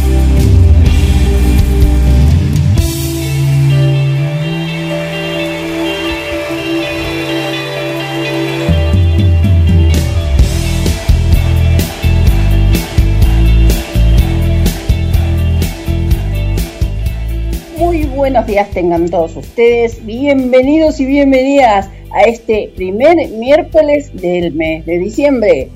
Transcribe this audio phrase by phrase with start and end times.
[18.21, 20.05] Buenos días tengan todos ustedes.
[20.05, 25.69] Bienvenidos y bienvenidas a este primer miércoles del mes de diciembre.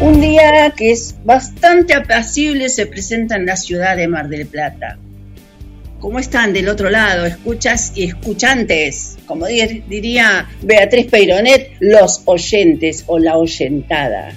[0.00, 4.98] Un día que es bastante apacible se presenta en la ciudad de Mar del Plata.
[6.00, 7.26] ¿Cómo están del otro lado?
[7.26, 9.16] Escuchas y escuchantes.
[9.26, 14.32] Como diría Beatriz Peironet, los oyentes o la oyentada.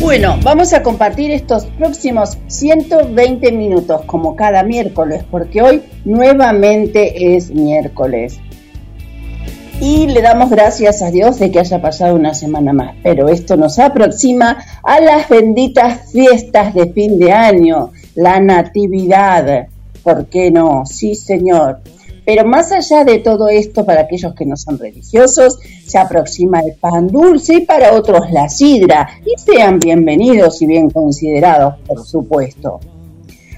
[0.00, 7.50] Bueno, vamos a compartir estos próximos 120 minutos como cada miércoles, porque hoy nuevamente es
[7.50, 8.38] miércoles.
[9.80, 13.56] Y le damos gracias a Dios de que haya pasado una semana más, pero esto
[13.56, 19.66] nos aproxima a las benditas fiestas de fin de año, la natividad.
[20.04, 20.86] ¿Por qué no?
[20.86, 21.80] Sí, Señor.
[22.28, 26.74] Pero más allá de todo esto, para aquellos que no son religiosos, se aproxima el
[26.74, 29.08] pan dulce y para otros la sidra.
[29.24, 32.80] Y sean bienvenidos y bien considerados, por supuesto.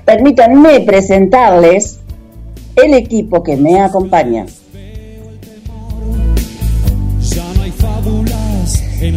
[0.05, 1.99] Permítanme presentarles
[2.77, 4.47] el equipo que me acompaña.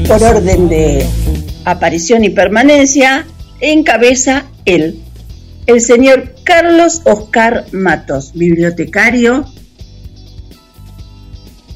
[0.07, 1.05] Por orden de
[1.63, 3.27] aparición y permanencia,
[3.61, 5.02] encabeza él,
[5.65, 9.45] el señor Carlos Oscar Matos, bibliotecario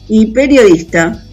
[0.08, 1.24] y periodista,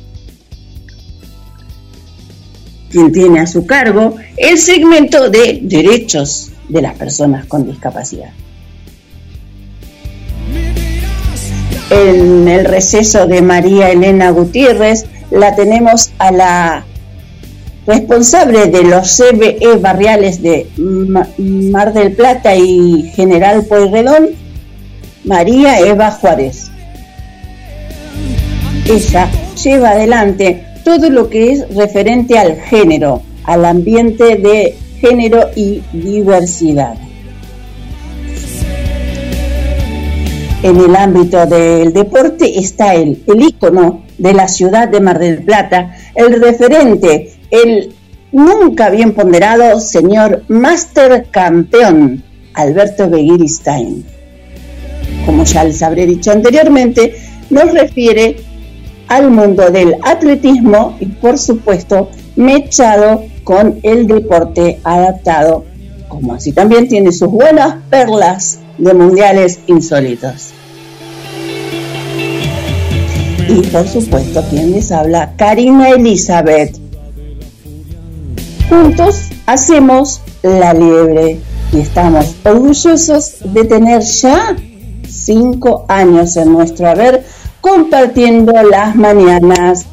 [2.91, 8.31] quien tiene a su cargo el segmento de derechos de las personas con discapacidad.
[11.91, 16.87] En el receso de María Elena Gutiérrez la tenemos a la
[17.87, 24.31] responsable de los CBE barriales de Mar del Plata y General Pueyrredón,
[25.25, 26.71] María Eva Juárez.
[28.89, 29.31] Ella
[29.62, 36.94] lleva adelante todo lo que es referente al género, al ambiente de género y diversidad.
[40.62, 45.43] En el ámbito del deporte está el, el ícono de la ciudad de Mar del
[45.43, 47.94] Plata, el referente el
[48.32, 52.22] nunca bien ponderado señor Master Campeón
[52.53, 54.04] Alberto Begiristain.
[55.25, 57.14] Como ya les habré dicho anteriormente,
[57.50, 58.37] nos refiere
[59.06, 65.64] al mundo del atletismo y por supuesto mechado con el deporte adaptado,
[66.09, 70.54] como así también tiene sus buenas perlas de mundiales insólitos.
[73.48, 76.84] Y por supuesto, quien les habla, Karina Elizabeth,
[78.69, 81.38] Juntos hacemos la liebre
[81.72, 84.56] y estamos orgullosos de tener ya
[85.08, 87.25] cinco años en nuestro haber
[87.60, 89.86] compartiendo las mañanas.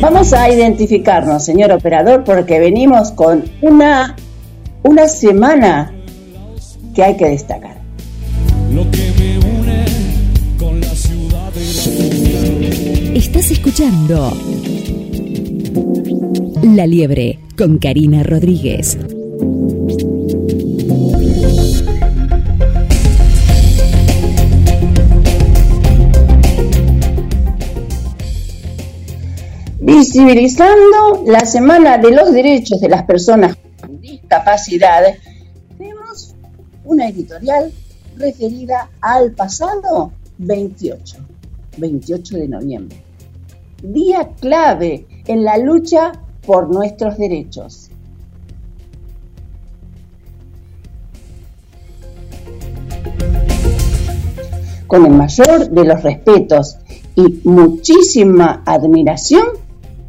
[0.00, 4.16] Vamos a identificarnos, señor operador, porque venimos con una,
[4.82, 5.92] una semana
[6.94, 7.78] que hay que destacar.
[13.14, 14.32] Estás escuchando
[16.62, 18.98] la Liebre con Karina Rodríguez.
[29.80, 35.14] Visibilizando la Semana de los Derechos de las Personas con Discapacidad,
[35.76, 36.34] tenemos
[36.84, 37.72] una editorial
[38.16, 41.16] referida al pasado 28,
[41.76, 42.96] 28 de noviembre.
[43.82, 46.12] Día clave en la lucha
[46.46, 47.90] por nuestros derechos.
[54.86, 56.76] Con el mayor de los respetos
[57.16, 59.44] y muchísima admiración,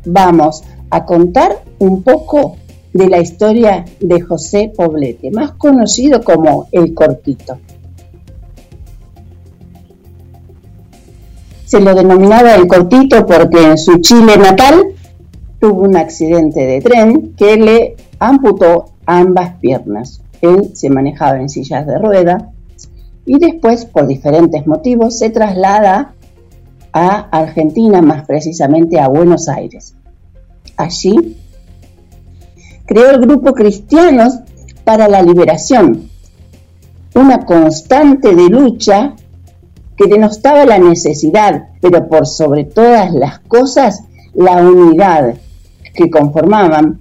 [0.06, 2.58] vamos a contar un poco
[2.94, 7.58] de la historia de José Poblete, más conocido como El Cortito.
[11.66, 14.96] Se lo denominaba El Cortito porque en su Chile natal
[15.60, 20.22] tuvo un accidente de tren que le amputó ambas piernas.
[20.42, 22.52] Él se manejaba en sillas de rueda
[23.26, 26.14] y después, por diferentes motivos, se traslada
[26.94, 29.96] a Argentina, más precisamente a Buenos Aires.
[30.78, 31.38] Allí
[32.86, 34.40] creó el grupo Cristianos
[34.84, 36.10] para la Liberación,
[37.16, 39.16] una constante de lucha
[39.98, 44.04] que denostaba la necesidad, pero por sobre todas las cosas,
[44.34, 45.36] la unidad
[45.96, 47.00] que conformaban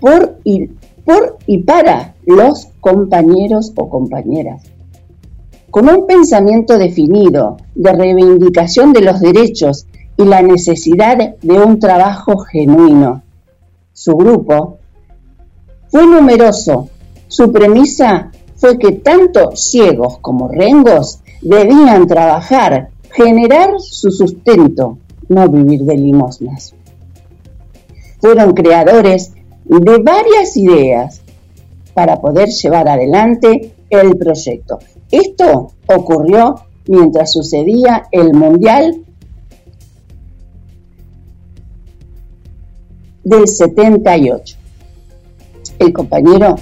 [0.00, 0.66] por y,
[1.04, 4.62] por y para los compañeros o compañeras.
[5.70, 9.86] Con un pensamiento definido de reivindicación de los derechos
[10.16, 13.22] y la necesidad de un trabajo genuino.
[13.92, 14.78] Su grupo
[15.88, 16.88] fue numeroso.
[17.28, 24.98] Su premisa fue que tanto ciegos como rengos debían trabajar, generar su sustento,
[25.28, 26.74] no vivir de limosnas.
[28.20, 29.32] Fueron creadores
[29.64, 31.22] de varias ideas
[31.94, 34.78] para poder llevar adelante el proyecto.
[35.10, 36.56] Esto ocurrió
[36.86, 39.04] mientras sucedía el Mundial
[43.24, 44.56] del 78.
[45.78, 46.56] El compañero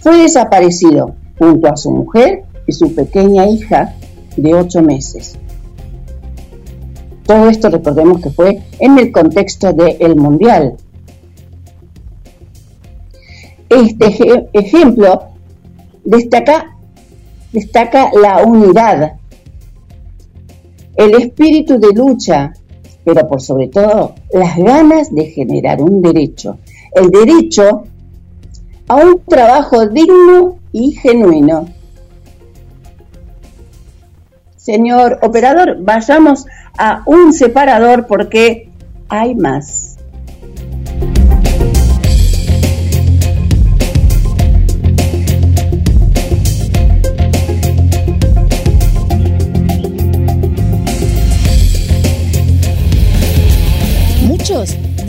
[0.00, 3.94] fue desaparecido junto a su mujer y su pequeña hija
[4.36, 5.38] de ocho meses.
[7.24, 10.76] Todo esto recordemos que fue en el contexto del Mundial
[13.68, 15.28] este ejemplo
[16.04, 16.76] destaca,
[17.52, 19.14] destaca la unidad,
[20.96, 22.52] el espíritu de lucha,
[23.04, 26.58] pero por sobre todo las ganas de generar un derecho,
[26.94, 27.84] el derecho
[28.88, 31.68] a un trabajo digno y genuino.
[34.56, 36.46] Señor operador, vayamos
[36.76, 38.70] a un separador porque
[39.08, 39.96] hay más.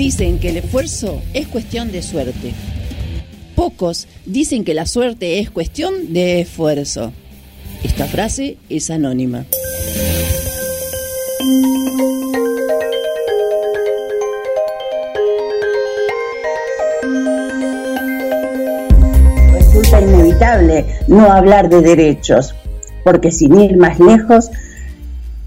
[0.08, 2.54] Dicen que el esfuerzo es cuestión de suerte.
[3.58, 7.12] Pocos dicen que la suerte es cuestión de esfuerzo.
[7.84, 9.46] Esta frase es anónima.
[19.52, 22.56] Resulta inevitable no hablar de derechos,
[23.04, 24.52] porque sin ir más lejos,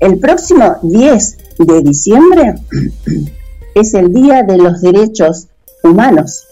[0.00, 2.54] el próximo 10 de diciembre
[3.74, 5.48] es el Día de los Derechos
[5.82, 6.46] Humanos.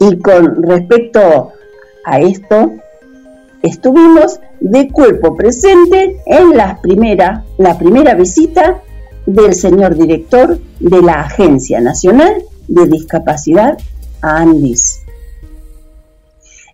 [0.00, 1.52] Y con respecto
[2.04, 2.72] a esto,
[3.62, 8.82] estuvimos de cuerpo presente en la primera, la primera visita
[9.26, 13.78] del señor director de la Agencia Nacional de Discapacidad
[14.20, 15.02] Andis,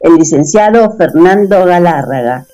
[0.01, 2.47] el licenciado Fernando Galárraga,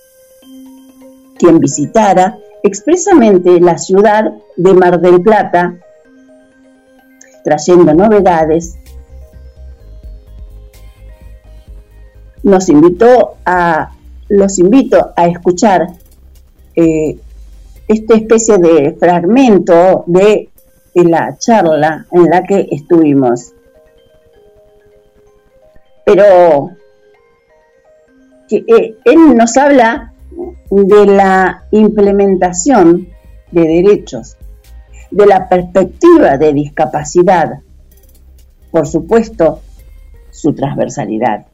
[1.39, 5.77] quien visitara expresamente la ciudad de Mar del Plata,
[7.45, 8.77] trayendo novedades,
[12.43, 13.93] nos invitó a,
[14.29, 15.89] los invito a escuchar
[16.75, 17.19] eh,
[17.89, 20.51] esta especie de fragmento de,
[20.95, 23.53] la charla en la que estuvimos.
[26.07, 26.71] Pero
[28.51, 30.15] eh, él nos habla
[30.71, 33.09] de la implementación
[33.51, 34.37] de derechos,
[35.11, 37.61] de la perspectiva de discapacidad,
[38.71, 39.61] por supuesto,
[40.31, 41.47] su transversalidad,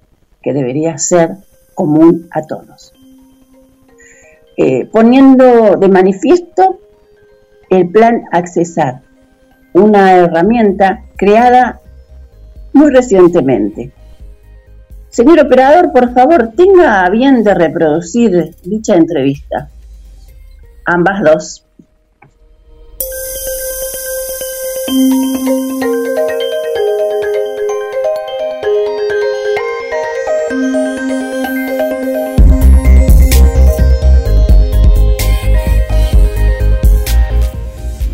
[0.43, 1.37] que debería ser
[1.75, 2.93] común a todos.
[4.57, 6.81] Eh, poniendo de manifiesto
[7.71, 9.03] el plan Accesar,
[9.73, 11.81] una herramienta creada
[12.73, 13.93] muy recientemente
[15.13, 19.69] Señor operador, por favor, tenga bien de reproducir dicha entrevista.
[20.87, 21.67] Ambas dos.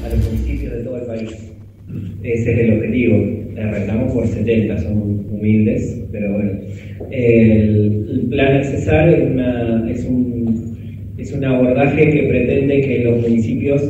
[0.04, 1.30] A los municipios de todo el país.
[2.24, 3.16] Ese es el objetivo.
[3.56, 4.98] Arrancamos por 70, son
[5.30, 6.57] humildes, pero bueno.
[7.18, 10.06] El, plan Accesar es,
[11.18, 13.82] es un abordaje que pretende que los municipios,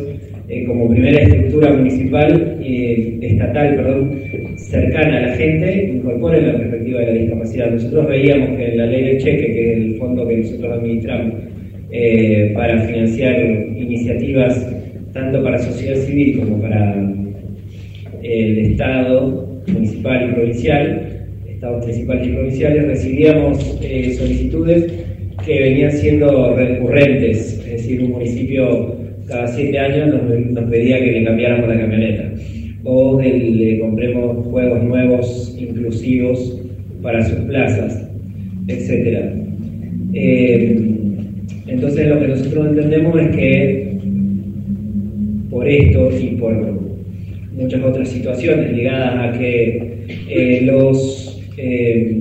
[0.48, 4.18] eh, como primera estructura municipal, eh, estatal, perdón,
[4.56, 7.70] cercana a la gente, incorporen la perspectiva de la discapacidad.
[7.70, 11.34] Nosotros veíamos que la ley del cheque, que es el fondo que nosotros administramos
[11.90, 13.40] eh, para financiar
[13.76, 14.74] iniciativas
[15.12, 16.94] tanto para sociedad civil como para
[18.22, 21.07] el Estado municipal y provincial,
[21.58, 23.58] estados principales y provinciales, recibíamos
[24.16, 24.92] solicitudes
[25.44, 28.94] que venían siendo recurrentes, es decir, un municipio
[29.26, 30.22] cada siete años
[30.52, 32.32] nos, pedía que le cambiáramos la camioneta
[32.84, 36.62] o le compremos juegos nuevos, inclusivos
[37.02, 38.08] para sus plazas,
[38.68, 39.32] etc.
[40.14, 40.80] Eh,
[41.66, 43.98] entonces lo que nosotros entendemos es que
[45.50, 46.54] por esto y por
[47.52, 51.27] muchas otras situaciones ligadas a que eh, los
[51.58, 52.16] eh,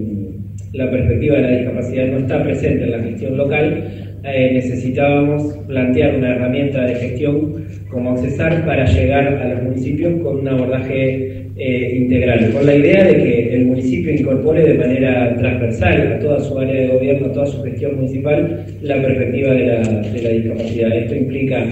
[0.74, 3.84] la perspectiva de la discapacidad no está presente en la gestión local,
[4.24, 10.40] eh, necesitábamos plantear una herramienta de gestión como accesar para llegar a los municipios con
[10.40, 16.14] un abordaje eh, integral, con la idea de que el municipio incorpore de manera transversal
[16.14, 20.32] a toda su área de gobierno, a toda su gestión municipal, la perspectiva de la,
[20.32, 20.98] discapacidad.
[20.98, 21.66] Esto implica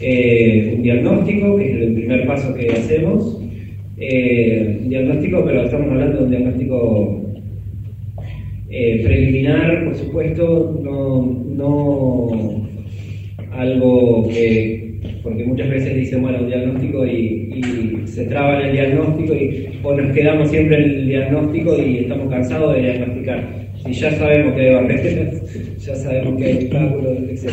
[0.00, 3.37] eh, un diagnóstico, que es el primer paso que hacemos,
[4.00, 7.22] un diagnóstico, pero estamos hablando de un diagnóstico
[8.70, 12.68] eh, preliminar, por supuesto, no, no
[13.50, 19.34] algo que, porque muchas veces dicen, bueno, un diagnóstico y, se traba en el diagnóstico
[19.34, 23.68] y, o nos quedamos siempre en el diagnóstico y estamos cansados de diagnosticar.
[23.84, 27.48] Si ya sabemos que hay barreras, ya sabemos que hay obstáculos, etc.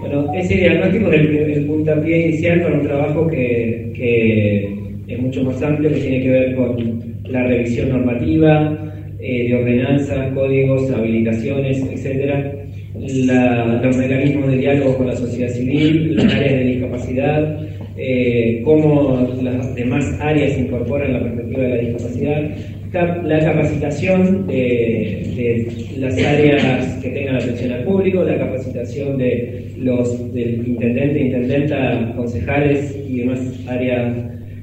[0.00, 5.62] Bueno, ese diagnóstico es el, puntapié inicial para un trabajo que, que es mucho más
[5.62, 8.78] amplio, que tiene que ver con la revisión normativa,
[9.20, 12.52] eh, de ordenanza, códigos, habilitaciones, etcétera,
[12.94, 17.58] los mecanismos de diálogo con la sociedad civil, las áreas de discapacidad,
[17.96, 22.50] eh, cómo las demás áreas incorporan la perspectiva de la discapacidad,
[23.24, 25.68] la capacitación de,
[25.98, 32.98] las áreas que tengan atención al público, la capacitación de los del intendente, intendenta, concejales
[33.08, 34.14] y demás áreas,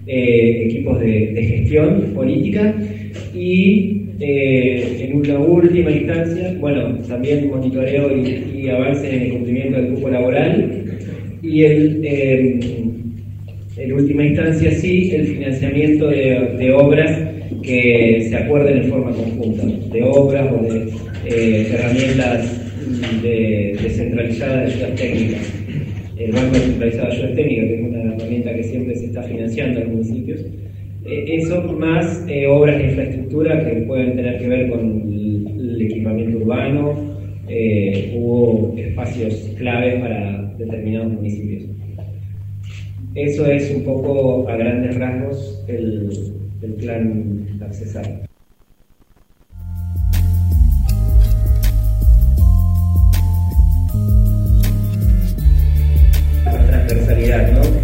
[0.09, 2.75] eh, equipos de, de gestión política
[3.33, 9.91] y eh, en una última instancia, bueno, también monitoreo y, avance en el cumplimiento del
[9.91, 10.83] grupo laboral
[11.41, 12.59] y el, eh,
[13.77, 17.17] en última instancia sí el financiamiento de, obras
[17.63, 20.89] que se acuerden en forma conjunta, de obras o de
[21.25, 25.53] eh, herramientas de, descentralizadas de ayudas técnicas.
[26.17, 29.79] El Banco Descentralizado de Ayudas Técnicas, que es una herramienta que siempre se está financiando
[29.79, 34.69] en los municipios, eh, eso más eh, obras de infraestructura que pueden tener que ver
[34.69, 36.93] con el, equipamiento urbano
[37.47, 41.63] eh, hubo espacios claves para determinados municipios.
[43.15, 46.09] Eso es un poco a grandes rasgos el,
[46.61, 48.29] el plan accesar.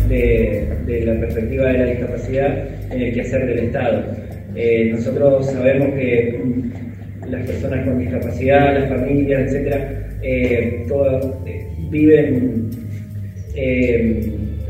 [0.08, 0.55] de,
[0.88, 4.04] la perspectiva de la discapacidad en el quehacer del Estado.
[4.56, 11.68] Eh, nosotros sabemos que mm, las personas con discapacidad, las familias, etcétera, eh, todas eh,
[11.90, 12.70] viven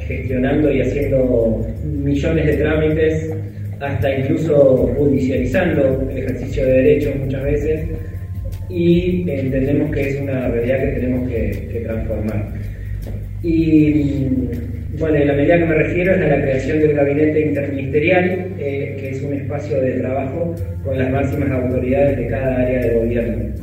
[0.07, 3.33] gestionando y haciendo millones de trámites,
[3.79, 7.89] hasta incluso judicializando el ejercicio de derechos muchas veces,
[8.69, 12.53] y entendemos que es una realidad que tenemos que, que transformar.
[13.41, 14.27] Y
[14.99, 18.97] bueno, en la medida que me refiero es a la creación del gabinete interministerial, eh,
[18.99, 23.53] que es un espacio de trabajo con las máximas autoridades de cada área de gobierno.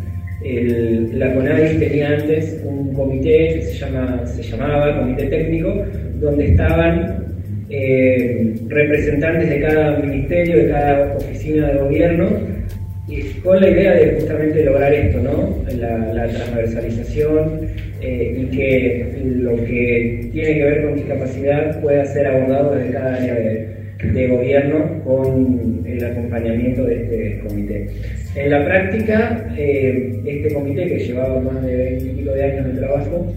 [1.15, 5.85] la CONADIS tenía antes un comité que se, llama, se llamaba Comité Técnico,
[6.21, 7.23] donde estaban
[7.71, 12.29] eh, representantes de cada ministerio, de cada oficina de gobierno,
[13.43, 15.57] con la idea de justamente lograr esto, ¿no?
[15.77, 17.61] la, transversalización
[18.03, 23.15] eh, y que lo que tiene que ver con discapacidad pueda ser abordado desde cada
[23.15, 23.73] área de,
[24.27, 27.87] gobierno con el acompañamiento de este comité.
[28.35, 32.67] En la práctica, eh, este comité que llevaba más de 20 y pico de años
[32.67, 33.33] de trabajo,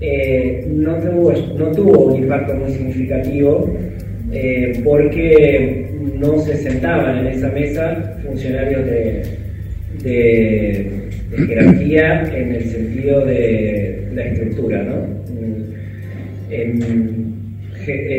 [0.00, 3.74] eh, no, tuvo, no tuvo un impacto muy significativo
[4.84, 5.86] porque
[6.20, 9.22] no se sentaban en esa mesa funcionarios de,
[11.34, 15.16] jerarquía en el sentido de la estructura, ¿no?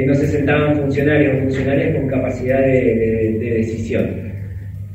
[0.05, 4.05] No se sentaban funcionarios o funcionarias con capacidad de, decisión.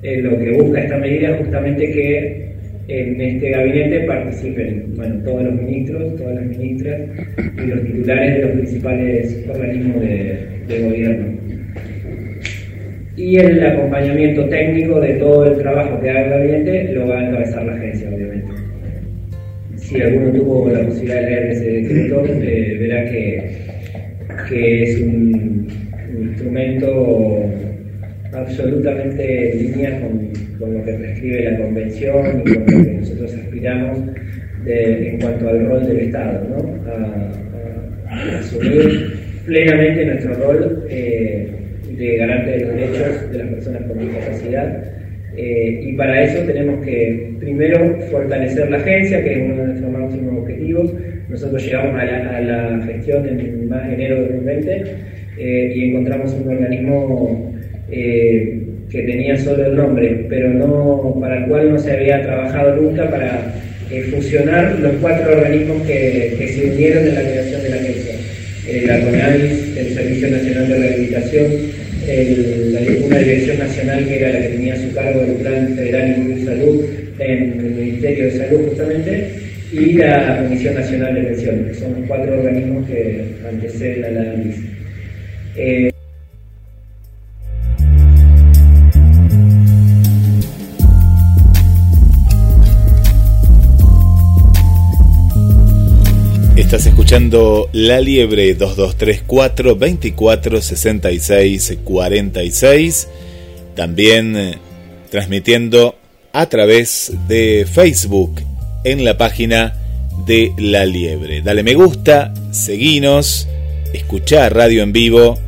[0.02, 2.42] Eh, lo que busca esta medida es justamente que
[2.88, 7.00] en este gabinete participen bueno, todos los ministros, todas las ministras
[7.56, 11.41] y los titulares de los principales organismos de, gobierno.
[13.16, 17.26] Y el acompañamiento técnico de todo el trabajo que haga el gabinete lo va a
[17.28, 18.52] encabezar la agencia, obviamente.
[19.76, 23.50] Si alguno tuvo la posibilidad de leer ese decreto, eh, verá que,
[24.48, 25.68] que es un,
[26.22, 27.44] instrumento
[28.32, 33.98] absolutamente en línea con, lo que prescribe la Convención y con lo que nosotros aspiramos
[34.66, 36.90] en cuanto al rol del Estado, ¿no?
[36.90, 39.14] a, asumir
[39.46, 41.61] plenamente nuestro rol eh,
[42.06, 44.82] de garante de los derechos de las personas con discapacidad.
[45.36, 49.90] Eh, y para eso tenemos que, primero, fortalecer la agencia, que es uno de nuestros
[49.90, 50.92] máximos objetivos.
[51.28, 54.84] Nosotros llegamos a la, gestión en enero de 2020
[55.38, 57.54] eh, y encontramos un organismo
[57.90, 62.76] eh, que tenía solo el nombre, pero no para el cual no se había trabajado
[62.76, 63.54] nunca para
[64.10, 68.14] fusionar los cuatro organismos que, se unieron en la creación de la agencia.
[68.86, 71.46] la CONADIS, el Servicio Nacional de Rehabilitación,
[73.06, 76.44] una dirección nacional que era la que tenía a su cargo el Plan Federal de
[76.44, 76.84] Salud
[77.18, 79.28] en el Ministerio de Salud justamente,
[79.72, 84.32] y la Comisión Nacional de Pensiones, que son los cuatro organismos que anteceden a la
[84.32, 84.56] ANIS.
[97.12, 103.08] La Liebre 2234 24 66 46.
[103.76, 104.58] También eh,
[105.10, 105.94] transmitiendo
[106.32, 108.40] a través de Facebook
[108.84, 109.78] en la página
[110.24, 111.42] de La Liebre.
[111.42, 113.46] Dale me gusta, seguinos,
[113.92, 115.38] escuchá radio en vivo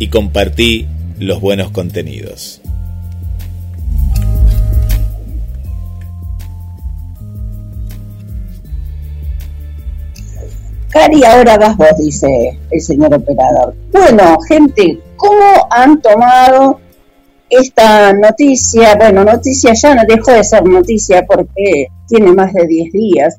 [0.00, 0.88] y compartí
[1.20, 2.60] los buenos contenidos.
[10.96, 13.74] Cari, ahora vas vos, dice el señor operador.
[13.92, 16.80] Bueno, gente, ¿cómo han tomado
[17.50, 18.96] esta noticia?
[18.96, 23.38] Bueno, noticia ya no dejó de ser noticia porque tiene más de 10 días,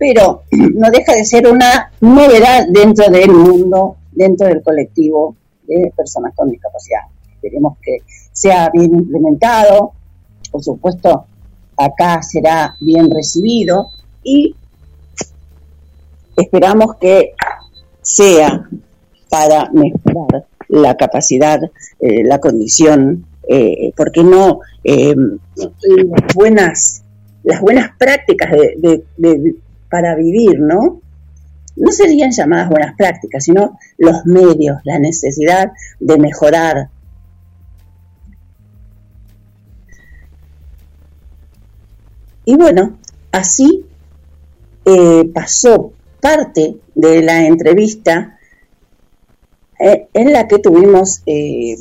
[0.00, 6.34] pero no deja de ser una novedad dentro del mundo, dentro del colectivo de personas
[6.34, 7.02] con discapacidad.
[7.34, 7.98] Esperemos que
[8.32, 9.92] sea bien implementado,
[10.50, 11.26] por supuesto,
[11.76, 13.90] acá será bien recibido
[14.24, 14.56] y
[16.36, 17.32] esperamos que
[18.02, 18.68] sea
[19.28, 21.60] para mejorar la capacidad,
[22.00, 25.14] eh, la condición, eh, porque no eh,
[27.42, 29.56] las buenas prácticas de,
[29.88, 31.00] para vivir, ¿no?
[31.76, 36.90] No serían llamadas buenas prácticas, sino los medios, la necesidad de mejorar.
[42.44, 42.98] Y bueno,
[43.32, 43.86] así
[45.32, 48.38] pasó parte de la entrevista
[49.78, 51.74] eh, en la que tuvimos eh,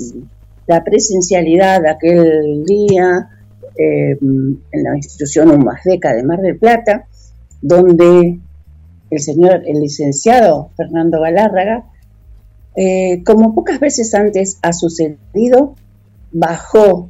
[0.67, 3.30] la presencialidad aquel día
[3.78, 7.08] eh, en la institución UMASDECA de Mar del Plata,
[7.62, 8.39] donde
[9.10, 11.86] el señor, el licenciado Fernando Galárraga,
[13.25, 15.75] como pocas veces antes ha sucedido,
[16.32, 17.10] bajó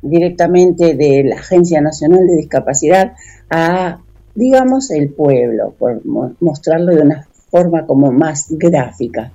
[0.00, 3.12] directamente de la Agencia Nacional de Discapacidad
[3.50, 4.00] a
[4.36, 6.00] digamos, el pueblo, por
[6.40, 9.32] mostrarlo de una forma como más gráfica.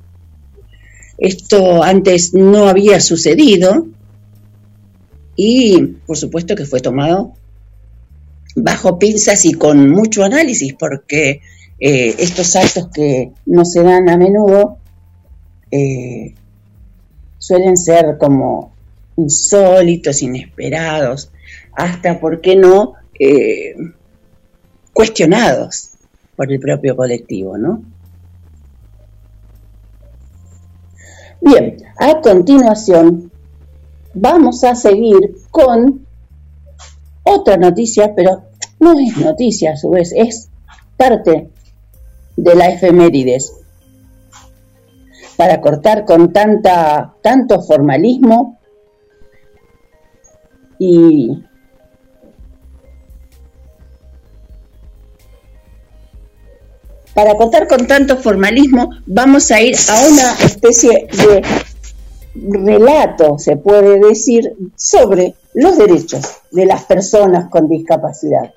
[1.17, 3.87] Esto antes no había sucedido
[5.35, 7.33] y por supuesto que fue tomado
[8.55, 11.41] bajo pinzas y con mucho análisis porque
[11.79, 14.77] eh, estos actos que no se dan a menudo
[15.71, 16.35] eh,
[17.37, 18.73] suelen ser como
[19.17, 21.31] insólitos, inesperados,
[21.73, 23.75] hasta, ¿por qué no?, eh,
[24.93, 25.91] cuestionados
[26.35, 27.83] por el propio colectivo, ¿no?
[31.41, 33.31] Bien, a continuación
[34.13, 36.05] vamos a seguir con
[37.23, 38.43] otra noticia, pero
[38.79, 40.49] no es noticia a su vez, es
[40.97, 41.49] parte
[42.35, 43.55] de la efemérides.
[45.37, 48.59] Para cortar con tanta, tanto formalismo
[50.77, 51.43] y
[57.13, 61.43] para contar con tanto formalismo, vamos a ir a una especie de
[62.33, 66.21] relato, se puede decir, sobre los derechos
[66.51, 68.53] de las personas con discapacidad.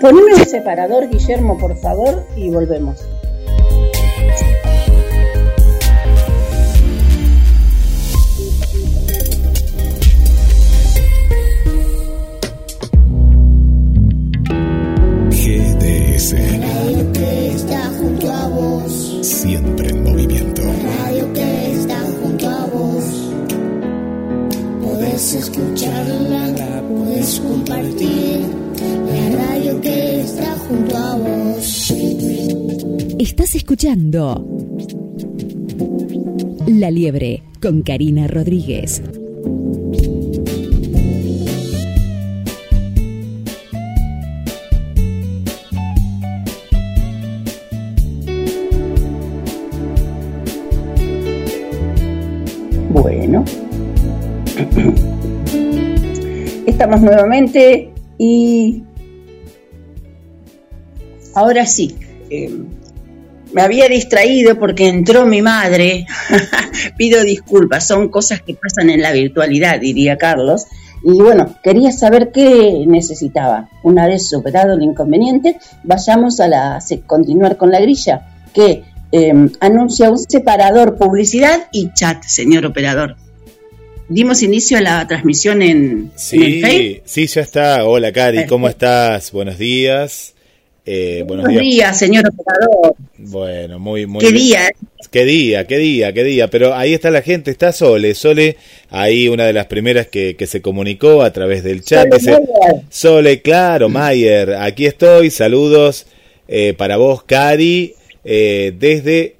[0.00, 3.04] Poneme un separador, Guillermo, por favor, y volvemos.
[16.22, 16.64] FM.
[16.64, 19.18] radio que está junto a vos.
[19.22, 20.62] Siempre en movimiento.
[20.62, 23.04] radio que está junto a vos.
[24.84, 28.40] Puedes escucharla, puedes compartir.
[29.08, 31.92] La radio que está junto a vos.
[33.18, 34.46] Estás escuchando
[36.68, 39.02] La Liebre con Karina Rodríguez.
[56.66, 58.82] Estamos nuevamente y
[61.34, 61.96] ahora sí,
[62.30, 62.50] eh,
[63.52, 66.06] me había distraído porque entró mi madre,
[66.96, 70.66] pido disculpas, son cosas que pasan en la virtualidad, diría Carlos,
[71.04, 73.68] y bueno, quería saber qué necesitaba.
[73.82, 80.10] Una vez superado el inconveniente, vayamos a la, continuar con la grilla, que Em, anuncia
[80.10, 83.16] un separador publicidad y chat, señor operador.
[84.08, 87.84] Dimos inicio a la transmisión en, sí, Sí, ya está.
[87.84, 89.32] Hola, Cari, ¿cómo estás?
[89.32, 90.34] Buenos días.
[90.84, 91.96] Eh, buenos, días.
[91.96, 92.96] señor operador.
[93.16, 94.20] Bueno, muy, muy.
[94.20, 94.70] ¿Qué día?
[95.10, 95.66] ¿Qué día?
[95.66, 96.12] ¿Qué día?
[96.12, 96.50] ¿Qué día?
[96.50, 98.14] Pero ahí está la gente, está Sole.
[98.14, 98.56] Sole,
[98.90, 102.12] ahí una de las primeras que, que se comunicó a través del chat.
[102.18, 102.46] Sole,
[102.90, 105.30] Sole claro, Mayer, aquí estoy.
[105.30, 106.06] Saludos
[106.48, 107.94] eh, para vos, Cari.
[108.24, 109.36] Eh, desde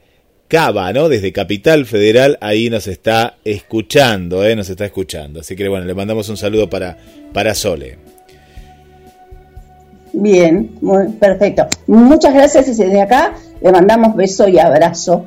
[0.52, 1.08] Cava, ¿no?
[1.08, 4.54] Desde Capital Federal, ahí nos está escuchando, ¿eh?
[4.54, 5.40] Nos está escuchando.
[5.40, 6.98] Así que bueno, le mandamos un saludo para,
[7.32, 7.96] para Sole.
[10.12, 11.66] Bien, muy, perfecto.
[11.86, 15.24] Muchas gracias desde acá le mandamos beso y abrazo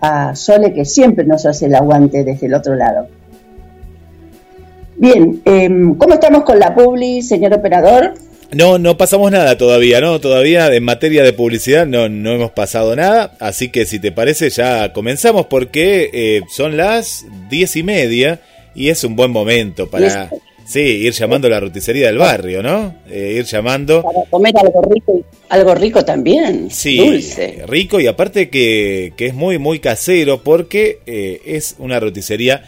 [0.00, 3.08] a Sole que siempre nos hace el aguante desde el otro lado.
[4.96, 8.14] Bien, em, ¿cómo estamos con la Publi, señor operador?
[8.52, 10.20] No, no pasamos nada todavía, ¿no?
[10.20, 13.34] Todavía en materia de publicidad no, no hemos pasado nada.
[13.40, 18.40] Así que si te parece ya comenzamos porque eh, son las diez y media
[18.74, 20.30] y es un buen momento para
[20.64, 22.94] sí, ir llamando a la roticería del barrio, ¿no?
[23.10, 24.02] Eh, ir llamando.
[24.02, 26.70] Para comer algo rico, algo rico también.
[26.70, 27.64] Sí, dulce.
[27.66, 32.64] rico y aparte que, que es muy, muy casero porque eh, es una roticería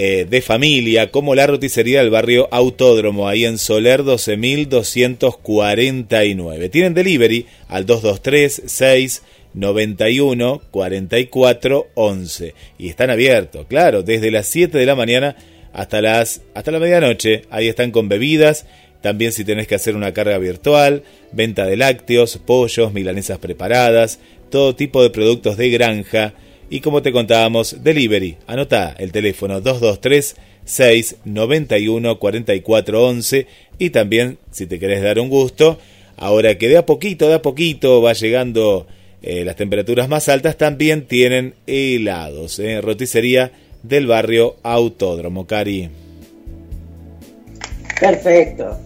[0.00, 6.70] eh, de familia, como la roticería del barrio Autódromo, ahí en Soler 12.249.
[6.70, 9.22] Tienen delivery al 223 6
[9.54, 15.34] 91 44 11 y están abiertos, claro, desde las 7 de la mañana
[15.72, 17.42] hasta las hasta la medianoche.
[17.50, 18.66] Ahí están con bebidas,
[19.02, 24.76] también si tenés que hacer una carga virtual, venta de lácteos, pollos, milanesas preparadas, todo
[24.76, 26.34] tipo de productos de granja
[26.70, 28.36] y como te contábamos, delivery.
[28.46, 33.46] Anota el teléfono 223 691 4411
[33.78, 35.78] y también si te querés dar un gusto,
[36.16, 38.86] ahora que de a poquito, de a poquito va llegando
[39.22, 42.58] eh, las temperaturas más altas, también tienen helados.
[42.58, 43.52] Eh, roticería
[43.82, 45.88] del barrio Autódromo, Cari.
[48.00, 48.78] Perfecto.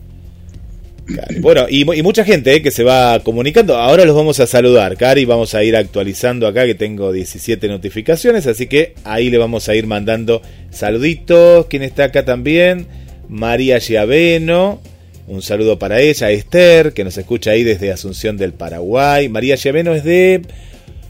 [1.41, 3.77] Bueno, y, y, mucha gente eh, que se va comunicando.
[3.77, 5.25] Ahora los vamos a saludar, Cari.
[5.25, 8.47] Vamos a ir actualizando acá que tengo 17 notificaciones.
[8.47, 10.41] Así que ahí le vamos a ir mandando
[10.71, 11.67] saluditos.
[11.67, 12.87] ¿Quién está acá también?
[13.29, 14.81] María Giaveno.
[15.27, 16.31] Un saludo para ella.
[16.31, 19.29] Esther, que nos escucha ahí desde Asunción del Paraguay.
[19.29, 20.43] María Giaveno es de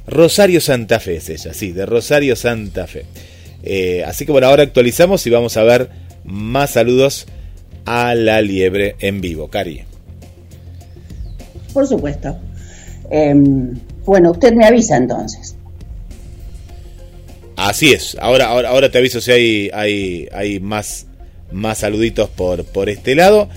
[0.06, 3.06] Rosario Santa Fe, es ella, sí, de Rosario Santa Fe.
[3.62, 5.88] Eh, así que bueno, ahora actualizamos y vamos a ver
[6.24, 7.26] más saludos
[7.86, 9.48] a la liebre en vivo.
[9.48, 9.82] Cari.
[11.72, 12.36] Por supuesto.
[13.10, 13.74] Em,
[14.04, 15.56] bueno, usted me avisa entonces.
[17.56, 18.16] Así es.
[18.20, 21.06] Ahora, ahora, ahora te aviso si hay, hay, hay más,
[21.50, 23.48] más saluditos por, por este lado.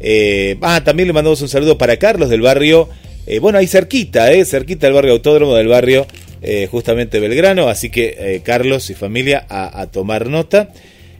[0.00, 2.88] Eh, ah, también le mandamos un saludo para Carlos del barrio.
[3.26, 6.06] Eh, bueno, ahí cerquita, eh, cerquita del barrio autódromo del barrio
[6.42, 7.68] eh, justamente Belgrano.
[7.68, 10.70] Así que Carlos y familia a, a tomar nota.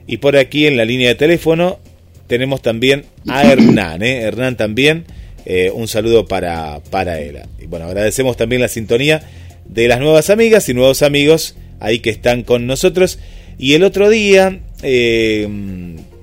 [0.07, 1.79] Y por aquí en la línea de teléfono
[2.27, 4.21] tenemos también a Hernán, ¿eh?
[4.23, 5.05] Hernán también,
[5.73, 7.39] un saludo para, para él.
[7.61, 9.21] Y bueno, agradecemos también la sintonía
[9.65, 13.19] de las nuevas amigas y nuevos amigos ahí que están con nosotros.
[13.57, 14.59] Y el otro día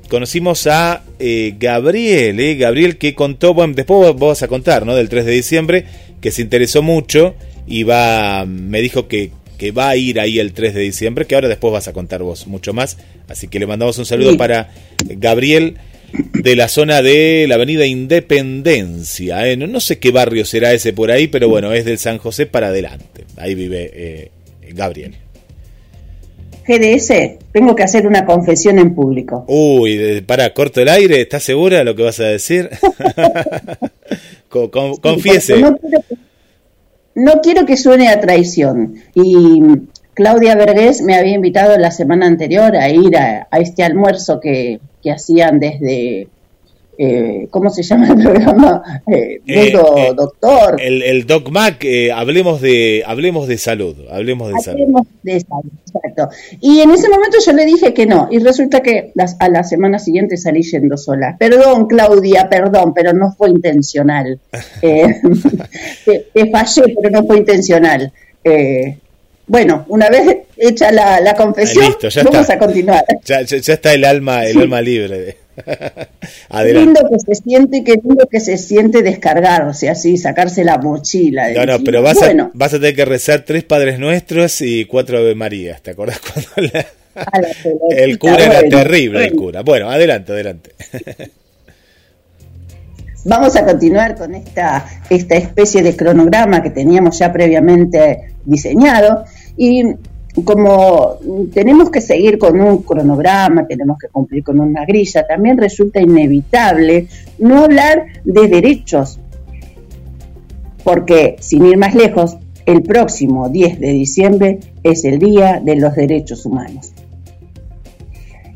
[0.09, 4.95] conocimos a eh, Gabriel, eh, Gabriel que contó, bueno, después vos vas a contar, ¿no?
[4.97, 5.85] Del 3 de diciembre,
[6.21, 7.35] que se interesó mucho
[7.67, 11.35] y va, me dijo que, que va a ir ahí el 3 de diciembre, que
[11.35, 12.97] ahora después vas a contar vos mucho más.
[13.29, 14.37] Así que le mandamos un saludo Sí.
[14.39, 14.71] para
[15.05, 15.77] Gabriel
[16.33, 19.47] de la zona de la avenida Independencia.
[19.49, 19.57] ¿eh?
[19.57, 22.47] No, no sé qué barrio será ese por ahí, pero bueno, es del San José
[22.47, 23.25] para adelante.
[23.37, 24.31] Ahí vive eh,
[24.73, 25.17] Gabriel.
[26.69, 29.45] GDS, tengo que hacer una confesión en público.
[29.49, 32.69] Uy, para, corto el aire, ¿estás segura de lo que vas a decir?
[34.49, 35.59] Co- con- Sí, confiese.
[35.61, 36.15] No quiero, que,
[37.15, 38.95] no quiero que suene a traición.
[39.15, 39.61] Y
[40.15, 44.81] Claudia Vergés me había invitado la semana anterior a ir a, a este almuerzo que,
[45.03, 46.29] que hacían desde,
[46.99, 48.83] eh, ¿cómo se llama el programa?
[49.11, 50.81] Eh, Eh, Mundo eh, Doctor.
[50.81, 54.81] El, el Doc Mac, eh, hablemos de hablemos de salud, hablemos de salud.
[54.83, 56.29] Hablemos de salud, exacto.
[56.61, 59.63] Y en ese momento yo le dije que no, y resulta que las- a la
[59.65, 61.37] semana siguiente salí yendo sola.
[61.39, 64.41] Perdón, Claudia, perdón, pero no fue intencional.
[64.83, 65.07] Eh,
[66.05, 68.13] te, te fallé, pero no fue intencional.
[68.45, 68.97] Eh,
[69.47, 72.55] bueno, una vez hecha la, la confesión, Ah, listo, vamos está.
[72.55, 73.05] a continuar.
[73.25, 74.59] Ya, ya- ya está el alma, el Sí.
[74.61, 75.37] alma libre.
[76.51, 81.49] Qué lindo que se siente, qué lindo que se siente descargarse así, sacarse la mochila.
[81.49, 84.61] de No, no, pero vas, bueno, a, vas a tener que rezar tres Padres Nuestros
[84.61, 85.83] y cuatro Ave Marías.
[85.83, 87.49] ¿Te acordás cuando la- la
[87.97, 89.19] el cura era bueno, terrible?
[89.25, 89.43] El bueno.
[89.43, 89.63] cura.
[89.63, 90.71] Bueno, adelante, adelante.
[93.25, 99.25] Vamos a continuar con esta, esta especie de cronograma que teníamos ya previamente diseñado
[99.57, 99.83] y
[100.45, 101.19] como
[101.53, 107.09] tenemos que seguir con un cronograma, tenemos que cumplir con una grilla, también resulta inevitable
[107.39, 109.19] no hablar de derechos,
[110.85, 115.95] porque sin ir más lejos, el próximo 10 de diciembre es el Día de los
[115.95, 116.93] Derechos Humanos.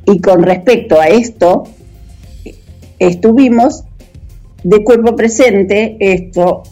[0.05, 1.65] Y con respecto a esto,
[2.99, 3.85] estuvimos
[4.65, 6.63] de cuerpo presente esto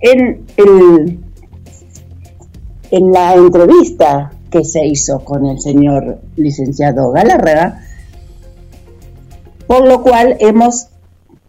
[0.00, 1.18] en el
[2.90, 7.82] en la entrevista que se hizo con el señor licenciado Galárraga,
[9.66, 10.88] por lo cual hemos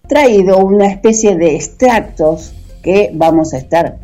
[0.08, 3.98] traído una especie de extractos que vamos a estar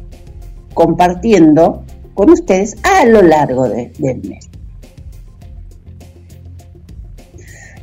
[0.73, 4.49] compartiendo con ustedes a lo largo de- del mes.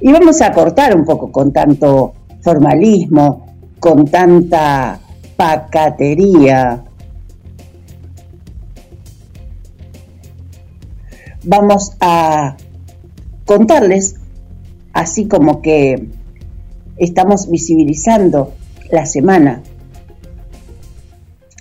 [0.00, 3.46] Y vamos a cortar un poco con tanto formalismo,
[3.80, 4.98] con tanta
[5.36, 6.84] pacatería.
[11.44, 12.56] Vamos a
[13.44, 14.16] contarles,
[14.92, 16.08] así como que
[16.96, 18.54] estamos visibilizando
[18.90, 19.62] la semana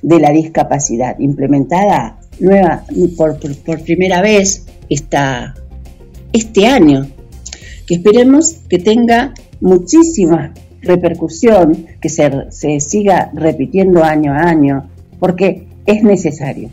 [0.01, 2.83] de la discapacidad implementada nueva
[3.17, 3.39] por,
[3.83, 5.55] primera vez esta,
[6.33, 7.07] este año
[7.87, 15.67] que esperemos que tenga muchísima repercusión, que se, se siga repitiendo año a año, porque
[15.85, 16.69] es necesario.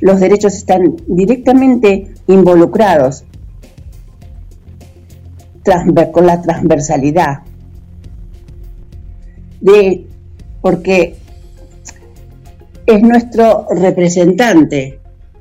[0.00, 3.24] Los derechos están directamente involucrados
[6.12, 7.38] con la transversalidad,
[9.60, 10.06] de,
[10.60, 11.16] porque
[12.86, 15.00] es nuestro representante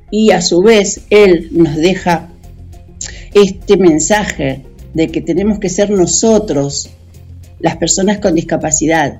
[0.10, 2.30] y a su vez él nos deja
[3.34, 6.90] este mensaje de que tenemos que ser nosotros,
[7.60, 9.20] las personas con discapacidad,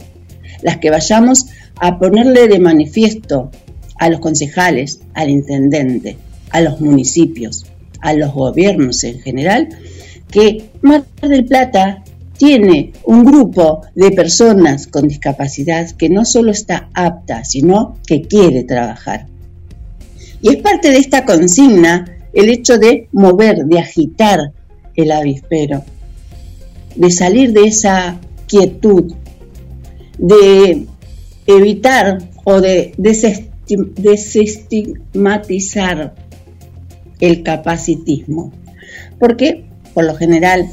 [0.62, 3.52] las que vayamos a ponerle de manifiesto
[3.98, 6.18] a los concejales, al intendente,
[6.52, 7.66] a los municipios,
[8.02, 9.70] a los gobiernos en general,
[10.32, 12.04] que Mar del Plata
[12.38, 18.64] tiene un grupo de personas con discapacidad que no solo está apta, sino que quiere
[18.64, 19.28] trabajar.
[20.42, 24.52] Y es parte de esta consigna el hecho de mover, de agitar
[24.96, 25.84] el avispero,
[26.96, 29.14] de salir de esa quietud,
[30.18, 30.86] de
[31.48, 32.94] evitar o de
[33.68, 36.16] desestigmatizar
[37.20, 38.54] el capacitismo.
[39.20, 40.70] Porque, por lo general,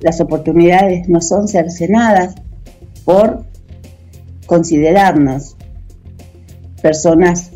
[0.00, 2.34] las oportunidades no son cercenadas
[3.04, 3.44] por
[4.46, 5.56] considerarnos
[6.82, 7.50] personas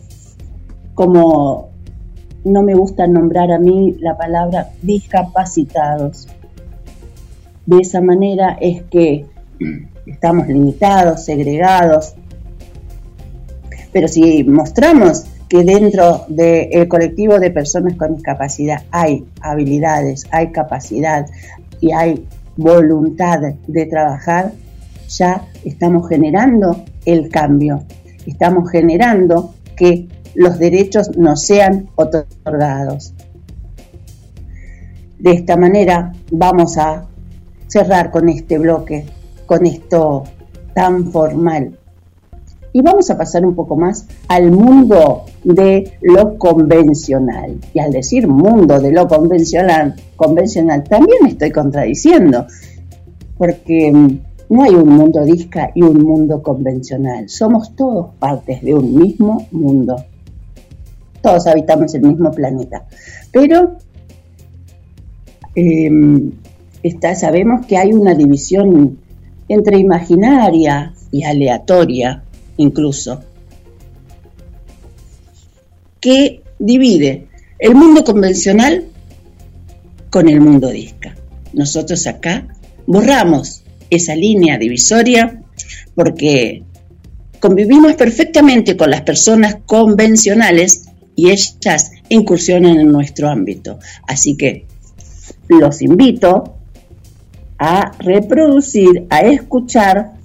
[0.94, 1.70] como
[2.44, 6.28] no me gusta nombrar a mí la palabra discapacitados.
[7.66, 9.26] De esa manera es que
[10.06, 12.14] estamos limitados, segregados,
[13.92, 21.26] pero si mostramos que dentro del colectivo de personas con discapacidad hay habilidades, hay capacidad,
[21.80, 22.26] y hay
[22.56, 24.52] voluntad de trabajar,
[25.08, 27.84] ya estamos generando el cambio,
[28.26, 33.14] estamos generando que los derechos no sean otorgados.
[35.18, 37.06] De esta manera vamos a
[37.66, 39.06] cerrar con este bloque,
[39.46, 40.24] con esto
[40.74, 41.79] tan formal
[42.72, 47.58] y vamos a pasar un poco más al mundo de lo convencional.
[47.74, 52.46] Y al decir mundo de lo convencional, convencional también estoy contradiciendo,
[53.36, 54.18] porque mm,
[54.50, 57.28] no hay un mundo disca y un mundo convencional.
[57.28, 59.96] Somos todos partes de un mismo mundo.
[61.22, 62.84] Todos habitamos el mismo planeta.
[63.32, 63.76] Pero
[65.54, 66.32] em,
[67.14, 68.98] sabemos que hay una división
[69.48, 72.22] entre imaginaria y aleatoria
[72.60, 73.22] incluso,
[75.98, 77.26] que divide
[77.58, 78.84] el mundo convencional
[80.10, 81.16] con el mundo disca.
[81.54, 82.48] Nosotros acá
[82.86, 85.42] borramos esa línea divisoria
[85.94, 86.62] porque
[87.38, 90.84] convivimos perfectamente con las personas convencionales
[91.16, 93.78] y ellas incursionan en nuestro ámbito.
[94.06, 94.66] Así que
[95.48, 96.56] los invito
[97.58, 100.19] a reproducir, a escuchar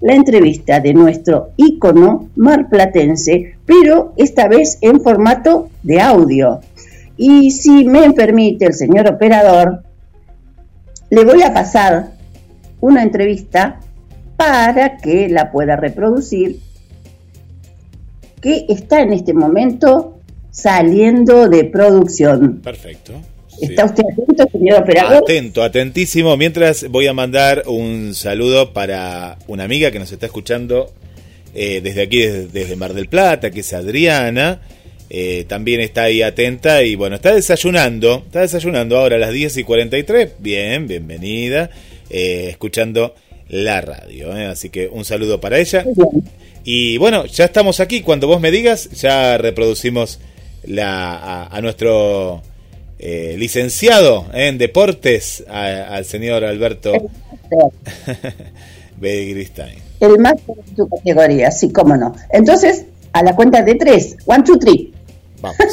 [0.00, 6.60] la entrevista de nuestro ícono marplatense, pero esta vez en formato de audio.
[7.16, 9.82] Y si me permite el señor operador,
[11.10, 12.10] le voy a pasar
[12.80, 13.80] una entrevista
[14.36, 16.60] para que la pueda reproducir,
[18.40, 22.60] que está en este momento saliendo de producción.
[22.62, 23.14] Perfecto.
[23.60, 25.22] ¿Está usted atento, señor operador?
[25.22, 26.36] Atento, atentísimo.
[26.36, 30.92] Mientras voy a mandar un saludo para una amiga que nos está escuchando
[31.54, 34.60] eh, desde aquí, desde, Mar del Plata, que es Adriana.
[35.10, 39.56] Eh, también está ahí atenta y bueno, está desayunando, está desayunando ahora a las 10
[39.56, 40.32] y 43.
[40.38, 41.70] Bien, bienvenida,
[42.10, 43.14] eh, escuchando
[43.48, 44.32] la radio.
[44.32, 45.84] Así que un saludo para ella.
[46.64, 48.02] Y bueno, ya estamos aquí.
[48.02, 50.20] Cuando vos me digas, ya reproducimos
[50.64, 52.42] la, a nuestro
[52.98, 56.92] eh, licenciado en deportes al señor Alberto
[58.96, 59.78] Begristain.
[60.00, 62.14] El más de su categoría, sí, cómo no.
[62.30, 64.16] Entonces, a la cuenta de tres.
[64.26, 64.92] One, two, three.
[65.40, 65.56] Vamos.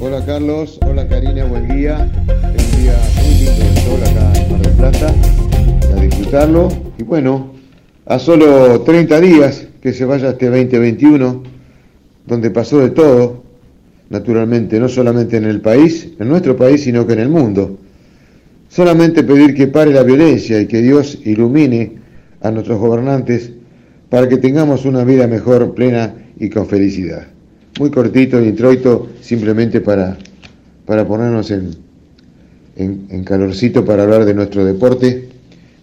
[0.00, 2.10] Hola Carlos, hola Karina, buen día.
[2.56, 5.12] Es un día muy lindo de sol acá en Mar del Plata
[5.96, 6.68] a disfrutarlo.
[6.98, 7.52] Y bueno,
[8.06, 11.42] a solo 30 días que se vaya este 2021,
[12.26, 13.42] donde pasó de todo,
[14.10, 17.78] naturalmente, no solamente en el país, en nuestro país, sino que en el mundo.
[18.68, 21.92] Solamente pedir que pare la violencia y que Dios ilumine
[22.40, 23.52] a nuestros gobernantes
[24.10, 27.26] para que tengamos una vida mejor, plena y con felicidad.
[27.78, 30.16] Muy cortito el introito, simplemente para,
[30.86, 31.76] para ponernos en,
[32.76, 35.37] en calorcito para hablar de nuestro deporte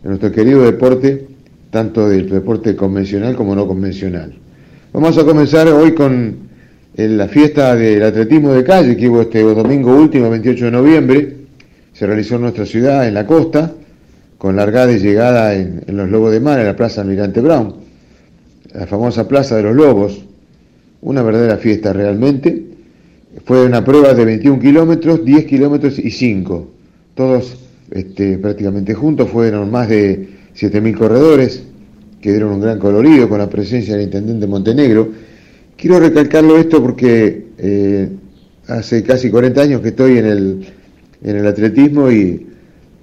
[0.09, 1.25] nuestro querido deporte,
[1.71, 4.33] tanto del deporte convencional como no convencional.
[4.93, 6.37] Vamos a comenzar hoy con
[6.95, 11.35] eh, la fiesta del atletismo de calle que hubo este domingo último, 28 de noviembre.
[11.91, 13.73] Se realizó en nuestra ciudad, en la costa,
[14.37, 17.73] con largada y llegada en, los Lobos de Mar, en la Plaza Almirante Brown,
[18.73, 20.23] la famosa Plaza de los Lobos.
[21.01, 22.63] Una verdadera fiesta realmente.
[23.43, 26.67] Fue una prueba de 21 kilómetros, 10 kilómetros y 5.
[27.15, 31.63] Todos este, prácticamente juntos, fueron más de 7.000 corredores
[32.21, 35.09] que dieron un gran colorido con la presencia del intendente Montenegro.
[35.77, 38.09] Quiero recalcarlo esto porque eh,
[38.67, 40.65] hace casi 40 años que estoy en el,
[41.23, 42.47] en el atletismo y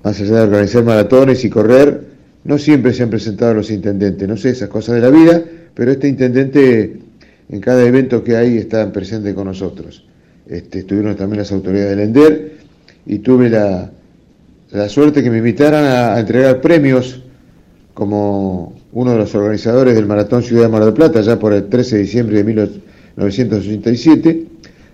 [0.02, 2.00] más allá de organizar maratones y correr,
[2.44, 5.40] no siempre se han presentado los intendentes, no sé, esas cosas de la vida,
[5.74, 6.96] pero este intendente
[7.48, 10.04] en cada evento que hay está presente con nosotros.
[10.48, 12.52] Este, estuvieron también las autoridades del ENDER
[13.06, 13.91] y tuve la,
[14.72, 17.20] la suerte que me invitaran a, entregar premios
[17.94, 21.68] como uno de los organizadores del Maratón Ciudad de Mar del Plata, ya por el
[21.68, 24.46] 13 de diciembre de 1987.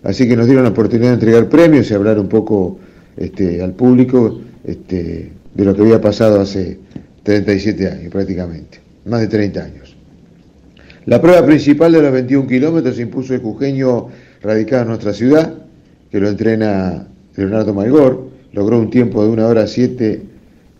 [0.03, 2.79] Así que nos dieron la oportunidad de entregar premios y hablar un poco
[3.17, 6.79] este, al público este, de lo que había pasado hace
[7.23, 9.97] 37 años prácticamente, más de 30 años.
[11.07, 14.09] La prueba principal de los 21 kilómetros impuso el jujeño
[14.43, 15.55] radicado en nuestra ciudad,
[16.11, 17.07] que lo entrena
[17.37, 20.21] Leonardo Malgor, logró un tiempo de una hora 7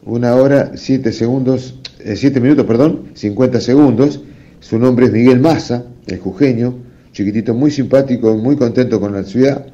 [0.05, 4.21] una hora 7 segundos, 7 eh, minutos, perdón, 50 segundos.
[4.59, 6.75] Su nombre es Miguel Massa, el jujeño,
[7.13, 9.67] chiquitito muy simpático, muy contento con la ciudad.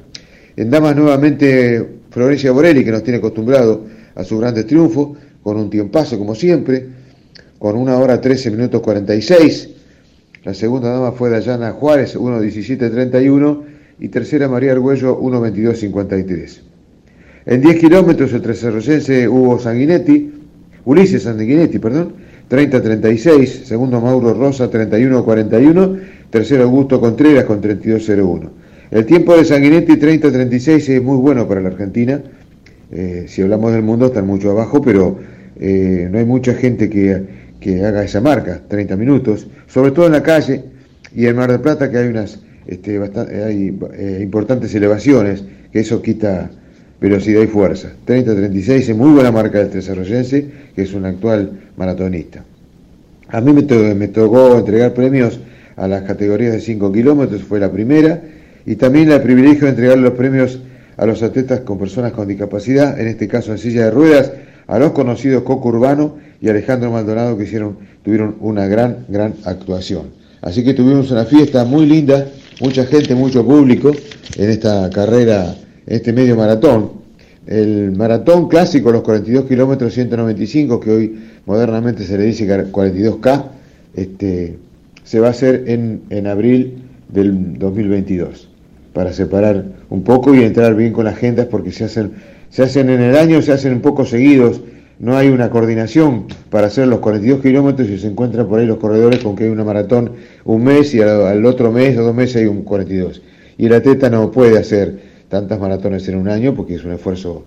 [0.55, 5.69] En damas nuevamente Florencia Borelli, que nos tiene acostumbrado a sus grandes triunfos, con un
[5.69, 6.87] tiempazo como siempre,
[7.57, 9.69] con una hora 13 minutos 46.
[10.43, 13.63] La segunda dama fue Dayana Juárez, 1.17.31
[13.99, 16.74] y tercera María Argüello, 1.22.53.
[17.45, 20.33] En 10 kilómetros el tresarroyense Hugo Sanguinetti,
[20.85, 22.13] Ulises Sanguinetti, perdón,
[22.49, 25.99] 30.36, segundo Mauro Rosa 31.41,
[26.31, 28.49] tercero Augusto Contreras con 32.01.
[28.89, 32.19] El tiempo de Sanguinetti 30.36 es muy bueno para la Argentina,
[32.91, 35.19] eh, si hablamos del mundo están mucho abajo, pero
[35.59, 37.21] eh, no hay mucha gente que,
[37.59, 40.63] que, haga esa marca, 30 minutos, sobre todo en la calle
[41.15, 46.49] y en Mar del Plata que hay unas este, eh, importantes elevaciones, que eso quita
[47.09, 47.89] velocidad y fuerza.
[48.07, 52.43] 30-36 es muy buena marca del Tresarroyense, que es un actual maratonista.
[53.27, 55.39] A mí me, me, tocó entregar premios
[55.75, 58.21] a las categorías de 5 kilómetros, fue la primera,
[58.65, 60.59] y también el privilegio de entregar los premios
[60.97, 64.31] a los atletas con personas con discapacidad, en este caso en silla de ruedas,
[64.67, 70.07] a los conocidos Coco Urbano y Alejandro Maldonado que hicieron, tuvieron una gran, gran actuación.
[70.41, 72.27] Así que tuvimos una fiesta muy linda,
[72.61, 73.91] mucha gente, mucho público
[74.37, 75.55] en esta carrera,
[75.87, 76.91] este medio maratón.
[77.45, 83.43] El maratón clásico, los 42 kilómetros 195, que hoy modernamente se le dice 42K,
[83.93, 84.57] este,
[85.03, 88.49] se va a hacer en, en abril del 2022
[88.93, 92.13] para separar un poco y entrar bien con las agendas porque se hacen,
[92.49, 94.61] se hacen en el año, se hacen un poco seguidos,
[94.99, 98.77] no hay una coordinación para hacer los 42 kilómetros y se encuentran por ahí los
[98.77, 100.11] corredores con que hay una maratón
[100.45, 103.21] un mes y al, otro mes o dos meses hay un 42.
[103.57, 104.97] Y el atleta no puede hacer
[105.29, 107.43] tantas maratones en un año porque es un esfuerzo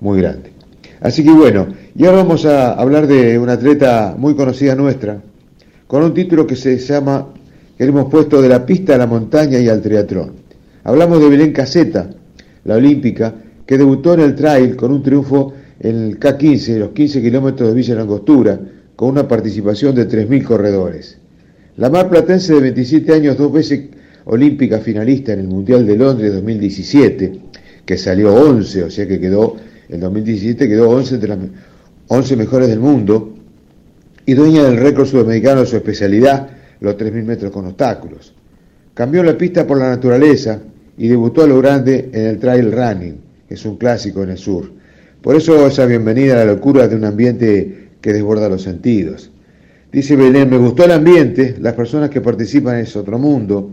[0.00, 0.52] muy grande.
[1.00, 5.20] Así que bueno, y ahora vamos a hablar de una atleta muy conocida nuestra,
[5.86, 7.28] con un título que se llama,
[7.76, 10.32] que hemos puesto de la pista a la montaña y al triatlón.
[10.84, 12.10] Hablamos de Belén Caseta,
[12.64, 17.22] la olímpica, que debutó en el trail con un triunfo en el K15, los 15
[17.22, 18.58] kilómetros de Villa Langostura,
[18.96, 21.18] con una participación de 3.000 corredores.
[21.76, 23.82] La mar platense de 27 años, dos veces
[24.30, 27.32] olímpica finalista en el Mundial de Londres 2017,
[27.84, 29.56] que salió 11, o sea que quedó,
[29.88, 31.38] en 2017 quedó 11 entre las
[32.08, 33.34] 11 mejores del mundo,
[34.26, 36.50] y dueña del récord sudamericano de su especialidad,
[36.80, 38.34] los 3.000 metros con obstáculos.
[38.92, 40.60] Cambió la pista por la naturaleza,
[40.98, 43.16] y debutó a lo grande en el trail running,
[43.48, 44.70] que es un clásico en el sur.
[45.22, 49.30] Por eso esa bienvenida a la locura de un ambiente que desborda los sentidos.
[49.90, 53.70] Dice Belén, me gustó el ambiente, las personas que participan es otro mundo.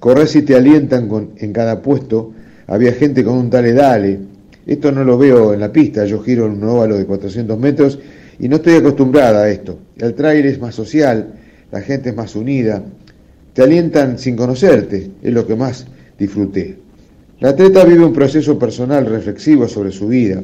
[0.00, 2.32] Correr si te alientan con, en cada puesto,
[2.66, 4.18] había gente con un dale dale.
[4.66, 7.98] Esto no lo veo en la pista, yo giro en un óvalo de 400 metros
[8.38, 9.78] y no estoy acostumbrada a esto.
[9.98, 11.34] El trail es más social,
[11.70, 12.82] la gente es más unida,
[13.52, 15.86] te alientan sin conocerte, es lo que más
[16.18, 16.78] disfruté.
[17.40, 20.42] La atleta vive un proceso personal reflexivo sobre su vida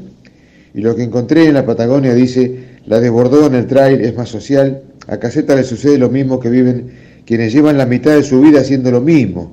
[0.75, 4.29] y lo que encontré en la Patagonia dice, la desbordó en el trail, es más
[4.29, 8.41] social, a Caseta le sucede lo mismo que viven quienes llevan la mitad de su
[8.41, 9.53] vida haciendo lo mismo.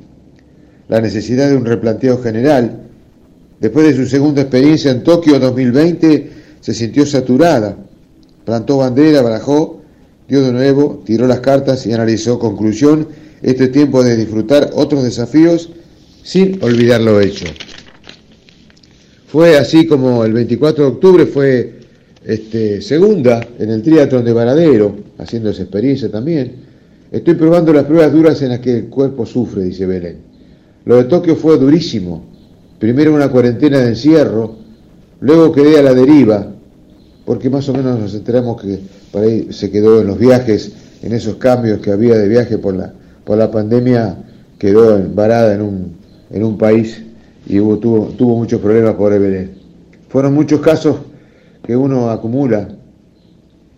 [0.87, 2.83] La necesidad de un replanteo general.
[3.59, 6.29] Después de su segunda experiencia en Tokio 2020,
[6.61, 7.75] se sintió saturada.
[8.45, 9.81] Plantó bandera, barajó,
[10.27, 12.37] dio de nuevo, tiró las cartas y analizó.
[12.37, 13.07] Conclusión,
[13.41, 15.71] este tiempo de disfrutar otros desafíos
[16.23, 17.45] sin olvidar lo hecho.
[19.27, 21.79] Fue así como el 24 de octubre fue
[22.23, 26.72] este, segunda en el triatlón de Varadero, haciendo esa experiencia también.
[27.13, 30.17] Estoy probando las pruebas duras en las que el cuerpo sufre, dice Belén.
[30.85, 32.23] Lo de Tokio fue durísimo.
[32.79, 34.55] Primero una cuarentena de encierro,
[35.19, 36.47] luego quedé a la deriva,
[37.23, 38.79] porque más o menos nos enteramos que
[39.11, 40.71] por ahí se quedó en los viajes,
[41.03, 42.91] en esos cambios que había de viaje por la,
[43.23, 44.17] por la pandemia,
[44.57, 45.93] quedó varada en un,
[46.31, 46.99] en un país
[47.45, 49.51] y hubo, tuvo, tuvo muchos problemas por Belén.
[50.09, 50.95] Fueron muchos casos
[51.61, 52.69] que uno acumula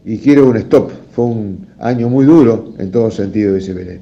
[0.06, 4.02] y quiere un stop, fue un año muy duro en todo sentido, dice Belén.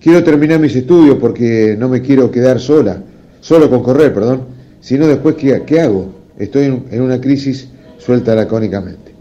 [0.00, 3.00] Quiero terminar mis estudios porque no me quiero quedar sola,
[3.40, 4.46] solo con correr, perdón,
[4.80, 6.12] sino después, ¿qué, qué hago?
[6.38, 9.12] Estoy en, una crisis suelta lacónicamente.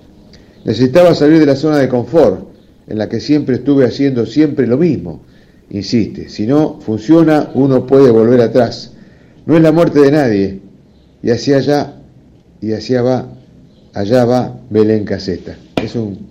[0.66, 2.48] Necesitaba salir de la zona de confort,
[2.88, 5.22] en la que siempre estuve haciendo siempre lo mismo.
[5.70, 8.94] Insiste, si no funciona, uno puede volver atrás.
[9.46, 10.60] No es la muerte de nadie.
[11.22, 11.94] Y hacia allá,
[12.60, 13.28] y hacia va,
[13.94, 15.56] allá va Belén Caseta.
[15.84, 16.29] Es un,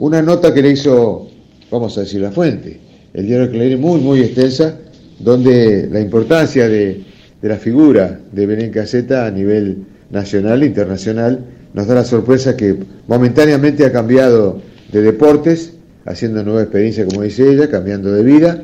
[0.00, 1.28] una nota que le hizo,
[1.70, 2.80] vamos a decir, la fuente,
[3.12, 4.78] el diario Clarín, muy, muy extensa,
[5.18, 7.02] donde la importancia de,
[7.42, 11.40] la figura de Belén Caseta a nivel nacional e internacional
[11.74, 12.76] nos da la sorpresa que
[13.08, 15.74] momentáneamente ha cambiado de deportes,
[16.06, 18.62] haciendo nueva experiencia, como dice ella, cambiando de vida,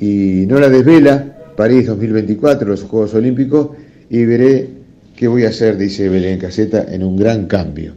[0.00, 3.68] y no la desvela, París 2024, los Juegos Olímpicos,
[4.10, 4.68] y veré
[5.14, 7.92] qué voy a hacer, dice Belén Caseta, en un gran cambio.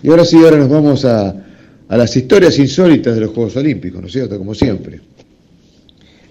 [0.00, 1.47] Y ahora sí, ahora nos vamos a,
[1.88, 4.38] a las historias insólitas de los Juegos Olímpicos, ¿no es cierto?
[4.38, 5.00] Como siempre.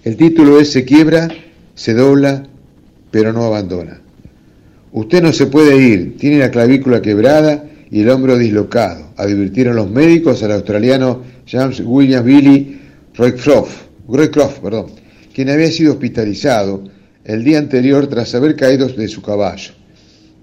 [0.04, 1.28] El título es Se quiebra,
[1.76, 2.44] se dobla,
[3.12, 4.02] pero no abandona.
[4.92, 9.90] Usted no se puede ir, tiene la clavícula quebrada y el hombro dislocado, advirtieron los
[9.90, 12.80] médicos al australiano James Williams Billy
[13.16, 14.88] Roycroft, Roycroft perdón,
[15.34, 16.84] quien había sido hospitalizado
[17.24, 19.72] el día anterior tras haber caído de su caballo.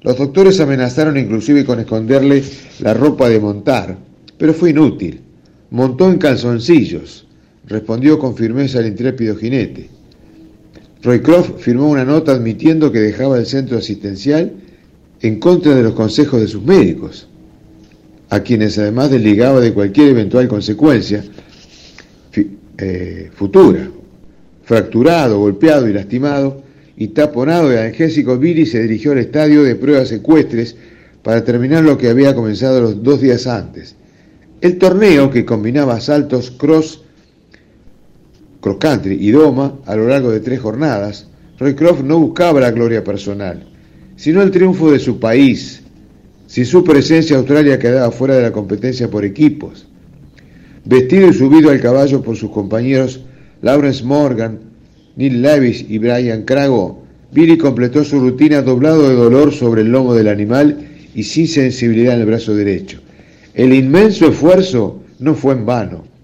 [0.03, 2.43] Los doctores amenazaron inclusive con esconderle
[2.81, 3.97] la ropa de montar,
[4.45, 5.23] pero fue inútil.
[5.71, 7.27] Montó en calzoncillos,
[7.67, 9.89] respondió con firmeza el intrépido jinete.
[11.03, 14.53] Roycroft firmó una nota admitiendo que dejaba el centro asistencial
[15.23, 17.27] en contra de los consejos de sus médicos,
[18.29, 21.25] a quienes además desligaba de cualquier eventual consecuencia
[22.77, 23.89] eh, futura.
[24.65, 26.63] Fracturado, golpeado y lastimado,
[26.99, 30.77] y taponado de analgésicos, Billy se dirigió al estadio de pruebas ecuestres
[31.23, 33.97] para terminar lo que había comenzado los dos días antes.
[34.65, 37.03] El torneo, que combinaba saltos cross
[38.63, 41.27] cross country y doma a lo largo de tres jornadas,
[41.59, 43.63] Roycroft no buscaba la gloria personal,
[44.17, 45.83] sino el triunfo de su país.
[46.47, 49.87] Sin su presencia, Australia quedaba fuera de la competencia por equipos.
[50.87, 53.21] Vestido y subido al caballo por sus compañeros
[53.61, 54.61] Lawrence Morgan,
[55.17, 60.15] Neil Levis y Brian Crago, Billy completó su rutina doblado de dolor sobre el lomo
[60.15, 63.04] del animal y sin sensibilidad en el brazo derecho.
[63.55, 66.15] El inmenso esfuerzo no fue en vano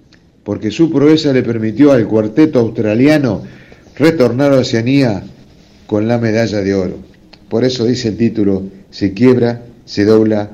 [0.44, 3.42] porque su proeza le permitió al cuarteto australiano
[3.96, 5.22] retornar a Oceanía
[5.86, 6.96] con la medalla de oro.
[7.48, 10.50] Por eso dice el título, se quiebra, se dobla,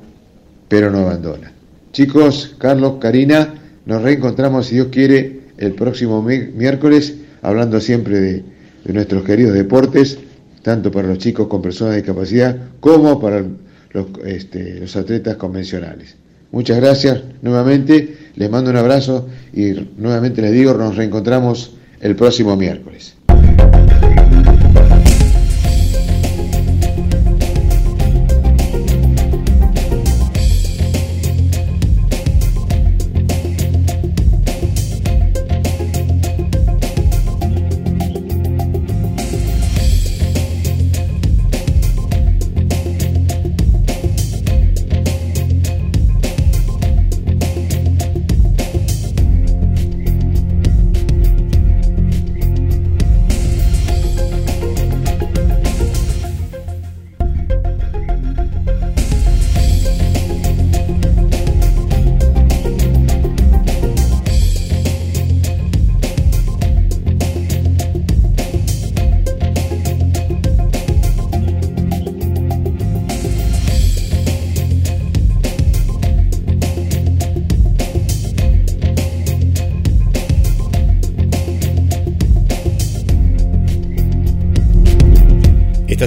[0.68, 1.52] pero no abandona.
[1.92, 3.54] Chicos, Carlos, Karina,
[3.86, 8.44] nos reencontramos, si Dios quiere, el próximo miércoles, hablando siempre de,
[8.92, 10.18] nuestros queridos deportes,
[10.62, 13.44] tanto para los chicos con personas de discapacidad como para
[13.92, 16.16] los, este, los atletas convencionales.
[16.56, 22.56] Muchas gracias nuevamente, les mando un abrazo y nuevamente les digo, nos reencontramos el próximo
[22.56, 23.14] miércoles.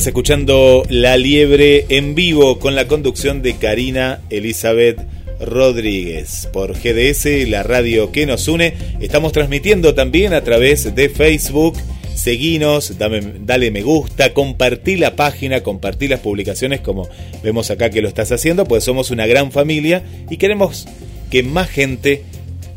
[0.10, 5.00] Escuchando La Liebre en vivo con la conducción de Karina Elizabeth
[5.40, 8.74] Rodríguez por GDS, la radio que nos une.
[9.00, 11.78] Estamos transmitiendo también a través de Facebook.
[12.16, 17.08] Seguinos, dale me gusta, compartí la página, compartí las publicaciones como
[17.44, 20.88] vemos acá que lo estás haciendo, pues somos una gran familia y queremos
[21.30, 22.24] que más gente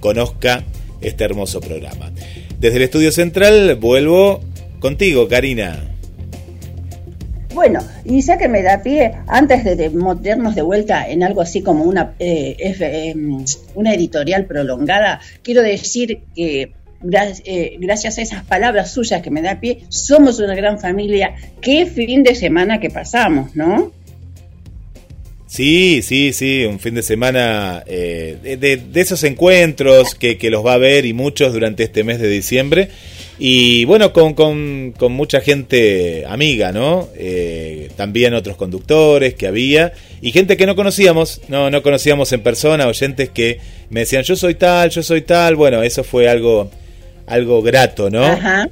[0.00, 0.64] conozca
[1.00, 2.12] este hermoso programa.
[2.60, 4.42] Desde el estudio central vuelvo
[4.80, 5.91] contigo, Karina.
[7.54, 11.62] Bueno, y ya que me da pie, antes de, meternos de vuelta en algo así
[11.62, 13.14] como una, eh, eh,
[13.74, 16.72] una editorial prolongada, quiero decir que
[17.44, 21.34] eh, gracias a esas palabras suyas que me da pie, somos una gran familia.
[21.60, 23.92] Qué fin de semana que pasamos, ¿no?
[25.46, 30.64] Sí, sí, sí, un fin de semana eh, de, de, esos encuentros que, que, los
[30.64, 32.88] va a ver y muchos durante este mes de diciembre.
[33.44, 37.08] Y bueno, con, con, con mucha gente amiga, ¿no?
[37.16, 42.44] Eh, también otros conductores que había y gente que no conocíamos, no, no conocíamos en
[42.44, 43.58] persona, oyentes que
[43.90, 45.56] me decían yo soy tal, yo soy tal.
[45.56, 46.70] Bueno, eso fue algo,
[47.26, 48.22] algo grato, ¿no?
[48.22, 48.68] Ajá.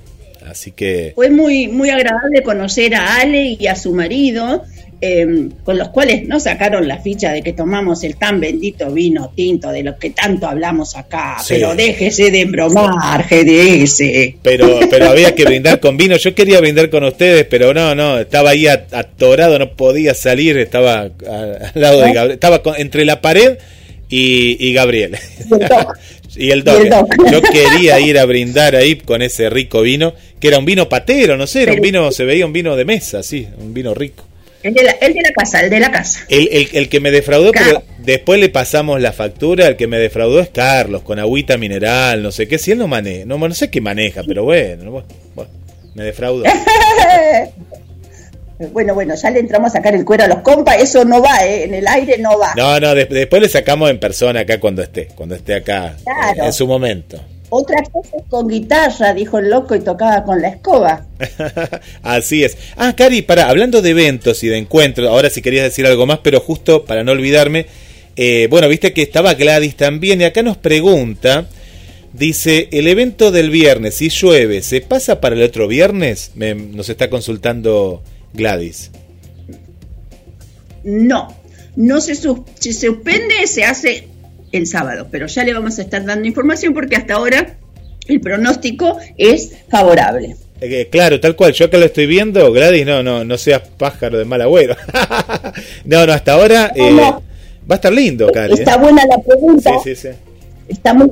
[0.46, 1.14] Así que...
[1.16, 4.62] Fue muy, muy agradable conocer a Ale y a su marido
[5.02, 9.32] eh, con los cuales no sacaron la ficha de que tomamos el tan bendito vino
[9.34, 11.38] tinto de lo que tanto hablamos acá.
[11.40, 11.54] Sí.
[11.54, 14.02] Pero déjese de bromar, GDS.
[14.42, 16.16] Pero, pero había que brindar con vino.
[16.16, 21.00] Yo quería brindar con ustedes, pero no, no, estaba ahí atorado, no podía salir, estaba
[21.00, 23.58] al lado de Gabriel, estaba con, entre la pared
[24.08, 25.16] y, y Gabriel.
[26.36, 26.82] y el doc.
[27.30, 31.36] Yo quería ir a brindar ahí con ese rico vino, que era un vino patero,
[31.36, 34.24] no sé, era un vino, se veía un vino de mesa, sí, un vino rico.
[34.62, 36.20] El de, la, el de la casa, el de la casa.
[36.28, 37.82] El, el, el que me defraudó, claro.
[37.86, 42.22] pero después le pasamos la factura, el que me defraudó es Carlos, con agüita mineral,
[42.22, 45.08] no sé qué, si él no maneja, no, no sé qué maneja, pero bueno, bueno,
[45.34, 45.50] bueno
[45.94, 46.44] me defraudó.
[48.72, 51.46] Bueno, bueno, ya le entramos a sacar el cuero a los compas, eso no va,
[51.46, 51.64] ¿eh?
[51.64, 52.52] en el aire no va.
[52.54, 56.44] No, no, de, después le sacamos en persona acá cuando esté, cuando esté acá, claro.
[56.44, 57.18] en su momento.
[57.50, 61.04] Otra cosa es con guitarra, dijo el loco y tocaba con la escoba.
[62.02, 62.56] Así es.
[62.76, 66.20] Ah, Cari, para, hablando de eventos y de encuentros, ahora si querías decir algo más,
[66.22, 67.66] pero justo para no olvidarme,
[68.14, 71.48] eh, bueno, viste que estaba Gladys también y acá nos pregunta,
[72.12, 76.30] dice, el evento del viernes, si llueve, ¿se pasa para el otro viernes?
[76.36, 78.92] Me, nos está consultando Gladys.
[80.84, 81.34] No,
[81.74, 84.08] no se, se suspende, se hace
[84.52, 87.56] el sábado, pero ya le vamos a estar dando información porque hasta ahora
[88.08, 90.36] el pronóstico es favorable.
[90.60, 94.18] Eh, claro, tal cual, yo acá lo estoy viendo, Gladys, no, no, no seas pájaro
[94.18, 94.76] de mal agüero.
[95.84, 97.22] no, no, hasta ahora eh, va
[97.70, 98.54] a estar lindo, Cari.
[98.54, 99.70] Está buena la pregunta.
[99.82, 100.16] Sí, sí, sí.
[100.68, 101.10] Está muy,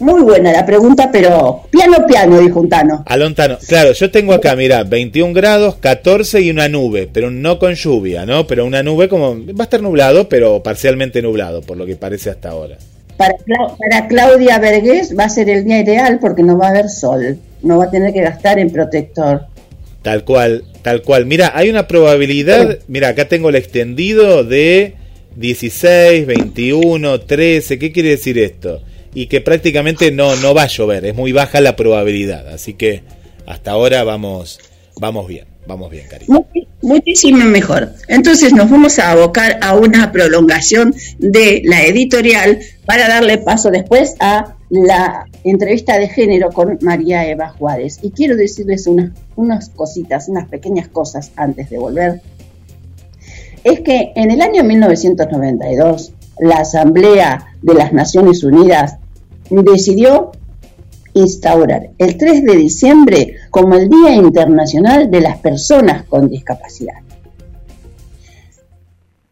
[0.00, 3.04] muy buena la pregunta, pero piano, piano, dijo un Tano.
[3.06, 7.74] Alontano, claro, yo tengo acá, mira, 21 grados, 14 y una nube, pero no con
[7.74, 8.46] lluvia, ¿no?
[8.46, 12.30] Pero una nube como, va a estar nublado, pero parcialmente nublado, por lo que parece
[12.30, 12.76] hasta ahora.
[13.16, 13.34] Para,
[13.78, 17.38] para Claudia Vergés va a ser el día ideal porque no va a haber sol,
[17.62, 19.42] no va a tener que gastar en protector.
[20.02, 21.26] Tal cual, tal cual.
[21.26, 24.94] Mira, hay una probabilidad, mira, acá tengo el extendido de
[25.36, 28.80] 16, 21, 13, ¿qué quiere decir esto?
[29.14, 33.02] Y que prácticamente no, no va a llover, es muy baja la probabilidad, así que
[33.46, 34.60] hasta ahora vamos,
[35.00, 36.46] vamos bien, vamos bien, cariño.
[36.82, 37.92] Muchísimo mejor.
[38.08, 44.14] Entonces nos vamos a abocar a una prolongación de la editorial para darle paso después
[44.18, 47.98] a la entrevista de género con María Eva Juárez.
[48.02, 52.22] Y quiero decirles unas, unas cositas, unas pequeñas cosas antes de volver.
[53.62, 58.96] Es que en el año 1992 la Asamblea de las Naciones Unidas
[59.50, 60.32] decidió
[61.14, 66.94] instaurar el 3 de diciembre como el Día Internacional de las Personas con Discapacidad,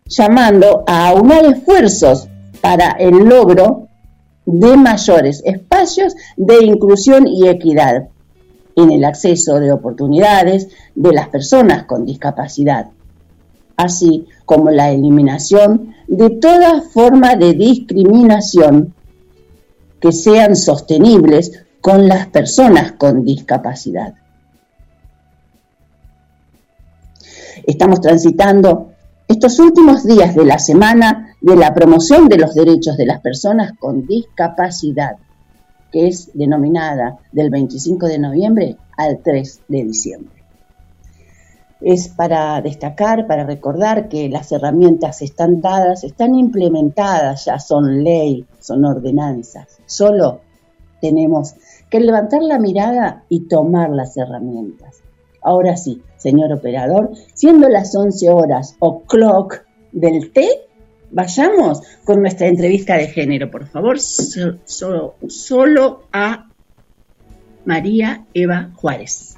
[0.07, 2.29] llamando a aunar esfuerzos
[2.61, 3.89] para el logro
[4.45, 8.09] de mayores espacios de inclusión y equidad
[8.77, 12.89] en el acceso de oportunidades de las personas con discapacidad,
[13.77, 18.95] así como la eliminación de toda forma de discriminación
[20.01, 24.15] que sean sostenibles con las personas con discapacidad.
[27.67, 28.93] Estamos transitando
[29.27, 33.73] estos últimos días de la semana de la promoción de los derechos de las personas
[33.79, 35.17] con discapacidad,
[35.93, 40.38] que es denominada del 25 de noviembre al 3 de diciembre.
[41.81, 48.45] Es para destacar, para recordar que las herramientas están dadas, están implementadas, ya son ley,
[48.59, 49.79] son ordenanzas.
[49.87, 50.41] Solo
[51.01, 51.55] tenemos
[51.89, 55.03] que levantar la mirada y tomar las herramientas.
[55.41, 59.63] Ahora sí, señor operador, siendo las 11 horas o clock
[59.93, 60.69] del té,
[61.11, 66.49] vayamos con nuestra entrevista de género, por favor, solo, solo a
[67.65, 69.38] María Eva Juárez.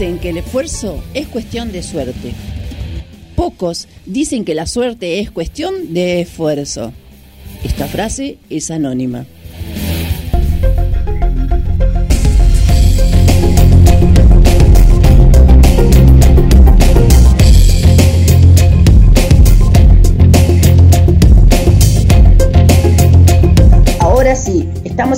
[0.00, 2.32] Dicen que el esfuerzo es cuestión de suerte.
[3.36, 6.94] Pocos dicen que la suerte es cuestión de esfuerzo.
[7.64, 9.26] Esta frase es anónima.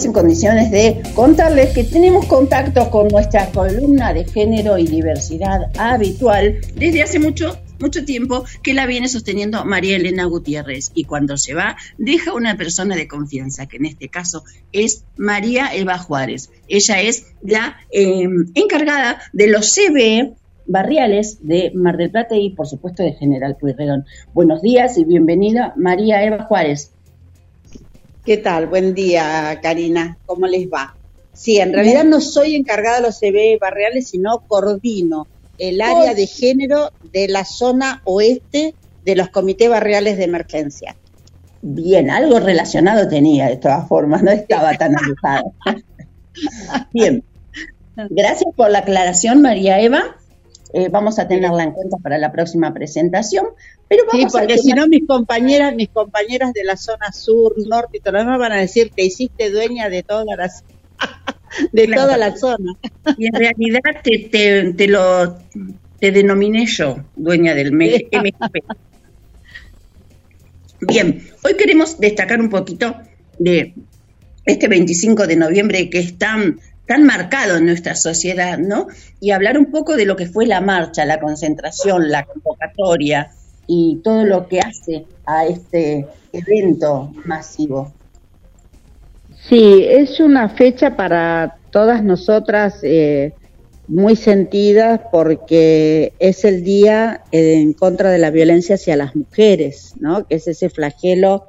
[0.05, 6.61] En condiciones de contarles que tenemos contactos con nuestra columna de género y diversidad habitual
[6.75, 11.55] desde hace mucho mucho tiempo que la viene sosteniendo María Elena Gutiérrez y cuando se
[11.55, 16.51] va deja una persona de confianza, que en este caso es María Eva Juárez.
[16.69, 20.35] Ella es la eh, encargada de los CBE
[20.67, 24.05] barriales de Mar del Plata y por supuesto de General Pueyrredón.
[24.33, 26.93] Buenos días y bienvenida María Eva Juárez.
[28.25, 28.69] ¿Qué tal?
[28.69, 30.17] Buen día, Karina.
[30.27, 30.97] ¿Cómo les va?
[31.33, 35.27] Sí, en realidad no soy encargada de los CBE barriales, sino coordino
[35.59, 40.97] el área de género de la zona oeste de los comités barriales de emergencia.
[41.63, 45.53] Bien, algo relacionado tenía de todas formas, no estaba tan alejado.
[46.93, 47.25] Bien,
[47.97, 50.17] gracias por la aclaración, María Eva.
[50.75, 53.47] Eh, vamos a tenerla en cuenta para la próxima presentación.
[53.89, 57.99] Pero vamos sí, porque si no mis compañeras, mis compañeras de la zona sur, norte
[57.99, 60.65] y todo lo demás van a decir que hiciste dueña de todas las
[61.73, 62.03] de Claro.
[62.03, 62.73] toda la zona.
[63.19, 65.37] Y en realidad te, te, te lo
[66.01, 68.35] te denominé yo, dueña del MGP.
[70.81, 72.97] Bien, hoy queremos destacar un poquito
[73.39, 73.75] de
[74.45, 76.59] este 25 de noviembre que es tan,
[76.93, 78.87] tan marcado en nuestra sociedad, ¿no?
[79.19, 83.31] Y hablar un poco de lo que fue la marcha, la concentración, la convocatoria
[83.67, 87.95] y todo lo que hace a este evento masivo.
[89.49, 93.33] Sí, es una fecha para todas nosotras eh,
[93.89, 99.95] muy sentida porque es el día eh, en contra de la violencia hacia las mujeres,
[99.99, 100.27] ¿no?
[100.27, 101.47] Que es ese flagelo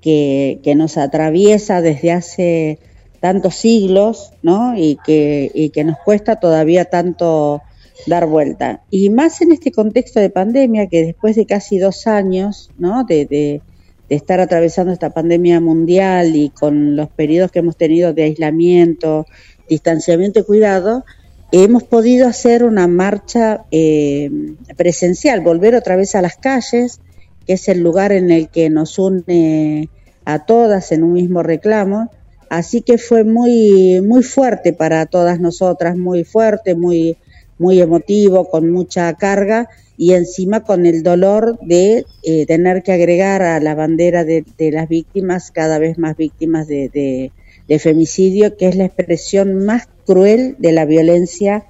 [0.00, 2.78] que, que nos atraviesa desde hace
[3.20, 4.76] tantos siglos, ¿no?
[4.76, 7.62] Y que, y que nos cuesta todavía tanto
[8.06, 8.82] dar vuelta.
[8.90, 13.04] Y más en este contexto de pandemia, que después de casi dos años, ¿no?
[13.04, 13.62] De, de,
[14.08, 19.26] estar atravesando esta pandemia mundial y con los periodos que hemos tenido de aislamiento,
[19.68, 21.04] distanciamiento y cuidado,
[21.50, 24.30] hemos podido hacer una marcha eh,
[24.76, 27.00] presencial, volver otra vez a las calles,
[27.46, 29.88] que es el lugar en el que nos une
[30.24, 32.10] a todas en un mismo reclamo.
[32.48, 37.16] Así que fue muy, muy fuerte para todas nosotras, muy fuerte, muy,
[37.58, 43.42] muy emotivo, con mucha carga y encima con el dolor de eh, tener que agregar
[43.42, 47.32] a la bandera de, de, las víctimas, cada vez más víctimas de, de,
[47.66, 51.64] de, femicidio, que es la expresión más cruel de la violencia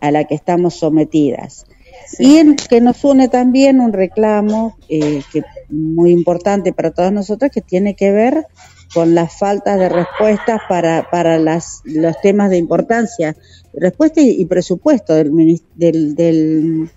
[0.00, 1.66] a la que estamos sometidas.
[2.06, 2.34] Sí.
[2.34, 7.50] Y en, que nos une también un reclamo eh, que muy importante para todas nosotras
[7.52, 8.46] que tiene que ver
[8.92, 13.36] con la falta de respuestas para, para las, los temas de importancia,
[13.74, 16.90] respuesta y, presupuesto del, del,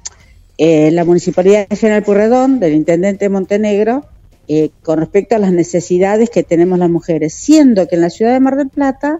[0.57, 4.05] eh, la Municipalidad General Purredón, del Intendente de Montenegro,
[4.47, 8.33] eh, con respecto a las necesidades que tenemos las mujeres, siendo que en la ciudad
[8.33, 9.19] de Mar del Plata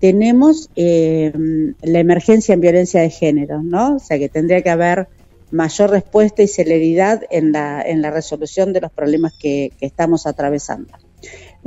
[0.00, 1.32] tenemos eh,
[1.82, 3.96] la emergencia en violencia de género, ¿no?
[3.96, 5.08] O sea que tendría que haber
[5.50, 10.26] mayor respuesta y celeridad en la, en la resolución de los problemas que, que estamos
[10.26, 10.92] atravesando.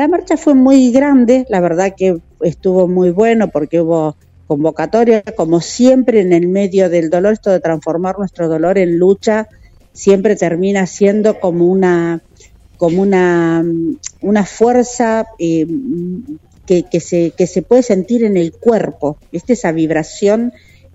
[0.02, 4.16] La marcha fue muy grande, la verdad que estuvo muy bueno porque hubo
[4.48, 9.48] convocatoria, como siempre en el medio del dolor, esto de transformar nuestro dolor en lucha,
[9.94, 12.24] siempre termina siendo como una,
[12.78, 13.64] como una,
[14.22, 15.68] una fuerza eh,
[16.66, 19.54] que, que, se, que se puede sentir en el cuerpo, ¿viste?
[19.54, 20.52] esa vibración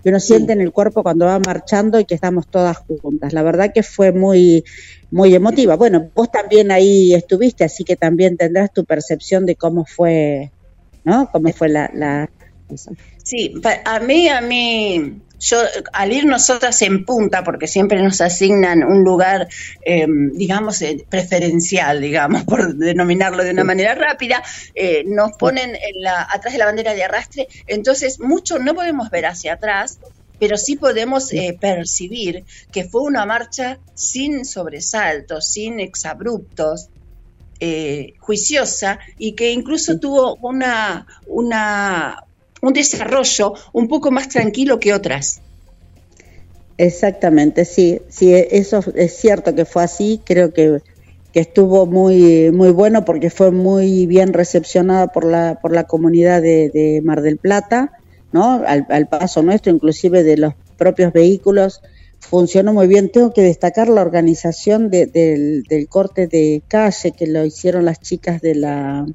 [0.07, 3.33] que uno siente en el cuerpo cuando va marchando y que estamos todas juntas.
[3.33, 4.63] La verdad que fue muy,
[5.11, 5.75] muy emotiva.
[5.75, 10.53] Bueno, vos también ahí estuviste, así que también tendrás tu percepción de cómo fue,
[11.03, 11.29] ¿no?
[11.33, 12.31] Cómo fue la, la
[13.27, 13.53] Sí,
[13.85, 15.59] a mí, a mí, yo,
[15.93, 19.49] al ir nosotras en punta, porque siempre nos asignan un lugar,
[19.85, 24.45] eh, digamos, eh, preferencial, digamos, por denominarlo de una manera rápida,
[24.77, 29.11] eh, nos ponen en la, atrás de la bandera de arrastre, entonces mucho no podemos
[29.11, 29.99] ver hacia atrás,
[30.39, 36.91] pero sí podemos eh, percibir que fue una marcha sin sobresaltos, sin exabruptos,
[37.59, 42.23] eh, juiciosa y que incluso tuvo una, una,
[42.63, 45.41] un desarrollo un poco más tranquilo que otras.
[46.79, 50.81] Exactamente, sí, sí, eso es cierto que fue así, creo que,
[51.33, 56.43] que estuvo muy, muy bueno porque fue muy bien recepcionada por la, por la comunidad
[56.43, 57.93] de, de Mar del Plata,
[58.33, 58.63] ¿no?
[58.67, 61.81] Al, al paso nuestro, inclusive de los propios vehículos,
[62.19, 63.11] funcionó muy bien.
[63.11, 68.01] Tengo que destacar la organización de- del, del corte de calle que lo hicieron las
[68.01, 69.07] chicas de la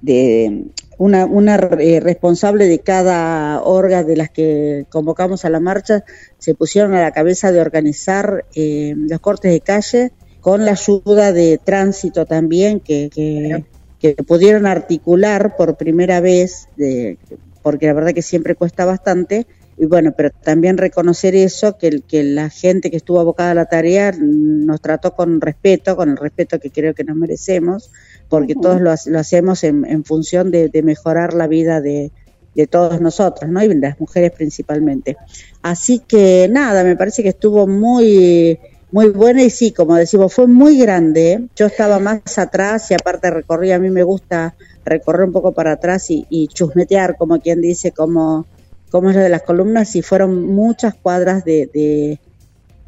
[0.00, 0.64] de
[0.98, 6.04] una, una eh, responsable de cada orga de las que convocamos a la marcha
[6.38, 11.32] se pusieron a la cabeza de organizar eh, los cortes de calle con la ayuda
[11.32, 13.64] de tránsito también que, que,
[14.00, 17.16] que pudieron articular por primera vez de,
[17.62, 19.46] porque la verdad que siempre cuesta bastante
[19.80, 23.66] y bueno, pero también reconocer eso, que, que la gente que estuvo abocada a la
[23.66, 27.92] tarea nos trató con respeto, con el respeto que creo que nos merecemos,
[28.28, 32.12] porque todos lo, lo hacemos en, en función de, de mejorar la vida de,
[32.54, 33.62] de todos nosotros, ¿no?
[33.62, 35.16] Y las mujeres principalmente.
[35.62, 38.58] Así que nada, me parece que estuvo muy
[38.90, 41.48] muy buena y sí, como decimos, fue muy grande.
[41.54, 44.54] Yo estaba más atrás y aparte recorrí, a mí me gusta
[44.84, 48.46] recorrer un poco para atrás y, y chusmetear, como quien dice, como,
[48.90, 52.20] como es lo de las columnas, y fueron muchas cuadras de, de,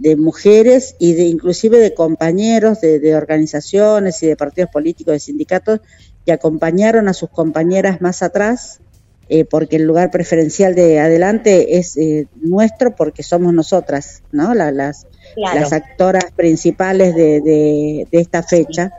[0.01, 5.21] de mujeres y de inclusive de compañeros de, de organizaciones y de partidos políticos, de
[5.21, 5.81] sindicatos,
[6.27, 8.81] que acompañaron a sus compañeras más atrás
[9.29, 14.55] eh, porque el lugar preferencial de adelante es eh, nuestro porque somos nosotras, ¿no?
[14.55, 15.61] La- las, Claro.
[15.61, 18.91] las actoras principales de, de, de esta fecha.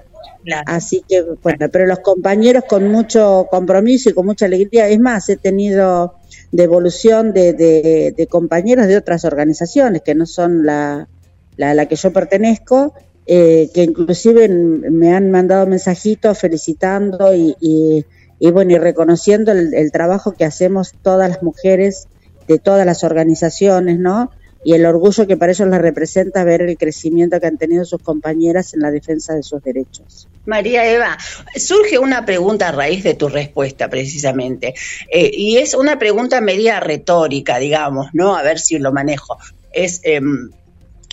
[0.65, 5.29] Así que, bueno, pero los compañeros con mucho compromiso y con mucha alegría, es más,
[5.29, 6.15] he tenido
[6.51, 11.07] devolución de, de, compañeros de otras organizaciones que no son la,
[11.57, 12.93] la, la que yo pertenezco,
[13.25, 18.05] eh, que inclusive me han mandado mensajitos felicitando y, y,
[18.39, 22.07] y bueno, y reconociendo el, el trabajo que hacemos todas las mujeres
[22.47, 24.31] de todas las organizaciones, ¿no?
[24.63, 28.01] Y el orgullo que para ellos les representa ver el crecimiento que han tenido sus
[28.01, 30.27] compañeras en la defensa de sus derechos.
[30.45, 31.17] María Eva,
[31.55, 34.73] surge una pregunta a raíz de tu respuesta, precisamente,
[35.11, 38.35] Eh, y es una pregunta media retórica, digamos, ¿no?
[38.35, 39.37] A ver si lo manejo.
[39.71, 40.49] Es em,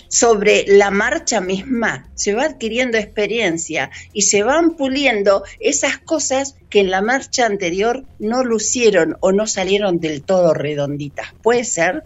[0.09, 6.79] sobre la marcha misma, se va adquiriendo experiencia y se van puliendo esas cosas que
[6.79, 11.27] en la marcha anterior no lucieron o no salieron del todo redonditas.
[11.43, 12.03] ¿Puede ser?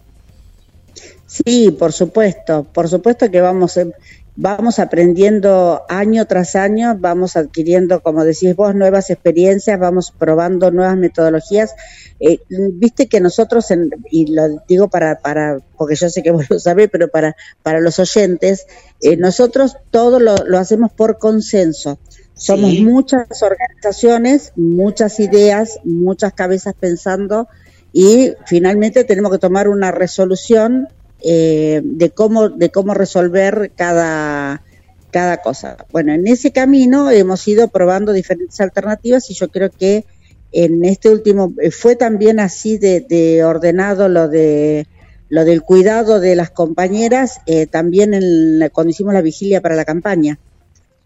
[1.42, 3.90] Sí, por supuesto, por supuesto que vamos, eh,
[4.36, 10.96] vamos aprendiendo año tras año, vamos adquiriendo, como decís vos, nuevas experiencias, vamos probando nuevas
[10.96, 11.74] metodologías.
[12.20, 12.38] Eh,
[12.74, 16.60] Viste que nosotros, en- y lo digo para, para, porque yo sé que vos lo
[16.60, 18.66] sabés, pero para, para los oyentes,
[19.00, 21.98] eh, nosotros todo lo, lo hacemos por consenso.
[22.34, 22.84] Somos Sí.
[22.84, 27.48] muchas organizaciones, muchas ideas, muchas cabezas pensando
[27.92, 30.88] y finalmente tenemos que tomar una resolución
[31.24, 34.62] eh, de cómo de cómo resolver cada
[35.10, 35.76] cada cosa.
[35.92, 40.04] Bueno, en ese camino hemos ido probando diferentes alternativas y yo creo que
[40.52, 44.86] en este último eh, fue también así de, de ordenado lo de
[45.28, 49.76] lo del cuidado de las compañeras eh, también en la- cuando hicimos la vigilia para
[49.76, 50.38] la campaña.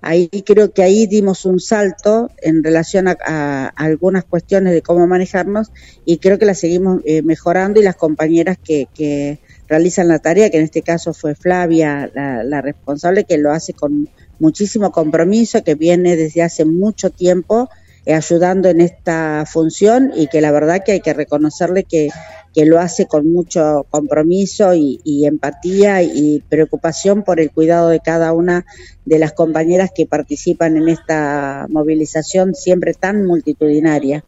[0.00, 5.08] Ahí creo que ahí dimos un salto en relación a, a algunas cuestiones de cómo
[5.08, 5.72] manejarnos
[6.04, 10.50] y creo que la seguimos eh, mejorando y las compañeras que, que realizan la tarea,
[10.50, 14.08] que en este caso fue Flavia, la, la responsable, que lo hace con
[14.38, 17.68] muchísimo compromiso, que viene desde hace mucho tiempo
[18.08, 22.08] eh, ayudando en esta función y que la verdad que hay que reconocerle que,
[22.54, 28.00] que lo hace con mucho compromiso y, y empatía y preocupación por el cuidado de
[28.00, 28.64] cada una
[29.04, 34.24] de las compañeras que participan en esta movilización siempre tan multitudinaria.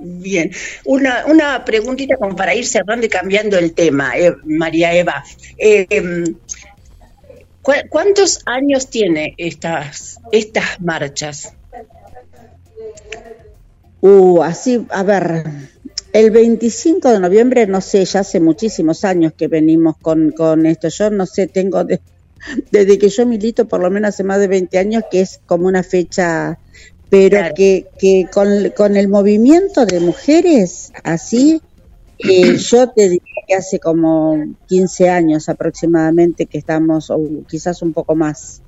[0.00, 0.50] Bien,
[0.84, 5.24] una, una preguntita como para ir cerrando y cambiando el tema, eh, María Eva.
[5.58, 5.86] Eh,
[7.62, 11.52] ¿cu- ¿Cuántos años tiene estas, estas marchas?
[14.00, 15.44] Uh, así, a ver,
[16.12, 20.88] el 25 de noviembre, no sé, ya hace muchísimos años que venimos con, con esto.
[20.88, 22.00] Yo no sé, tengo de-
[22.70, 25.66] desde que yo milito, por lo menos hace más de 20 años, que es como
[25.66, 26.58] una fecha,
[27.10, 27.54] pero Claro.
[27.54, 31.60] que, que con, con el movimiento de mujeres, así,
[32.18, 34.36] eh, yo te diría que hace como
[34.66, 38.62] 15 años aproximadamente que estamos, o quizás un poco más,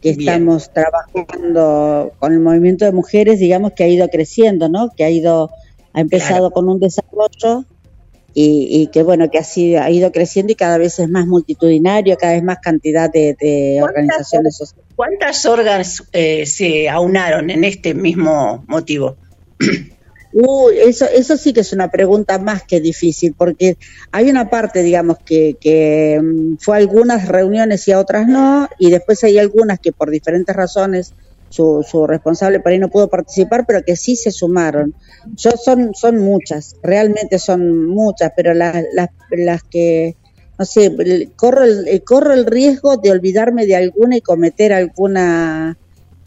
[0.00, 0.28] que Bien.
[0.28, 4.90] estamos trabajando con el movimiento de mujeres, digamos que ha ido creciendo, ¿no?
[4.94, 5.50] Que ha ido,
[5.94, 7.64] ha empezado con un desarrollo
[8.38, 12.18] y, y que bueno, que así ha ido creciendo y cada vez es más multitudinario,
[12.18, 14.86] cada vez más cantidad de, de ¿Cuántas organizaciones sociales.
[14.94, 19.16] ¿Cuántas órganos eh, se aunaron en este mismo motivo?
[20.34, 23.78] Uy, eso, eso sí que es una pregunta más que difícil, porque
[24.12, 28.68] hay una parte, digamos, que, que mm, fue a algunas reuniones y a otras no,
[28.78, 31.14] y después hay algunas que por diferentes razones
[31.48, 34.94] su, su responsable por ahí no pudo participar, pero que sí se sumaron.
[35.36, 40.16] Yo son, son muchas, realmente son muchas, pero las, las, las que,
[40.58, 40.92] no sé,
[41.36, 45.76] corro el, corro el riesgo de olvidarme de alguna y cometer alguna,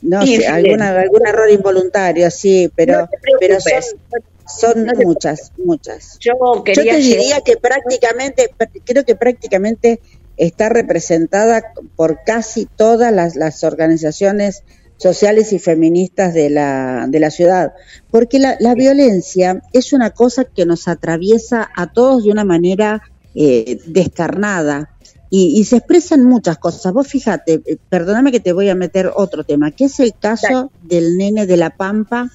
[0.02, 3.10] no sé, alguna, algún error involuntario, sí, pero,
[3.40, 6.18] pero son, son muchas, muchas.
[6.20, 6.34] Yo,
[6.66, 8.50] Yo te diría que prácticamente,
[8.86, 10.00] creo que prácticamente
[10.38, 14.64] está representada por casi todas las, las organizaciones
[15.00, 17.74] sociales y feministas de la, de la ciudad,
[18.12, 23.02] porque la, la, violencia es una cosa que nos atraviesa a todos de una manera
[23.34, 24.90] eh, descarnada
[25.30, 26.92] y, y, se expresan muchas cosas.
[26.92, 30.72] Vos fíjate, eh, perdóname que te voy a meter otro tema, que es el caso
[30.84, 32.30] del nene de La Pampa,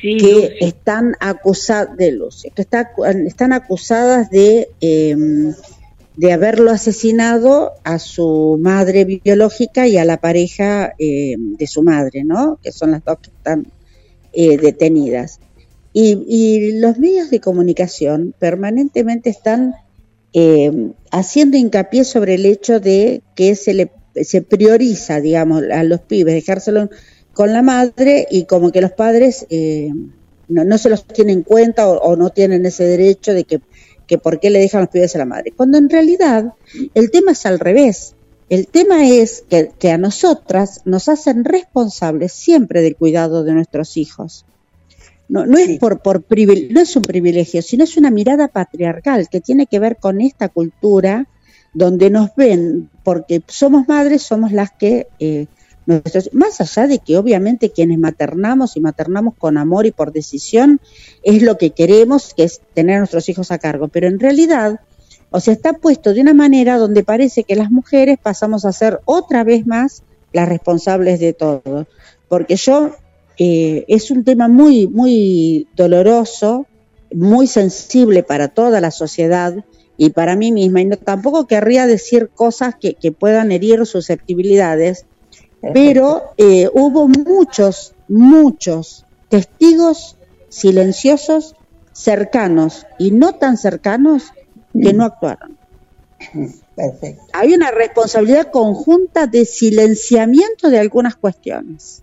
[0.00, 0.54] sí, que Lucy.
[0.60, 2.90] están acusadas de Lucy, que está,
[3.26, 4.68] están acusadas de...
[4.80, 5.16] Eh,
[6.16, 12.24] de haberlo asesinado a su madre biológica y a la pareja eh, de su madre,
[12.24, 12.58] ¿no?
[12.62, 13.66] Que son las dos que están
[14.32, 15.40] eh, detenidas.
[15.92, 19.74] Y, los medios de comunicación permanentemente están
[20.34, 26.00] eh, haciendo hincapié sobre el hecho de que se le se prioriza, digamos, a los
[26.00, 26.88] pibes, dejárselo
[27.34, 29.46] con la madre y como que los padres
[30.48, 33.60] no, no, se los tienen en cuenta o no tienen ese derecho de que
[34.06, 36.54] que por qué le dejan los pibes a la madre, cuando en realidad
[36.94, 38.14] el tema es al revés.
[38.48, 43.96] El tema es que, que a nosotras nos hacen responsables siempre del cuidado de nuestros
[43.96, 44.44] hijos.
[45.28, 46.24] No, no es por, por
[46.70, 50.48] no es un privilegio, sino es una mirada patriarcal que tiene que ver con esta
[50.48, 51.26] cultura
[51.74, 55.46] donde nos ven, porque somos madres, somos las que eh,
[56.32, 60.80] más allá de que obviamente quienes maternamos y maternamos con amor y por decisión
[61.22, 64.80] es lo que queremos, que es tener a nuestros hijos a cargo, pero en realidad,
[65.30, 69.00] o sea, está puesto de una manera donde parece que las mujeres pasamos a ser
[69.04, 71.86] otra vez más las responsables de todo,
[72.28, 72.90] porque yo
[73.38, 76.66] eh, es un tema muy, muy doloroso,
[77.14, 79.54] muy sensible para toda la sociedad
[79.96, 85.06] y para mí misma, y no, tampoco querría decir cosas que puedan herir susceptibilidades,
[85.60, 90.16] pero eh, hubo muchos, muchos testigos
[90.48, 91.54] silenciosos,
[91.92, 94.32] cercanos y no tan cercanos
[94.72, 95.58] que no actuaron.
[96.74, 97.24] Perfecto.
[97.32, 102.02] Hay una responsabilidad conjunta de silenciamiento de algunas cuestiones.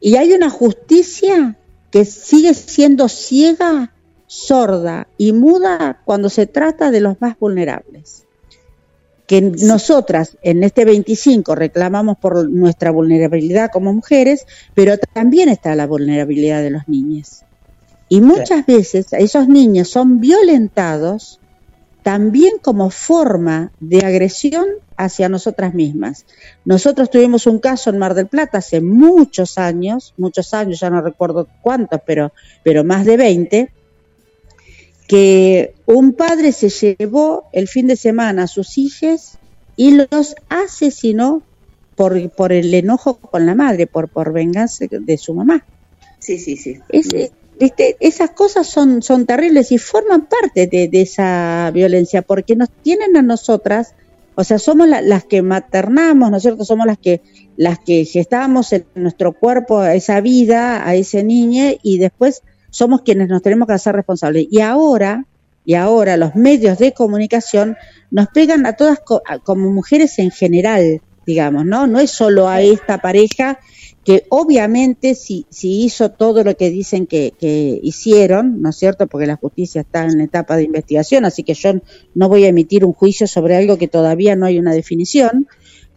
[0.00, 1.56] Y hay una justicia
[1.90, 3.92] que sigue siendo ciega,
[4.26, 8.25] sorda y muda cuando se trata de los más vulnerables
[9.26, 15.86] que nosotras en este 25 reclamamos por nuestra vulnerabilidad como mujeres, pero también está la
[15.86, 17.42] vulnerabilidad de los niños.
[18.08, 18.72] Y muchas sí.
[18.72, 21.40] veces esos niños son violentados
[22.04, 24.64] también como forma de agresión
[24.96, 26.24] hacia nosotras mismas.
[26.64, 31.00] Nosotros tuvimos un caso en Mar del Plata hace muchos años, muchos años, ya no
[31.00, 33.72] recuerdo cuántos, pero, pero más de 20,
[35.06, 39.38] que un padre se llevó el fin de semana a sus hijos
[39.76, 41.42] y los asesinó
[41.94, 45.64] por, por el enojo con la madre, por, por venganza de su mamá.
[46.18, 46.78] Sí, sí, sí.
[46.88, 47.08] Es,
[48.00, 53.16] esas cosas son, son terribles y forman parte de, de, esa violencia porque nos tienen
[53.16, 53.94] a nosotras,
[54.34, 56.64] o sea, somos la, las que maternamos, ¿no es cierto?
[56.66, 57.22] Somos las que
[57.56, 62.42] las que gestamos en nuestro cuerpo a esa vida, a ese niño y después
[62.76, 64.46] somos quienes nos tenemos que hacer responsables.
[64.50, 65.24] Y ahora,
[65.64, 67.74] y ahora los medios de comunicación
[68.10, 71.86] nos pegan a todas co como mujeres en general, digamos, ¿no?
[71.86, 73.58] No es solo a esta pareja
[74.04, 79.06] que obviamente si, si hizo todo lo que dicen que, que hicieron, ¿no es cierto?
[79.06, 81.72] Porque la justicia está en etapa de investigación, así que yo
[82.14, 85.48] no voy a emitir un juicio sobre algo que todavía no hay una definición,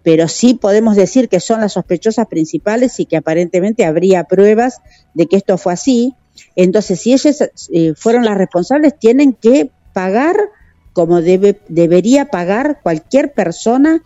[0.02, 4.82] pero sí podemos decir que son las sospechosas principales y que aparentemente habría pruebas
[5.14, 6.16] de que esto fue así.
[6.56, 10.36] Entonces, si ellas eh, fueron las responsables, tienen que pagar
[10.94, 14.02] como debe, debería pagar cualquier persona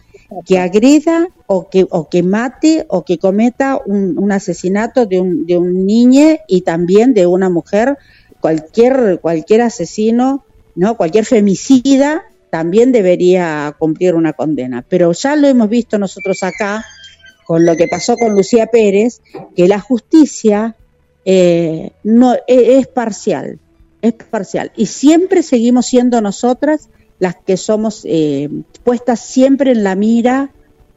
[0.45, 5.45] que agreda o que, o que mate o que cometa un, un asesinato de un,
[5.45, 7.97] de un niño y también de una mujer,
[8.39, 10.97] cualquier, cualquier asesino, ¿no?
[10.97, 14.85] cualquier femicida también debería cumplir una condena.
[14.87, 16.85] Pero ya lo hemos visto nosotros acá
[17.45, 19.21] con lo que pasó con Lucía Pérez,
[19.55, 20.75] que la justicia
[21.25, 23.59] eh, no e, es parcial,
[24.01, 24.71] es parcial.
[24.75, 28.49] Y siempre seguimos siendo nosotras las que somos eh,
[28.83, 30.51] puestas siempre en la mira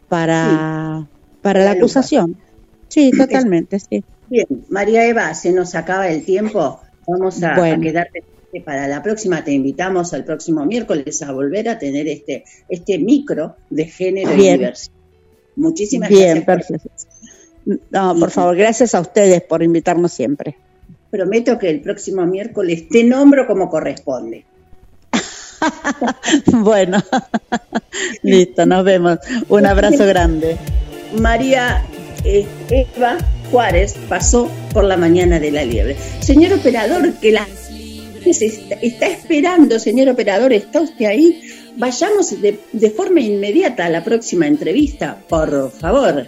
[0.09, 1.39] para, sí.
[1.43, 2.37] para la acusación.
[2.89, 4.05] Sí, totalmente, sí.
[4.29, 6.81] Bien, María Eva, se nos acaba el tiempo.
[7.07, 7.77] Vamos a, bueno.
[7.77, 8.25] a quedarte
[8.65, 9.45] para la próxima.
[9.45, 14.55] Te invitamos al próximo miércoles a volver a tener este, este micro de género Bien.
[14.55, 14.97] y diversidad.
[15.57, 16.81] Muchísimas Bien, gracias.
[16.83, 17.16] Perfecto.
[17.67, 20.57] No, por favor, gracias a ustedes por invitarnos siempre.
[21.11, 24.45] Prometo que el próximo miércoles te nombro como corresponde.
[26.53, 27.03] bueno,
[28.23, 29.19] listo, nos vemos.
[29.49, 30.57] Un abrazo grande.
[31.19, 31.85] María
[32.25, 33.19] eh, Eva
[33.51, 35.97] Juárez pasó por la mañana de la liebre.
[36.21, 37.47] Señor operador, que la
[38.25, 41.41] está, está esperando, señor operador, ¿está usted ahí?
[41.77, 46.27] Vayamos de, de forma inmediata a la próxima entrevista, por favor.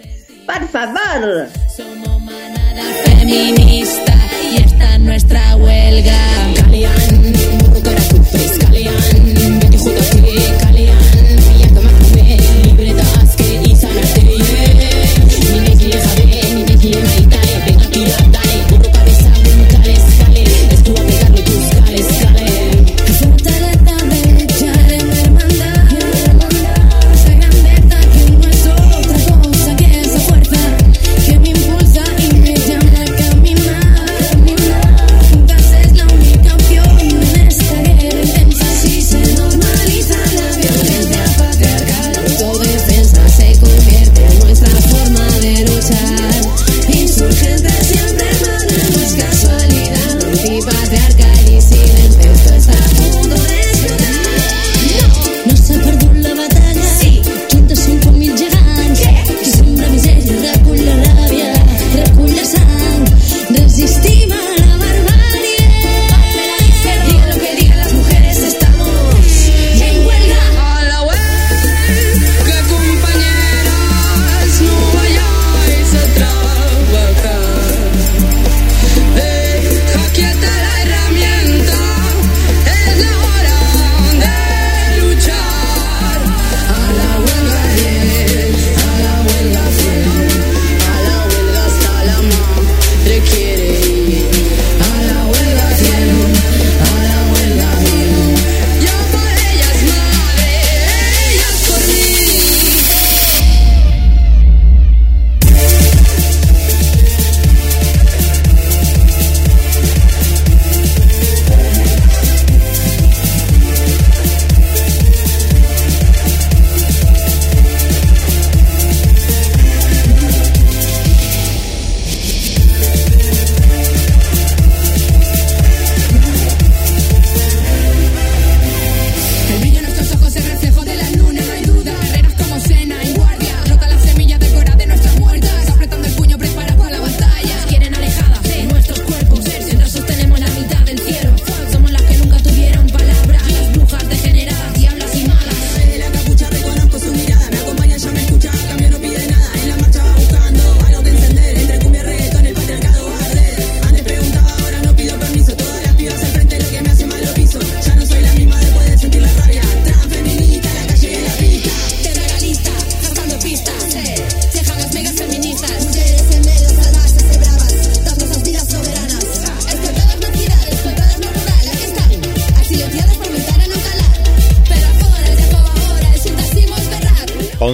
[0.49, 1.47] Por favor.
[1.77, 4.15] Somos manada feminista
[4.51, 6.17] y esta es nuestra huelga.
[6.55, 7.33] Calian,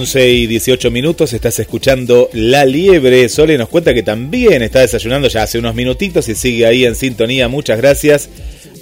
[0.06, 3.28] 11 y 18 minutos, estás escuchando La Liebre.
[3.28, 6.94] Sole nos cuenta que también está desayunando ya hace unos minutitos y sigue ahí en
[6.94, 7.48] sintonía.
[7.48, 8.28] Muchas gracias.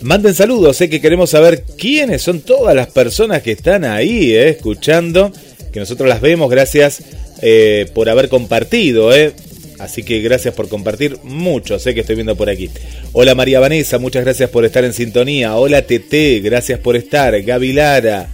[0.02, 4.50] Manden saludos, sé que queremos saber quiénes son todas las personas que están ahí eh,
[4.50, 5.32] escuchando,
[5.72, 6.50] que nosotros las vemos.
[6.50, 7.02] Gracias
[7.40, 9.14] eh, por haber compartido.
[9.16, 9.32] Eh.
[9.78, 12.68] Así que gracias por compartir mucho, sé que estoy viendo por aquí.
[13.12, 15.56] Hola María Vanessa, muchas gracias por estar en sintonía.
[15.56, 17.40] Hola TT, gracias por estar.
[17.40, 18.28] Gaby Lara,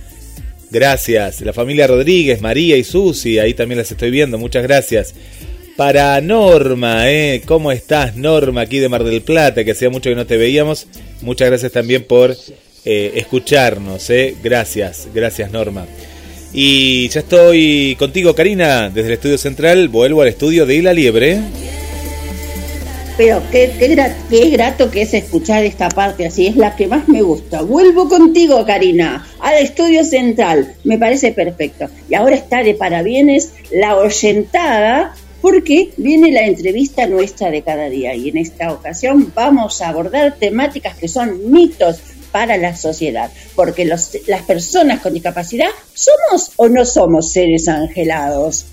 [0.71, 1.41] Gracias.
[1.41, 4.39] La familia Rodríguez, María y Susi, ahí también las estoy viendo.
[4.39, 5.15] Muchas gracias.
[5.77, 7.43] Para Norma, ¿eh?
[7.47, 9.65] ¿Cómo estás, Norma, aquí de Mar del Plata?
[9.65, 10.87] Que hacía mucho que no te veíamos.
[11.23, 12.37] Muchas gracias también por
[12.85, 14.37] eh, escucharnos, ¿eh?
[14.43, 15.87] Gracias, gracias, Norma.
[16.53, 19.89] Y ya estoy contigo, Karina, desde el estudio central.
[19.89, 21.41] Vuelvo al estudio de La Liebre.
[23.21, 26.87] Pero qué, qué, gra- qué grato que es escuchar esta parte así, es la que
[26.87, 27.61] más me gusta.
[27.61, 31.85] Vuelvo contigo, Karina, al estudio central, me parece perfecto.
[32.09, 38.15] Y ahora está de parabienes la oyentada, porque viene la entrevista nuestra de cada día.
[38.15, 41.99] Y en esta ocasión vamos a abordar temáticas que son mitos
[42.33, 48.65] para la sociedad, porque las personas con discapacidad somos o no somos seres angelados.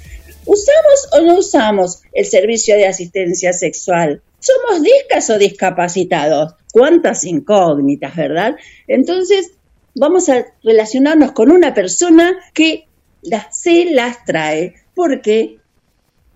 [0.45, 4.22] ¿Usamos o no usamos el servicio de asistencia sexual?
[4.39, 6.55] ¿Somos discas o discapacitados?
[6.72, 8.55] ¿Cuántas incógnitas, verdad?
[8.88, 9.51] Entonces,
[9.95, 12.88] vamos a relacionarnos con una persona que
[13.23, 15.57] las, se las trae, porque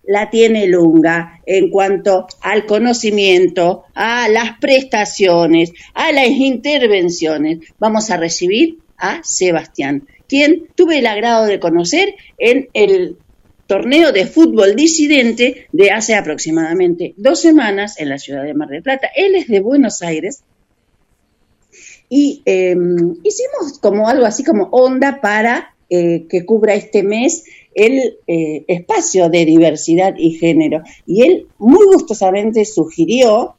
[0.04, 7.60] la tiene Lunga en cuanto al conocimiento, a las prestaciones, a las intervenciones.
[7.80, 13.18] Vamos a recibir a Sebastián, quien tuve el agrado de conocer en el
[13.72, 18.84] torneo de fútbol disidente de hace aproximadamente dos semanas en la ciudad de Mar del
[18.84, 19.08] Plata.
[19.16, 20.44] Él es de Buenos Aires
[22.10, 22.76] y eh,
[23.24, 29.30] hicimos como algo así como onda para eh, que cubra este mes el eh, espacio
[29.30, 30.84] de diversidad y género.
[31.06, 33.56] Y él muy gustosamente sugirió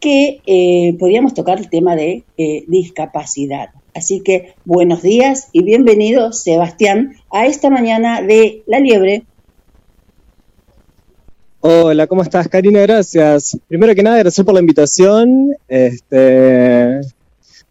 [0.00, 2.24] que eh, podíamos tocar el tema de
[2.68, 3.70] discapacidad.
[3.94, 9.24] Así que buenos días y bienvenido, Sebastián, a esta mañana de La Liebre.
[11.60, 12.80] Hola, ¿cómo estás, Karina?
[12.82, 13.58] Gracias.
[13.68, 15.50] Primero que nada, gracias por la invitación.
[15.68, 17.00] Este,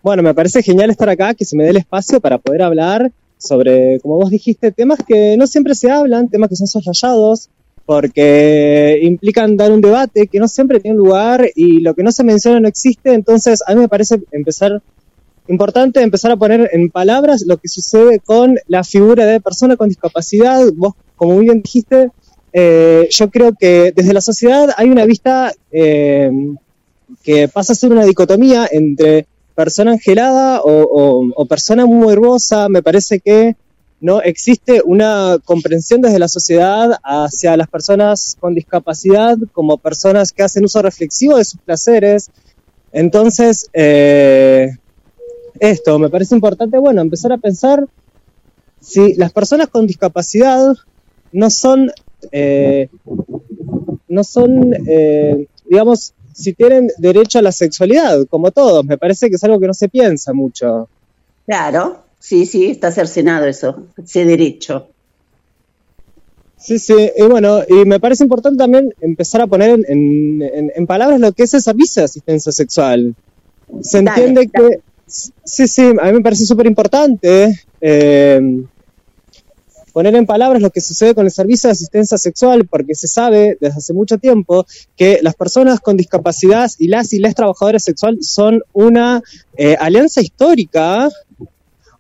[0.04, 3.12] bueno, me parece genial estar acá, que se me dé el espacio para poder hablar
[3.38, 7.50] sobre, como vos dijiste, temas que no siempre se hablan, temas que son soslayados,
[7.86, 12.24] porque implican dar un debate que no siempre tiene lugar y lo que no se
[12.24, 13.14] menciona no existe.
[13.14, 14.82] Entonces, a mí me parece empezar
[15.50, 19.90] importante empezar a poner en palabras lo que sucede con la figura de persona con
[19.90, 20.62] discapacidad.
[20.76, 22.10] Vos, como muy bien dijiste,
[22.54, 26.32] eh, yo creo que desde la sociedad hay una vista eh,
[27.24, 32.70] que pasa a ser una dicotomía entre persona angelada o, o- o persona muy hermosa.
[32.70, 33.56] Me parece que
[34.00, 40.44] no existe una comprensión desde la sociedad hacia las personas con discapacidad como personas que
[40.44, 42.30] hacen uso reflexivo de sus placeres.
[42.92, 44.70] Entonces, eh,
[45.60, 47.86] esto me parece importante, bueno, empezar a pensar
[48.80, 50.74] si las personas con discapacidad
[51.32, 51.92] no son,
[52.32, 52.90] eh,
[54.08, 58.86] no son, eh, digamos, si tienen derecho a la sexualidad, como todos.
[58.86, 60.90] Me parece que es algo que no se piensa mucho.
[61.46, 64.88] Claro, sí, sí, está cercenado eso, ese derecho.
[66.58, 70.42] Sí, sí, y bueno, y me parece importante también empezar a poner en,
[70.76, 73.16] en- palabras lo que es el servicio de asistencia sexual.
[73.82, 78.40] Se Dale, entiende que, sí, sí, a mí me parece súper importante eh,
[79.92, 83.58] poner en palabras lo que sucede con el servicio de asistencia sexual, porque se sabe
[83.60, 84.66] desde hace mucho tiempo
[84.96, 89.22] que las personas con discapacidad y las y les trabajadores sexuales son una
[89.58, 91.10] eh, alianza histórica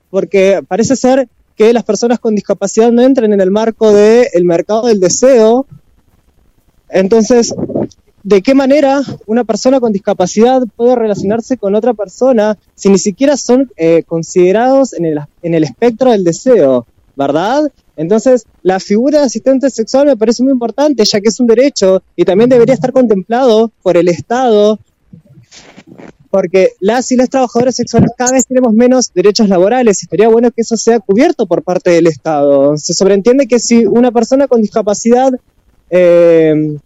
[0.10, 4.88] porque parece ser que las personas con discapacidad no entran en el marco del mercado
[4.88, 5.68] del deseo.
[6.90, 7.53] Entonces,
[8.30, 13.35] ¿de qué manera una persona con discapacidad puede relacionarse con otra persona si ni siquiera
[13.35, 16.85] son eh, considerados en el, en el espectro del deseo?
[17.15, 17.72] ¿Verdad?
[17.97, 22.03] Entonces, la figura de asistente sexual me parece muy importante, ya que es un derecho
[22.15, 24.77] y también debería estar contemplado por el Estado
[26.30, 30.51] porque las y los trabajadores sexuales cada vez tenemos menos derechos laborales y estaría bueno
[30.51, 32.77] que eso sea cubierto por parte del Estado.
[32.77, 35.31] Se sobreentiende que si una persona con discapacidad
[35.89, 36.77] eh,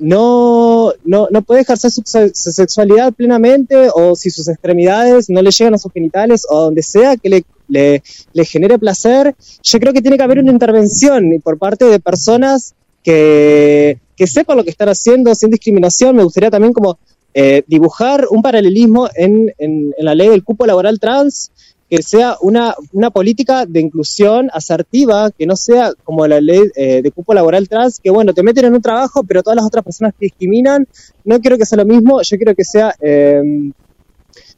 [0.00, 5.40] no, no, no puede ejercer su, se- su sexualidad plenamente o si sus extremidades no
[5.42, 8.02] le llegan a sus genitales o donde sea que le, le,
[8.32, 12.74] le genere placer, yo creo que tiene que haber una intervención por parte de personas
[13.04, 16.16] que, que sepan lo que están haciendo sin discriminación.
[16.16, 16.98] Me gustaría también como
[17.32, 21.52] eh, dibujar un paralelismo en, en la ley del cupo laboral trans,
[21.90, 27.02] que sea una, una política de inclusión asertiva, que no sea como la ley eh,
[27.02, 29.82] de cupo laboral trans, que bueno, te meten en un trabajo, pero todas las otras
[29.82, 30.86] personas te discriminan.
[31.24, 33.42] No quiero que sea lo mismo, yo quiero que sea eh,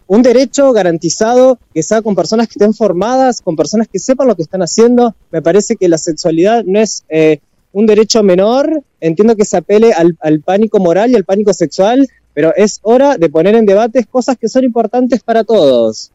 [0.07, 4.37] un derecho garantizado, que sea con personas que estén formadas, con personas que sepan lo
[4.37, 5.15] que están haciendo.
[5.31, 7.39] Me parece que la sexualidad no es eh,
[7.73, 12.07] un derecho menor, entiendo que se apele al, al pánico moral y al pánico sexual,
[12.35, 16.13] pero es hora de poner en debate cosas que son importantes para todos.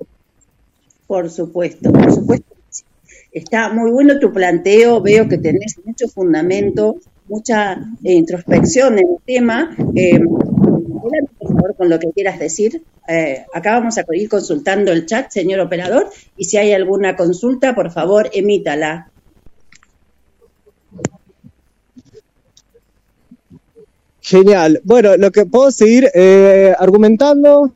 [1.07, 2.55] Por supuesto, por supuesto.
[3.31, 6.97] Está muy bueno tu planteo, veo que tenés mucho fundamento,
[7.27, 7.73] mucha
[8.03, 9.75] eh, introspección en el tema.
[9.95, 10.19] Eh,
[11.39, 12.83] por favor, con lo que quieras decir.
[13.07, 17.73] Eh, acá vamos a ir consultando el chat, señor operador, y si hay alguna consulta,
[17.73, 19.09] por favor, emítala.
[24.21, 24.81] Genial.
[24.83, 27.71] Bueno, lo que puedo seguir eh, argumentando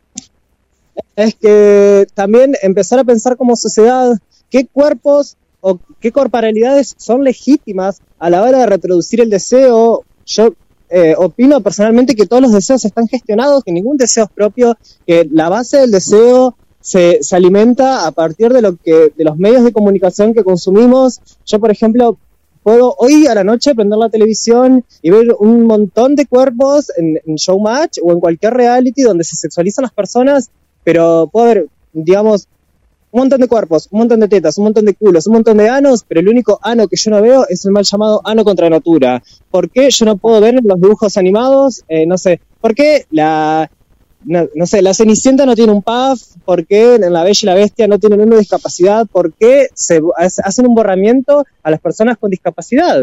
[1.16, 4.18] es que también empezar a pensar como sociedad
[4.50, 10.04] qué cuerpos o qué corporalidades son legítimas a la hora de reproducir el deseo.
[10.26, 10.54] Yo
[10.90, 15.28] eh, opino personalmente que todos los deseos están gestionados, que ningún deseo es propio, que
[15.32, 19.64] la base del deseo se, se alimenta a partir de lo que de los medios
[19.64, 21.22] de comunicación que consumimos.
[21.46, 22.18] Yo, por ejemplo,
[22.64, 27.20] puedo hoy a la noche prender la televisión y ver un montón de cuerpos en,
[27.26, 30.50] en Showmatch o en cualquier reality donde se sexualizan las personas,
[30.84, 32.48] pero puedo ver, digamos,
[33.14, 35.68] un montón de cuerpos, un montón de tetas, un montón de culos, un montón de
[35.68, 38.70] anos, pero el único ano que yo no veo es el mal llamado ano contra
[38.70, 39.22] natura.
[39.49, 41.84] ¿Por qué yo no puedo ver los dibujos animados?
[41.90, 43.70] Eh, no sé, ¿por qué la,
[44.24, 46.22] no, no sé, la Cenicienta no tiene un puff?
[46.45, 49.06] ¿Por qué en La Bella y la Bestia no tienen una discapacidad?
[49.12, 53.02] ¿Por qué se hace- hacen un borramiento a las personas con discapacidad?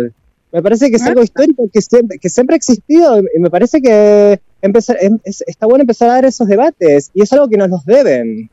[0.52, 3.82] Me parece que es algo histórico que siempre, que siempre ha existido y me parece
[3.82, 7.56] que empezar, em- es- está bueno empezar a dar esos debates y es algo que
[7.56, 8.50] nos los deben.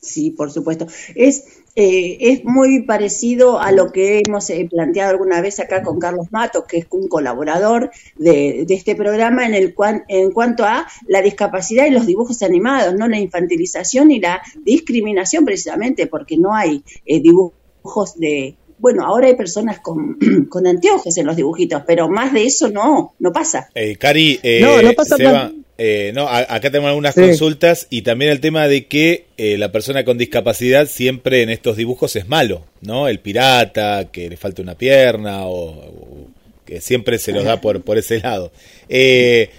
[0.00, 0.86] Sí, por supuesto.
[1.16, 1.44] Es,
[1.74, 6.28] eh, es muy parecido a lo que hemos eh, planteado alguna vez acá con Carlos
[6.30, 10.86] Matos, que es un colaborador de, de este programa en, el cuan- en cuanto a
[11.08, 16.54] la discapacidad y los dibujos animados, no la infantilización y la discriminación precisamente, porque no
[16.54, 18.54] hay eh, dibujos de...
[18.78, 20.18] Bueno, ahora hay personas con,
[20.50, 23.68] con anteojos en los dibujitos, pero más de eso no, no pasa.
[23.74, 27.20] Eh, Cari, eh, No, no pasa Seba, eh, no, a- acá tenemos algunas Sí.
[27.22, 31.76] consultas y también el tema de que eh, la persona con discapacidad siempre en estos
[31.76, 33.08] dibujos es malo, ¿no?
[33.08, 36.26] El pirata, que le falta una pierna o, o
[36.64, 38.52] que siempre se los da por, por ese lado.
[38.88, 39.50] Eh,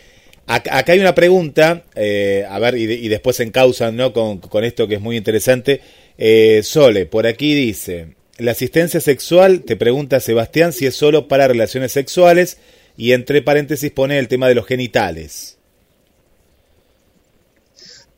[0.48, 4.12] ac- acá hay una pregunta, eh, a ver, y, de- y después se encausan, ¿no?
[4.14, 5.82] Con, con esto que es muy interesante.
[6.18, 8.08] Eh, Sole, por aquí dice,
[8.38, 12.58] la asistencia sexual, te pregunta Sebastián si es solo para relaciones sexuales
[12.96, 15.58] y entre paréntesis pone el tema de los genitales.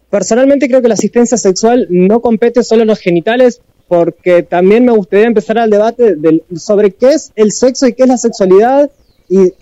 [0.10, 4.91] Personalmente creo que la asistencia sexual no compete solo en los genitales porque también me
[4.91, 6.16] gustaría empezar al debate
[6.56, 8.90] sobre qué es el sexo y qué es la sexualidad
[9.28, 9.54] y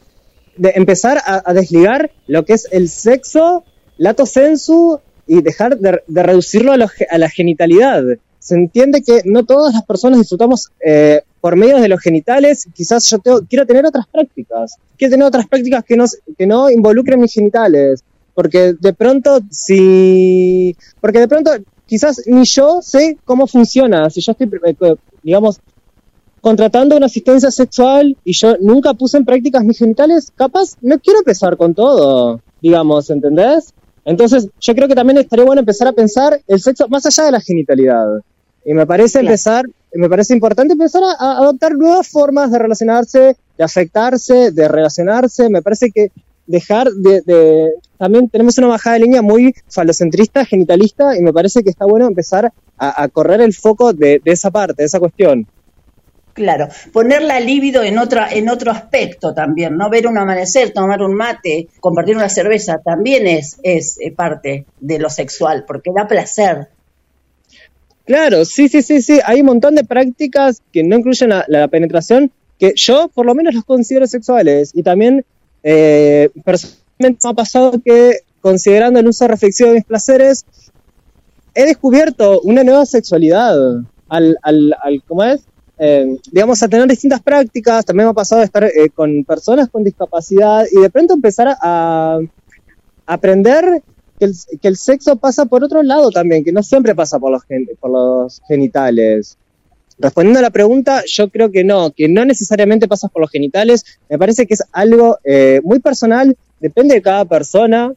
[0.56, 3.64] de empezar a, desligar lo que es el sexo,
[3.98, 6.78] lato sensu y dejar de, de reducirlo a,
[7.10, 8.04] a la genitalidad.
[8.48, 13.06] Se entiende que no todas las personas disfrutamos eh, por medio de los genitales, quizás
[13.10, 18.06] yo tengo- quiero tener otras prácticas, quiero tener otras prácticas que no, involucren mis genitales,
[18.34, 21.52] porque de pronto si porque de pronto
[21.86, 24.10] quizás ni yo sé cómo funciona.
[24.10, 25.60] Si yo estoy eh, digamos
[26.40, 31.20] contratando una asistencia sexual y yo nunca puse en prácticas mis genitales capaz no quiero
[31.20, 33.74] empezar con todo digamos ¿entendés?
[34.06, 37.32] entonces yo creo que también estaría bueno empezar a pensar el sexo más allá de
[37.32, 38.22] la genitalidad
[38.68, 39.28] y me parece Claro.
[39.30, 44.68] empezar me parece importante empezar a, a adoptar nuevas formas de relacionarse de afectarse de
[44.68, 46.12] relacionarse me parece que
[46.46, 51.64] dejar de, de- también tenemos una bajada de línea muy falocentrista, genitalista, y me parece
[51.64, 55.00] que está bueno empezar a, a correr el foco de, de esa parte, de esa
[55.00, 55.48] cuestión.
[56.34, 59.90] Claro, poner la libido en otra, en otro aspecto también, ¿no?
[59.90, 65.00] Ver un amanecer, tomar un mate, compartir una cerveza, también es, es eh, parte de
[65.00, 66.68] lo sexual, porque da placer.
[68.08, 72.32] Claro, sí, sí, sí, sí, hay un montón de prácticas que no incluyen la, penetración,
[72.58, 75.26] que yo por lo menos las considero sexuales, y también
[75.62, 80.46] eh, personalmente me ha pasado que considerando el uso reflexivo de mis placeres,
[81.54, 83.54] he descubierto una nueva sexualidad
[84.08, 85.42] al, al, al ¿cómo es?
[85.78, 89.68] Eh, digamos, a tener distintas prácticas, también me ha pasado de estar eh, con personas
[89.68, 92.20] con discapacidad y de pronto empezar a
[93.06, 93.84] aprender
[94.20, 97.32] que el, que el sexo pasa por otro lado también, que no siempre pasa por
[97.32, 99.38] los, gen- por los genitales.
[100.00, 103.84] Respondiendo a la pregunta, yo creo que no, que no necesariamente pasa por los genitales.
[104.10, 107.94] Me parece que es algo eh, muy personal, depende de cada persona.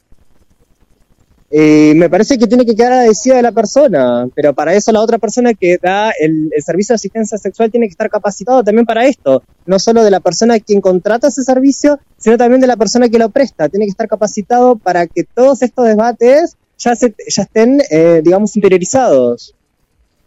[1.53, 5.01] Y me parece que tiene que quedar agradecida de la persona, pero para eso la
[5.01, 9.05] otra persona que da el, servicio de asistencia sexual tiene que estar capacitado también para
[9.07, 13.09] esto, no solo de la persona quien contrata ese servicio, sino también de la persona
[13.09, 17.83] que lo presta, tiene que estar capacitado para que todos estos debates ya, se, estén,
[17.91, 19.57] eh, digamos, interiorizados.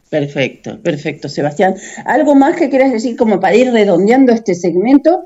[0.10, 1.76] Perfecto, perfecto, Sebastián.
[2.06, 5.24] ¿Algo más que quieras decir como para ir redondeando este segmento?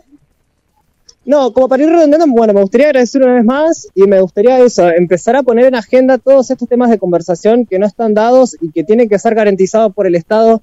[1.27, 4.59] No, como para ir redondeando, bueno, me gustaría agradecer una vez más y me gustaría
[4.59, 8.55] eso, empezar a poner en agenda todos estos temas de conversación que no están dados
[8.61, 10.61] y que tienen que ser garantizados por el Estado.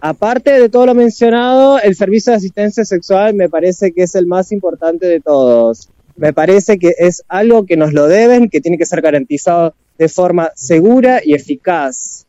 [0.00, 4.26] Aparte de todo lo mencionado, el servicio de asistencia sexual me parece que es el
[4.26, 5.90] más importante de todos.
[6.16, 10.08] Me parece que es algo que nos lo deben, que tiene que ser garantizado de
[10.08, 12.24] forma segura y eficaz.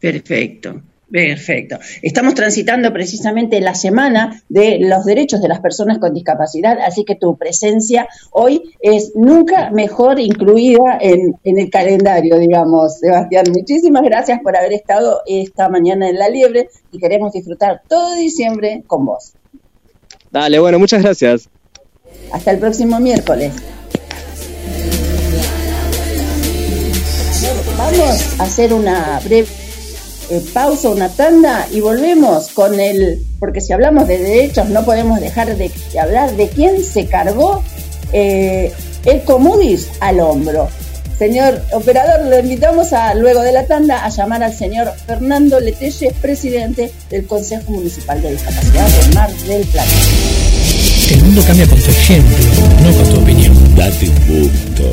[0.00, 0.82] Perfecto,
[1.14, 1.78] perfecto.
[2.02, 7.14] Estamos transitando precisamente la semana de los derechos de las personas con discapacidad, así que
[7.14, 13.44] tu presencia hoy es nunca mejor incluida en, en el calendario, digamos, Sebastián.
[13.52, 18.82] Muchísimas gracias por haber estado esta mañana en La Liebre y queremos disfrutar todo diciembre
[18.84, 19.34] con vos.
[20.32, 21.48] Dale, bueno, muchas gracias.
[22.32, 23.52] Hasta el próximo miércoles.
[27.78, 29.63] Vamos a hacer una breve
[30.30, 35.20] eh, pausa, una tanda y volvemos con el, porque si hablamos de derechos no podemos
[35.20, 37.62] dejar de, de hablar de quién se cargó
[38.12, 38.72] eh,
[39.04, 40.68] el Comudis al hombro.
[41.18, 46.12] Señor operador, lo invitamos a, luego de la tanda, a llamar al señor Fernando Letelle,
[46.20, 49.90] presidente del Consejo Municipal de Discapacidad de Mar del Plata.
[51.12, 52.36] El mundo cambia con tu ejemplo,
[52.82, 53.76] no con tu opinión.
[53.76, 54.90] Date un gusto.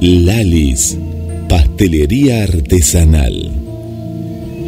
[0.00, 0.96] Lalis,
[1.48, 3.52] pastelería artesanal.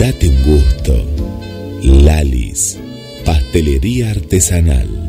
[0.00, 0.94] Date un gusto.
[1.82, 2.78] Lalis,
[3.26, 4.99] pastelería artesanal.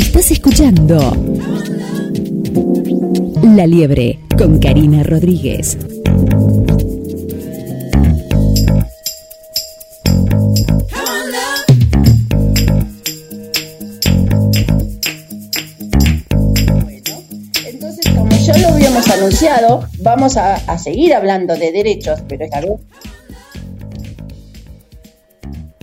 [0.00, 0.98] Estás escuchando
[3.54, 5.76] La Liebre con Karina Rodríguez.
[17.66, 22.62] Entonces, como ya lo habíamos anunciado, vamos a, a seguir hablando de derechos, pero esta
[22.62, 22.80] vez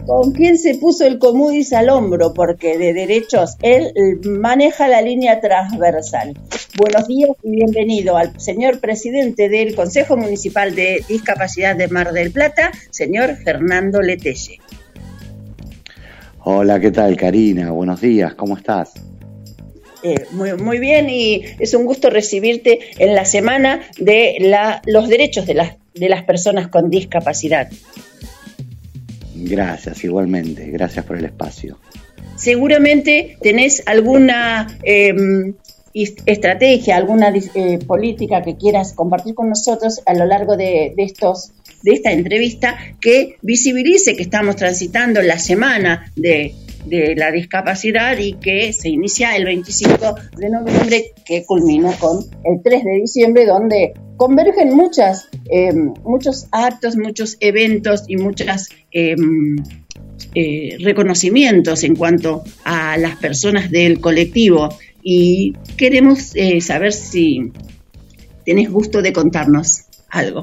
[0.08, 3.92] con quién se puso el comudis al hombro, porque de derechos él
[4.24, 6.34] maneja la línea transversal.
[6.78, 12.32] Buenos días y bienvenido al señor presidente del Consejo Municipal de Discapacidad de Mar del
[12.32, 14.60] Plata, señor Fernando Letelle.
[16.46, 17.72] Hola, ¿qué tal, Karina?
[17.72, 18.94] Buenos días, ¿cómo estás?
[20.04, 25.10] Eh, muy, muy bien y es un gusto recibirte en la semana de la, los
[25.10, 27.68] derechos de las, de las personas con discapacidad.
[29.44, 30.70] Gracias, igualmente.
[30.72, 31.78] Gracias por el espacio.
[32.36, 35.54] Seguramente tenés alguna eh,
[35.94, 41.52] estrategia, alguna eh, política que quieras compartir con nosotros a lo largo de, de, estos
[41.82, 46.54] de esta entrevista que visibilice que estamos transitando la semana de,
[46.88, 52.62] de la discapacidad y que se inicia el 25 de noviembre que culmina con el
[52.64, 55.74] 3 de diciembre donde convergen muchas, eh,
[56.04, 59.16] muchos actos, muchos eventos y muchos eh,
[60.34, 64.70] eh, reconocimientos en cuanto a las personas del colectivo.
[65.02, 67.52] Y queremos eh, saber si
[68.46, 70.42] tenés gusto de contarnos algo.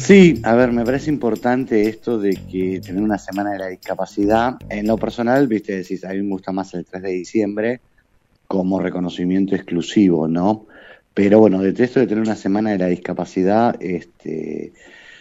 [0.00, 4.56] Sí, a ver, me parece importante esto de que tener una semana de la discapacidad.
[4.70, 7.80] En lo personal, viste, decís, a mí me gusta más el 3 de diciembre
[8.46, 10.66] como reconocimiento exclusivo, ¿no?
[11.12, 14.72] Pero bueno, de esto de tener una semana de la discapacidad, este,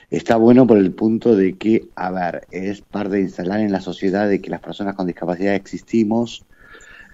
[0.10, 3.81] está bueno por el punto de que, a ver, es parte de instalar en la
[3.81, 6.45] sociedad de que las personas con discapacidad existimos,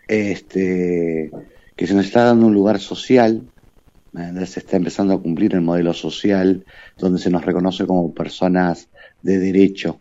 [0.07, 1.31] este,
[1.75, 3.41] que se nos está dando un lugar social.
[4.45, 6.65] Se está empezando a cumplir el modelo social
[6.97, 8.89] donde se nos reconoce como personas
[9.21, 9.99] de derecho.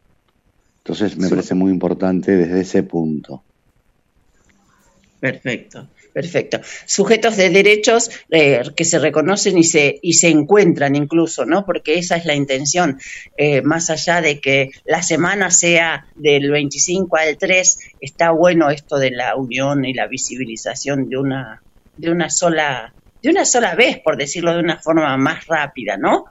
[0.79, 1.31] Entonces me sí.
[1.31, 3.43] parece muy importante desde ese punto.
[5.21, 5.89] Perfecto.
[6.15, 6.61] Perfecto.
[6.87, 11.67] Sujetos de derechos eh, que se reconocen y se, y se encuentran incluso, ¿no?
[11.67, 13.01] Porque esa es la intención.
[13.37, 18.97] Eh, más allá de que la semana sea del 25 al 3, está bueno esto
[18.97, 21.63] de la unión y la visibilización de una,
[21.97, 22.95] de una sola,
[23.25, 26.27] de una sola vez, por decirlo de una forma más rápida, ¿no?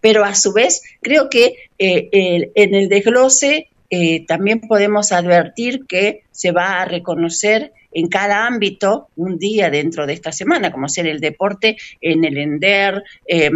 [0.00, 5.86] Pero a su vez, creo que eh, el, en el desglose eh, también podemos advertir
[5.86, 10.88] que se va a reconocer en cada ámbito un día dentro de esta semana, como
[10.88, 13.50] ser el deporte en el ENDER, eh,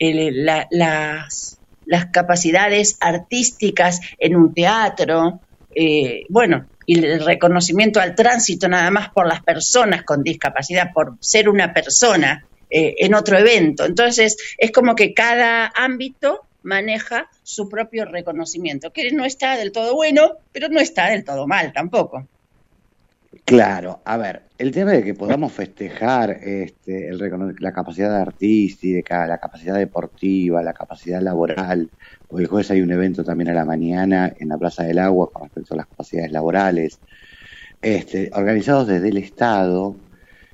[0.00, 5.40] las, las, capacidades artísticas en un teatro,
[5.74, 11.16] eh, bueno, y el reconocimiento al tránsito nada más por las personas con discapacidad, por
[11.20, 13.84] ser una persona eh, en otro evento.
[13.84, 19.94] Entonces, es como que cada ámbito maneja su propio reconocimiento, que no está del todo
[19.94, 22.26] bueno, pero no está del todo mal tampoco.
[23.50, 29.38] Claro, a ver, el tema de que podamos festejar este, el, la capacidad artística, la
[29.38, 31.90] capacidad deportiva, la capacidad laboral,
[32.28, 35.32] porque el jueves hay un evento también a la mañana en la Plaza del Agua
[35.32, 37.00] con respecto a las capacidades laborales,
[37.82, 39.96] este, organizados desde el Estado,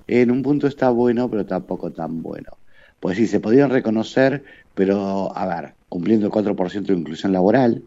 [0.06, 2.48] en un punto está bueno, pero tampoco tan bueno.
[2.98, 4.43] Pues sí, se podrían reconocer,
[4.74, 7.82] pero, a ver, cumpliendo el 4% de inclusión laboral,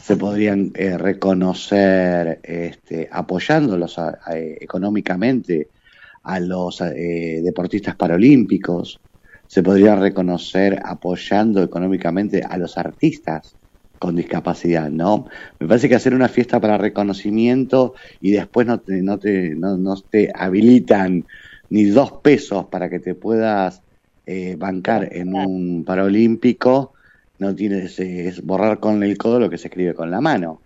[0.00, 5.70] se podrían eh, reconocer este, apoyándolos a- a- económicamente
[6.24, 9.00] a los eh, deportistas paralímpicos,
[9.46, 13.56] se podrían reconocer apoyando económicamente a los artistas
[13.98, 15.26] con discapacidad, ¿no?
[15.60, 19.76] Me parece que hacer una fiesta para reconocimiento y después no te, no te, no,
[19.78, 21.26] no te habilitan
[21.68, 23.82] ni dos pesos para que te puedas
[24.26, 26.94] eh, bancar en un paralímpico,
[27.42, 30.64] no tienes, es borrar con el codo lo que se escribe con la mano,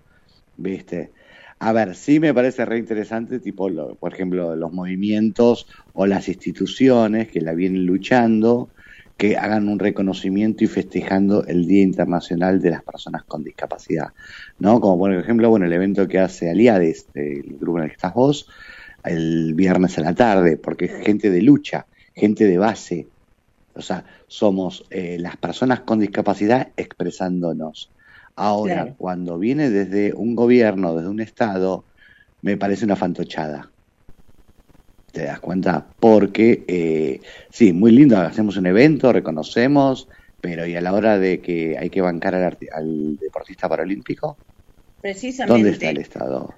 [0.57, 1.13] ¿viste?
[1.61, 6.29] A ver, sí me parece re interesante, tipo, lo- por ejemplo, los movimientos o las
[6.29, 8.73] instituciones que la vienen luchando,
[9.17, 14.09] que hagan un reconocimiento y festejando el Día Internacional de las Personas con Discapacidad,
[14.59, 14.81] ¿no?
[14.81, 18.15] Como por ejemplo, bueno, el evento que hace Aliades, el grupo en el que estás
[18.15, 18.49] vos,
[19.05, 23.11] el viernes a la tarde, porque es gente de lucha, gente de base,
[23.77, 27.93] o sea, somos eh, las personas con discapacidad expresándonos.
[28.35, 28.95] Ahora, Claro.
[28.99, 31.87] cuando viene desde un gobierno, desde un Estado,
[32.43, 33.73] me parece una fantochada.
[35.13, 35.95] ¿Te das cuenta?
[35.99, 37.21] Porque, eh,
[37.51, 40.09] sí, muy lindo, hacemos un evento, reconocemos,
[40.41, 44.39] pero ¿y a la hora de que hay que bancar al, al deportista paralímpico?
[45.01, 45.53] Precisamente.
[45.53, 46.55] ¿Dónde está el Estado?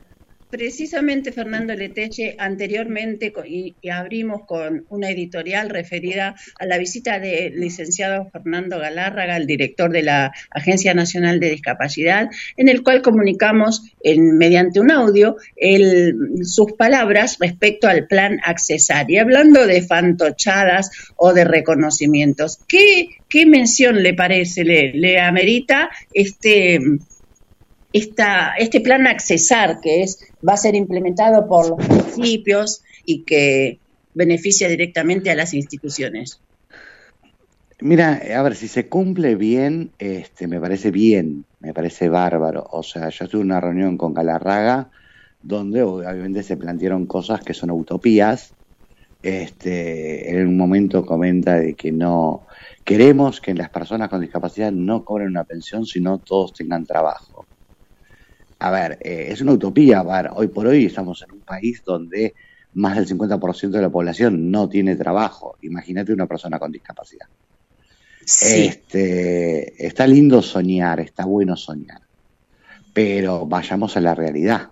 [0.50, 8.30] Precisamente, Fernando Leteche, anteriormente y, abrimos con una editorial referida a la visita del licenciado
[8.30, 14.38] Fernando Galárraga, el director de la Agencia Nacional de Discapacidad, en el cual comunicamos en,
[14.38, 16.14] mediante un audio el-
[16.44, 19.10] sus palabras respecto al plan Accesar.
[19.10, 23.08] Y hablando de fantochadas o de reconocimientos, ¿qué,
[23.44, 26.80] mención le parece, le amerita este
[27.92, 33.78] esta, este plan Accesar, que es, va a ser implementado por los municipios y que
[34.14, 36.40] beneficia directamente a las instituciones.
[37.80, 42.66] Mira, a ver, si se cumple bien, este, me parece bien, me parece bárbaro.
[42.72, 44.90] O sea, yo tuve una reunión con Galarraga
[45.42, 48.52] donde obviamente se plantearon cosas que son utopías.
[49.22, 52.46] Este, en un momento comenta de que no
[52.84, 57.37] queremos que las personas con discapacidad no cobren una pensión, sino todos tengan trabajo.
[58.60, 60.00] A ver, eh, es una utopía.
[60.00, 62.34] A ver, hoy por hoy estamos en un país donde
[62.74, 65.56] más del 50% de la población no tiene trabajo.
[65.62, 67.26] Imagínate una persona con discapacidad.
[68.20, 72.02] Este, está lindo soñar, está bueno soñar,
[72.92, 74.68] pero vayamos a la realidad.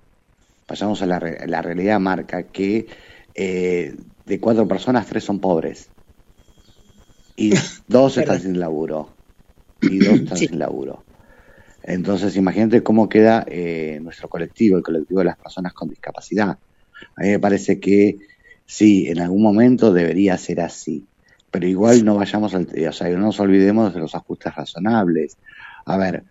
[0.69, 2.87] Vayamos a la, la realidad marca que
[3.35, 3.95] eh,
[4.27, 5.89] de cuatro personas, tres son pobres
[7.37, 7.53] y
[7.89, 9.11] dos están sin laburo
[9.81, 11.06] y dos están sin laburo.
[11.87, 16.59] Entonces, imagínate cómo queda eh, nuestro colectivo, el colectivo de las personas con discapacidad.
[17.17, 18.19] A mí me parece que
[18.67, 21.09] sí, en algún momento debería ser así,
[21.51, 25.39] pero igual no vayamos al, o sea, no nos olvidemos de los ajustes razonables.
[25.87, 26.25] A ver,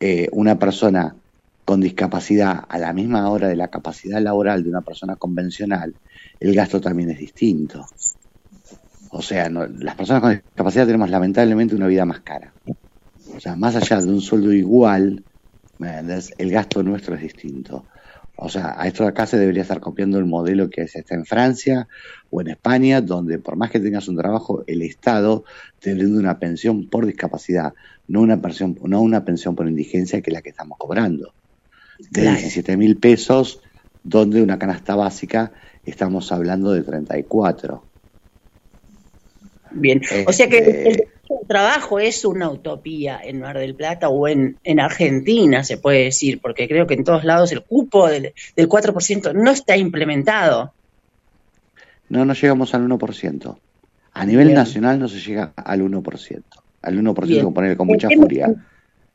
[0.00, 1.16] eh, una persona
[1.64, 5.96] con discapacidad a la misma hora de la capacidad laboral de una persona convencional,
[6.40, 7.86] el gasto también es distinto.
[9.10, 12.54] O sea, no- las personas con discapacidad tenemos lamentablemente una vida más cara.
[13.34, 15.24] O sea, más allá de un sueldo igual,
[16.38, 17.86] el gasto nuestro es distinto.
[18.36, 21.14] O sea, a esto de acá se debería estar copiando el modelo que se está
[21.14, 21.86] en Francia
[22.30, 25.44] o en España, donde por más que tengas un trabajo, el Estado
[25.80, 27.74] te brinda una pensión por discapacidad,
[28.08, 31.34] no una pensión, no una pensión por indigencia que es la que estamos cobrando.
[31.98, 32.38] De Claro.
[32.38, 33.60] 17 mil pesos,
[34.02, 35.52] donde una canasta básica
[35.84, 37.84] estamos hablando de 34.
[39.72, 41.11] Bien, o sea que Este, el
[41.46, 46.40] trabajo es una utopía en Mar del Plata o en, en Argentina, se puede decir,
[46.40, 50.72] porque creo que en todos lados el cupo del, del 4% no está implementado.
[52.08, 53.56] No, no llegamos al 1%.
[54.14, 54.58] A nivel Bien.
[54.58, 56.42] nacional no se llega al 1%.
[56.82, 57.52] Al 1% Bien.
[57.52, 58.54] con con mucha furia.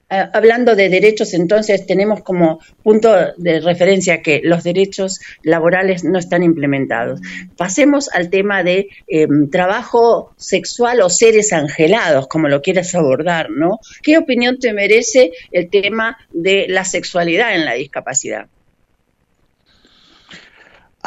[0.09, 6.17] Ah, hablando de derechos, entonces tenemos como punto de referencia que los derechos laborales no
[6.17, 7.19] están implementados.
[7.57, 13.79] Pasemos al tema de eh, trabajo sexual o seres angelados, como lo quieras abordar, ¿no?
[14.01, 18.47] ¿Qué opinión te merece el tema de la sexualidad en la discapacidad?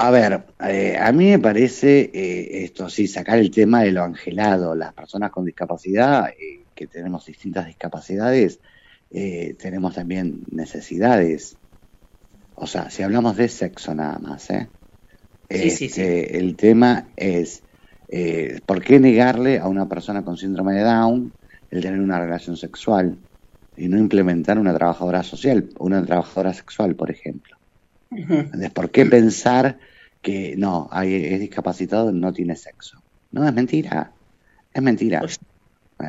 [0.02, 4.02] A ver, eh, a mí me parece eh, esto, sí, sacar el tema de lo
[4.02, 4.74] angelado.
[4.74, 8.60] Las personas con discapacidad, eh, que tenemos distintas discapacidades,
[9.10, 11.58] eh, tenemos también necesidades.
[12.54, 14.70] O sea, si hablamos de sexo nada más, ¿eh?
[15.48, 17.64] Sí, sí, Este, El tema es,
[18.08, 21.34] eh, ¿por qué negarle a una persona con síndrome de Down
[21.70, 23.18] el tener una relación sexual
[23.76, 27.56] y no implementar una trabajadora social, una trabajadora sexual, por ejemplo?
[28.10, 28.70] ¿Entendés?
[28.70, 29.78] ¿Por qué pensar
[30.22, 33.02] que no, hay, es discapacitado, no tiene sexo?
[33.32, 34.14] No, es mentira.
[34.72, 35.22] Es mentira.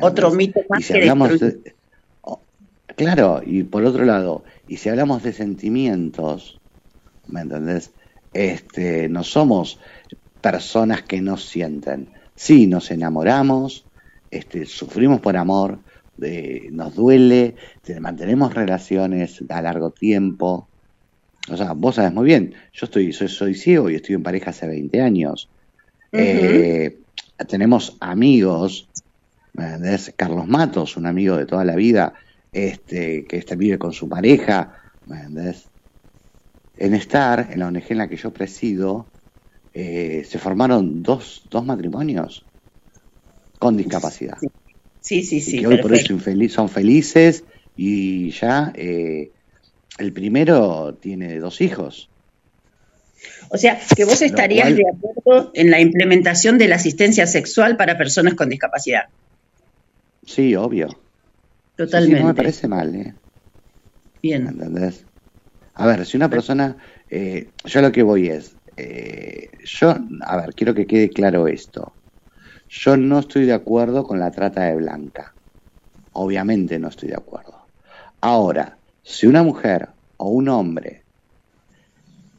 [0.00, 1.76] Otro mito más Y si que hablamos de-
[2.96, 6.62] claro, y por otro lado, y si hablamos de sentimientos,
[7.26, 7.94] ¿me entendés?
[8.32, 9.80] Este, no somos
[10.40, 12.12] personas que no sienten.
[12.36, 13.88] Sí, nos enamoramos,
[14.30, 15.84] este, sufrimos por amor,
[16.16, 20.70] de- nos duele, te- mantenemos relaciones a largo tiempo.
[21.50, 24.50] O sea, vos sabes muy bien, yo estoy, soy, soy ciego y estoy en pareja
[24.50, 25.50] hace 20 años.
[26.16, 27.00] Eh,
[27.48, 28.90] tenemos amigos,
[29.54, 30.14] ¿me entendés?
[30.16, 32.14] Carlos Matos, un amigo de toda la vida,
[32.52, 35.70] este, que este vive con su pareja, ¿me entendés?
[36.76, 39.08] En Star, en la ONG en la que yo presido,
[39.72, 42.46] eh, se formaron dos, dos matrimonios
[43.58, 44.36] con discapacidad.
[45.00, 45.58] Sí, sí, sí.
[45.58, 46.48] que hoy por hoy perfecto.
[46.48, 49.32] son, felices y ya eh,
[49.98, 52.10] el primero tiene dos hijos.
[53.50, 57.76] O sea, que vos estarías cual- de acuerdo en la implementación de la asistencia sexual
[57.76, 59.04] para personas con discapacidad.
[60.24, 61.01] Sí, obvio.
[61.72, 62.16] Sí, Totalmente.
[62.16, 63.14] sí, no me parece mal, ¿eh?
[64.22, 64.46] Bien.
[64.46, 65.06] ¿Entendés?
[65.74, 66.76] A ver, si una persona,
[67.08, 71.96] eh, yo lo que voy es, eh, yo, a ver, quiero que quede claro esto.
[72.68, 75.34] Yo no estoy de acuerdo con la trata de blanca.
[76.12, 77.68] Obviamente no estoy de acuerdo.
[78.20, 79.88] Ahora, si una mujer
[80.18, 81.06] o un hombre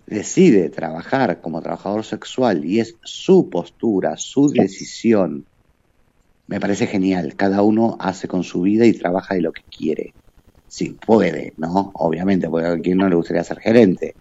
[0.05, 5.47] decide trabajar como trabajador sexual y es su postura, su decisión,
[6.53, 7.35] me parece genial.
[7.35, 10.13] Cada uno hace con su vida y trabaja de lo que quiere.
[10.67, 11.91] Si puede, ¿no?
[11.95, 14.13] Obviamente, porque a quien no le gustaría ser gerente.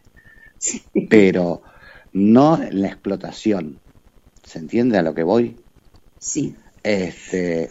[1.10, 1.60] Pero
[2.14, 3.78] no la explotación.
[4.42, 5.62] ¿Se entiende a lo que voy?
[6.18, 6.56] Sí.
[6.82, 7.70] Este,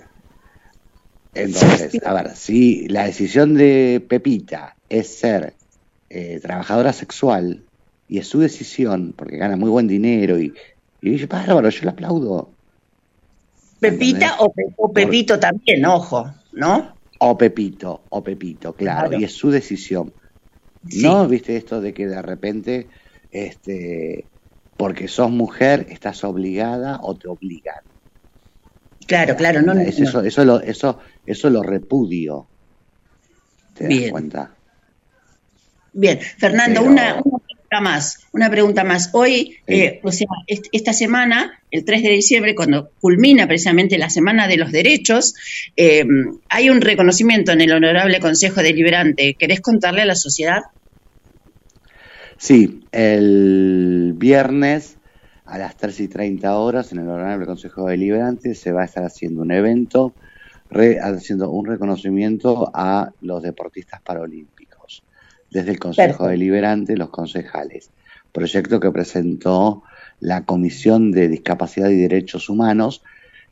[1.34, 5.56] entonces, a ver, si la decisión de Pepita es ser
[6.08, 7.66] eh, trabajadora sexual
[8.08, 10.54] y es su decisión, porque gana muy buen dinero y,
[11.02, 12.61] y dice, bárbaro, yo le aplaudo.
[13.82, 17.00] Pepita o, Pe- o Pepito también, ojo, ¿no?
[17.20, 19.20] O Pepito, o Pepito, claro, Claro.
[19.20, 20.14] y es su decisión.
[20.84, 22.90] No, viste esto de que de repente,
[23.30, 24.30] este,
[24.78, 27.76] porque sos mujer, estás obligada o te obligan.
[29.08, 30.08] Claro, claro, no, no, Es no.
[30.08, 32.50] Eso, eso, lo, eso, eso lo repudio.
[33.74, 34.12] ¿Te das Bien.
[34.12, 34.56] cuenta?
[35.94, 37.41] Bien, Fernando, Pero- una, una
[37.72, 39.10] pregunta más, una pregunta más.
[39.14, 44.10] Hoy, eh, o sea, est- esta semana, el 3 de diciembre, cuando culmina precisamente la
[44.10, 45.34] Semana de los Derechos,
[45.78, 46.04] eh,
[46.50, 49.36] hay un reconocimiento en el Honorable Consejo Deliberante.
[49.40, 50.60] ¿Querés contarle a la sociedad?
[52.38, 54.98] Sí, el viernes
[55.46, 59.06] a las 3 y 30 horas en el Honorable Consejo Deliberante se va a estar
[59.06, 60.14] haciendo un evento,
[60.70, 64.61] re- haciendo un reconocimiento a los deportistas paralímpicos.
[65.52, 66.30] Desde el Consejo Perfecto.
[66.30, 67.92] Deliberante, los concejales.
[68.32, 69.84] Proyecto que presentó
[70.22, 73.04] la Comisión de Discapacidad y Derechos Humanos,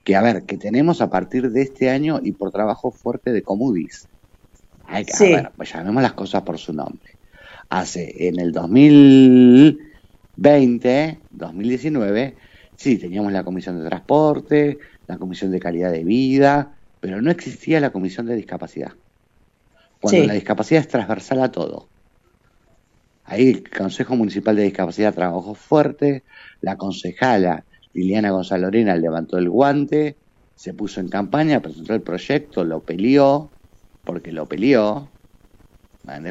[0.04, 3.44] que a ver, que tenemos a partir de este año y por trabajo fuerte de
[3.44, 4.08] Comudis.
[4.86, 5.34] Hay que, Sí.
[5.34, 7.18] A ver, pues llamemos las cosas por su nombre.
[7.68, 12.38] Hace, en el 2020, 2019,
[12.76, 17.80] sí, teníamos la Comisión de Transporte, la Comisión de Calidad de Vida, pero no existía
[17.80, 18.94] la Comisión de Discapacidad.
[20.02, 20.28] Cuando Sí.
[20.28, 21.92] la discapacidad es transversal a todo.
[23.24, 26.24] Ahí el Consejo Municipal de Discapacidad trabajó fuerte,
[26.62, 30.20] la concejala Liliana Gonzalo Lorena levantó el guante,
[30.56, 33.54] se puso en campaña, presentó el proyecto, lo peleó,
[34.04, 35.14] porque lo peleó.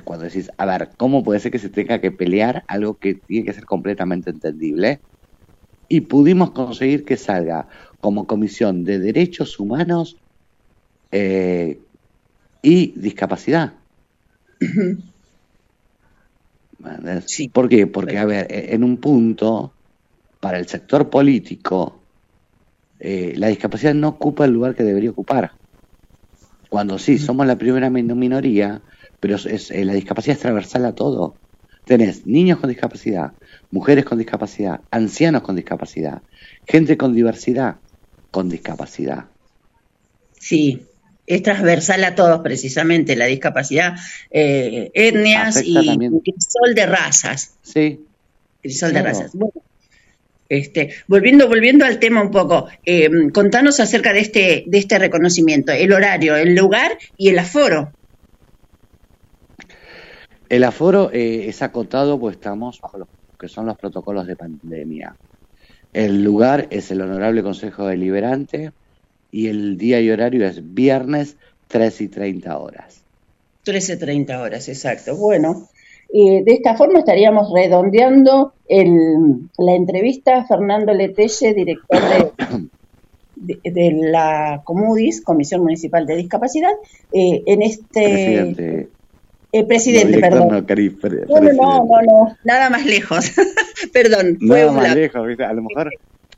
[0.05, 3.47] Cuando decís, a ver, ¿cómo puede ser que se tenga que pelear algo que tiene
[3.47, 5.03] que ser completamente entendible?
[5.89, 7.69] Y pudimos conseguir que salga
[8.01, 10.16] como Comisión de Derechos Humanos
[11.12, 11.82] eh,
[12.62, 13.74] y Discapacidad.
[16.78, 17.51] ¿Entendés?
[17.52, 17.86] ¿Por qué?
[17.86, 19.76] Porque, a ver, e- en un punto,
[20.40, 22.09] para el sector político,
[23.01, 25.52] eh, la discapacidad no ocupa el lugar que debería ocupar.
[26.70, 28.82] Cuando sí, somos la primera min- minoría,
[29.20, 31.40] pero es, es- eh, la discapacidad es transversal a todo.
[31.85, 33.36] Tenés niños con discapacidad,
[33.70, 36.22] mujeres con discapacidad, ancianos con discapacidad,
[36.66, 37.80] gente con diversidad
[38.30, 39.30] con discapacidad.
[40.40, 40.89] Sí,
[41.29, 43.95] es transversal a todos precisamente, la discapacidad,
[44.31, 47.55] eh, etnias Afecta y también- crisol de razas.
[47.63, 48.01] Sí.
[48.63, 49.05] Crisol Claro.
[49.07, 49.33] de razas.
[49.35, 49.53] Bueno,
[50.49, 55.73] este, volviendo, volviendo al tema un poco, eh, contanos acerca de este, de este reconocimiento,
[55.73, 57.93] el horario, el lugar y el aforo.
[60.49, 65.15] El aforo eh, es acotado, pues estamos bajo los que son los protocolos de pandemia.
[65.93, 68.73] El lugar es el Honorable Consejo Deliberante
[69.31, 71.37] y el día y horario es viernes
[71.69, 73.05] 3 y 30 horas.
[73.65, 75.17] 13.30 horas, exacto.
[75.17, 75.69] Bueno,
[76.13, 82.33] eh, de esta forma estaríamos redondeando el- la entrevista a Fernando Letelle, director de,
[83.35, 86.71] de, de la Comudis, Comisión Municipal de Discapacidad,
[87.13, 88.01] eh, en este...
[88.03, 88.91] Presidente.
[89.53, 90.49] eh, presidente, No, perdón.
[90.49, 91.59] no, Cari, pre- No, no, no, presidente.
[91.61, 93.33] no, no, nada más lejos.
[93.93, 95.45] perdón, Nada más lejos, ¿viste?
[95.45, 95.91] A lo mejor,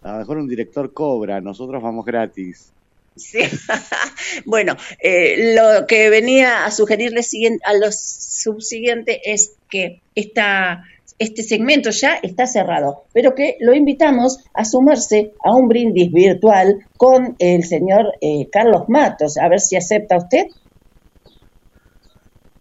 [0.03, 2.75] a lo mejor un director cobra, nosotros vamos gratis.
[3.21, 3.41] Sí.
[4.47, 7.21] bueno, eh, lo que venía a sugerirle
[7.65, 10.85] a los subsiguientes es que esta,
[11.19, 16.87] este segmento ya está cerrado, pero que lo invitamos a sumarse a un brindis virtual
[16.97, 19.37] con el señor eh, Carlos Matos.
[19.37, 20.47] A ver si acepta usted.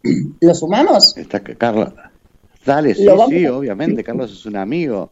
[0.41, 1.17] ¿Lo sumamos?
[1.17, 1.93] Está Carlos.
[2.65, 5.09] Dale, sí, sí, obviamente, Carlos es un amigo.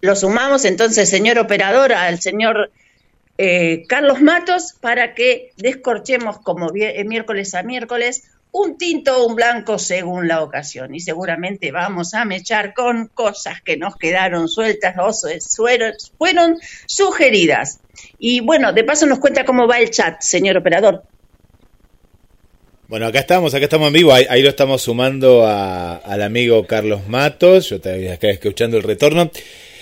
[0.00, 2.70] Lo sumamos entonces, señor operador, al señor
[3.38, 9.36] eh, Carlos Matos para que descorchemos como eh, miércoles a miércoles un tinto o un
[9.36, 10.94] blanco según la ocasión.
[10.94, 15.12] Y seguramente vamos a mechar con cosas que nos quedaron sueltas o
[16.18, 16.56] fueron
[16.86, 17.80] sugeridas.
[18.18, 21.04] Y bueno, de paso nos cuenta cómo va el chat, señor operador.
[22.88, 27.68] Bueno, acá estamos, acá estamos en vivo, ahí, lo estamos sumando al amigo Carlos Matos,
[27.68, 29.30] yo estoy acá escuchando el retorno.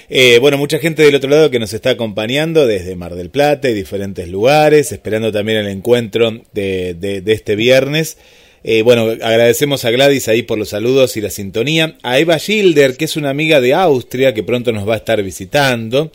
[0.09, 3.69] Eh, bueno, mucha gente del otro lado que nos está acompañando desde Mar del Plata
[3.69, 8.16] y diferentes lugares, esperando también el encuentro de, de- este viernes.
[8.62, 11.97] Eh, bueno, agradecemos a Gladys ahí por los saludos y la sintonía.
[12.03, 15.23] A Eva Gilder, que es una amiga de Austria, que pronto nos va a estar
[15.23, 16.11] visitando.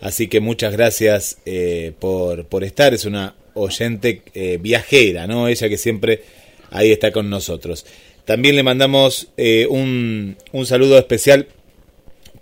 [0.00, 2.92] Así que muchas gracias eh, por, por estar.
[2.92, 4.22] Es una oyente
[4.60, 5.48] viajera, ¿no?
[5.48, 6.22] Ella que siempre
[6.70, 7.84] ahí está con nosotros.
[8.24, 9.28] También le mandamos
[9.68, 11.46] un, un saludo especial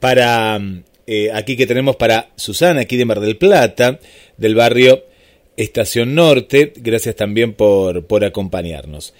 [0.00, 4.00] para mm, eh, aquí que tenemos para Susana, aquí de Mar del Plata,
[4.36, 5.04] del barrio
[5.56, 6.72] Estación Norte.
[6.76, 9.14] Gracias también por, por acompañarnos.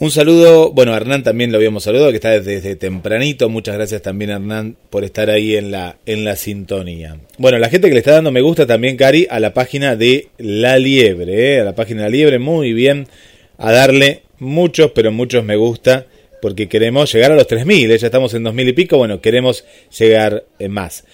[0.00, 3.48] Un saludo, bueno, a Hernán también lo habíamos saludado, que está desde, tempranito.
[3.48, 7.16] Muchas gracias también, Hernán, por estar ahí en la, en la sintonía.
[7.36, 10.28] Bueno, la gente que le está dando me gusta también, Cari, a la página de
[10.38, 11.60] La Liebre, ¿eh?
[11.62, 13.08] a la página de La Liebre, muy bien,
[13.56, 16.06] a darle muchos, pero muchos me gusta,
[16.40, 17.98] porque queremos llegar a los 3.000, ¿eh?
[17.98, 19.64] ya estamos en 2.000 y pico, bueno, queremos
[19.96, 21.04] llegar más.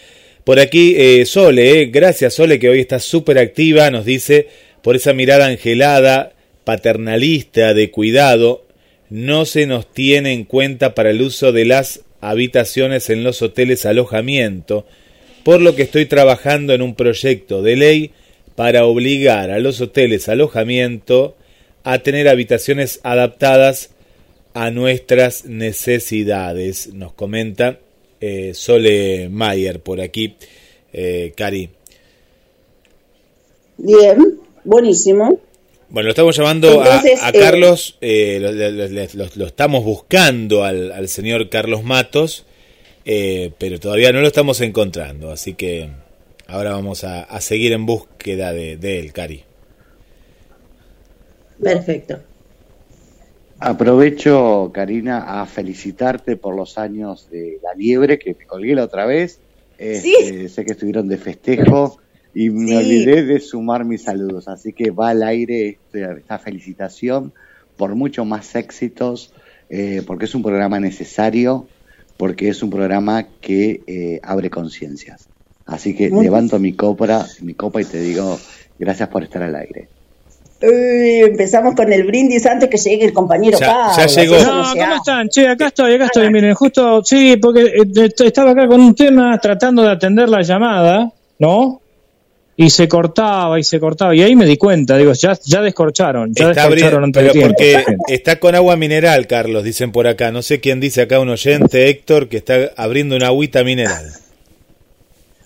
[0.44, 4.48] Por aquí, eh, Sole, eh, gracias Sole, que hoy está súper activa, nos dice,
[4.82, 6.34] por esa mirada angelada,
[6.64, 8.66] paternalista, de cuidado,
[9.08, 13.86] no se nos tiene en cuenta para el uso de las habitaciones en los hoteles
[13.86, 14.86] alojamiento,
[15.44, 18.10] por lo que estoy trabajando en un proyecto de ley
[18.54, 21.36] para obligar a los hoteles alojamiento
[21.84, 23.93] a tener habitaciones adaptadas
[24.54, 27.78] a nuestras necesidades, nos comenta
[28.20, 30.36] eh, Sole Mayer por aquí,
[30.92, 31.70] eh, Cari.
[33.76, 35.40] Bien, buenísimo.
[35.90, 39.46] Bueno, lo estamos llamando a- Entonces, a, eh, Carlos, eh, lo, lo- lo- lo- lo
[39.46, 42.46] estamos buscando al, al señor Carlos Matos,
[43.04, 45.90] eh, pero todavía no lo estamos encontrando, así que
[46.46, 49.42] ahora vamos a, a seguir en búsqueda de, de él, Cari.
[51.62, 52.20] Perfecto.
[53.66, 59.06] Aprovecho, Karina, a felicitarte por los años de la liebre, que te colgué la otra
[59.06, 59.40] vez.
[59.78, 61.98] Este, Sé que estuvieron de festejo
[62.34, 62.74] y me Sí.
[62.76, 64.48] olvidé de sumar mis saludos.
[64.48, 67.32] Así que va al aire este- esta felicitación
[67.78, 69.32] por muchos más éxitos,
[69.70, 71.66] eh, porque es un programa necesario,
[72.18, 75.30] porque es un programa que eh, abre conciencias.
[75.64, 78.38] Así que Muy- levanto mi copa, mi copa y te digo
[78.78, 79.88] gracias por estar al aire.
[80.62, 83.98] Uy, empezamos con el brindis antes que llegue el compañero Carlos.
[84.22, 85.28] Eso No, no se ¿cómo están?
[85.28, 86.30] Che, acá estoy, acá estoy.
[86.30, 90.42] Miren, justo, sí, porque eh, est- estaba acá con un tema tratando de atender la
[90.42, 91.80] llamada, ¿no?
[92.56, 94.14] Y se cortaba y se cortaba.
[94.14, 97.84] Y ahí me di cuenta, digo, ya, ya descorcharon, ya Está descorcharon antes pero porque
[98.08, 100.30] está con agua mineral, Carlos, dicen por acá.
[100.30, 104.04] No sé quién dice acá, un oyente, Héctor, que está abriendo una agüita mineral.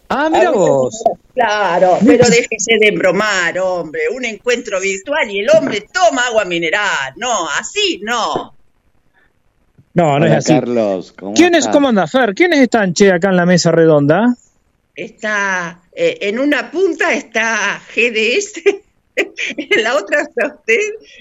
[0.09, 1.03] Ah, mira vos.
[1.35, 4.03] Claro, pero déjese de bromar, hombre.
[4.15, 7.13] Un encuentro virtual y el hombre toma agua mineral.
[7.17, 8.55] No, así no.
[9.95, 10.55] No, no es así.
[10.55, 11.75] Carlos, ¿cómo ¿Quiénes, estás?
[11.75, 12.35] cómo anda Fer?
[12.35, 14.35] ¿Quiénes están, che, acá en la mesa redonda?
[14.95, 18.63] Está eh, en una punta está GDS,
[19.17, 20.79] en la otra está usted,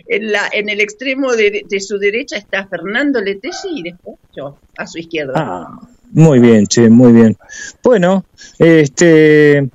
[0.07, 4.57] en, la, en el extremo de, de su derecha está Fernando Letesi y después yo,
[4.77, 5.33] a su izquierda.
[5.35, 5.79] Ah,
[6.11, 7.37] muy bien, che, muy bien.
[7.83, 8.25] Bueno,
[8.57, 9.69] este,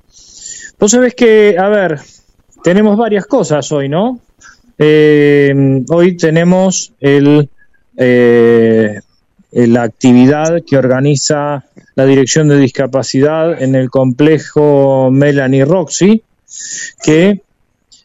[0.78, 2.00] vos sabés que, a ver,
[2.62, 4.20] tenemos varias cosas hoy, ¿no?
[4.78, 7.48] Eh, hoy tenemos el,
[7.96, 9.00] eh,
[9.52, 11.64] la actividad que organiza
[11.94, 16.22] la Dirección de Discapacidad en el complejo Melanie Roxy,
[17.02, 17.42] que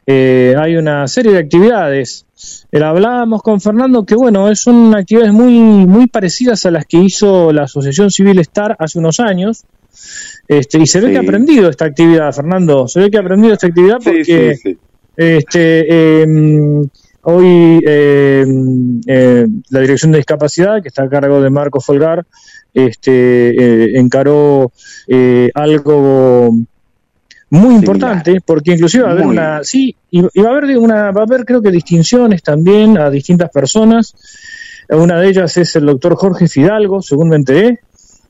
[0.06, 2.27] eh, hay una serie de actividades.
[2.72, 6.98] Eh, hablábamos con Fernando que, bueno, es son actividades muy, muy parecidas a las que
[6.98, 9.64] hizo la Asociación Civil Star hace unos años,
[10.48, 11.12] Este, y se ve Sí.
[11.14, 12.88] que ha aprendido esta actividad, Fernando.
[12.88, 14.78] Se ve que ha aprendido esta actividad porque sí, sí.
[15.18, 15.86] este,
[16.24, 16.26] eh,
[17.24, 18.46] hoy eh,
[19.08, 22.26] eh, la Dirección de Discapacidad, que está a cargo de Marco Folgar,
[22.74, 23.12] este,
[23.50, 24.72] eh, encaró
[25.08, 26.52] eh, algo
[27.50, 29.38] muy importante, porque inclusive va a haber Muy.
[29.38, 32.98] una, sí, y, y va a haber una, va a haber creo que distinciones también
[32.98, 34.14] a distintas personas.
[34.90, 37.80] Una de ellas es el doctor Jorge Fidalgo, según me enteré.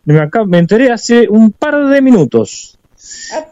[0.05, 2.77] Me, acá- me enteré hace un par de minutos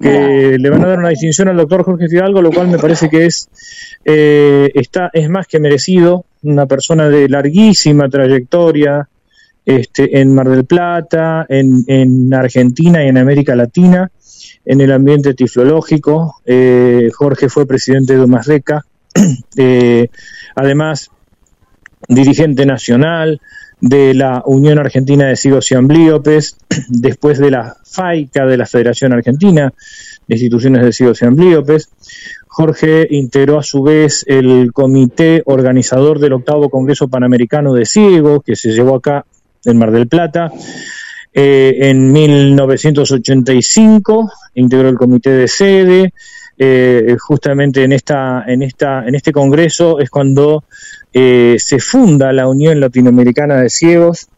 [0.02, 3.10] que le van a dar una distinción al doctor Jorge Fidalgo, lo cual me parece
[3.10, 3.48] que es
[4.06, 6.26] eh, está es más que merecido.
[6.44, 9.08] Una persona de larguísima trayectoria
[9.66, 14.12] este, en Mar del Plata, en, en Argentina y en América Latina,
[14.66, 16.36] en el ambiente tiflológico.
[16.46, 18.86] Eh, Jorge fue presidente de Umasdeca.
[19.58, 20.10] Eh,
[20.56, 21.10] además,
[22.10, 23.40] dirigente nacional
[23.80, 26.58] de la Unión Argentina de Cigos y Amblíopes,
[26.90, 29.74] después de la FAICA de la Federación Argentina
[30.28, 31.90] de Instituciones de Cigos y Amblíopes.
[32.48, 38.56] Jorge integró a su vez el comité organizador del octavo Congreso Panamericano de Ciegos, que
[38.56, 39.26] se llevó acá
[39.66, 40.52] en Mar del Plata.
[41.38, 46.14] Eh, en 1985 integró el comité de sede.
[46.58, 50.64] Eh, justamente en esta, en esta, en este congreso es cuando
[51.12, 54.30] eh, se funda la Unión Latinoamericana de Ciegos.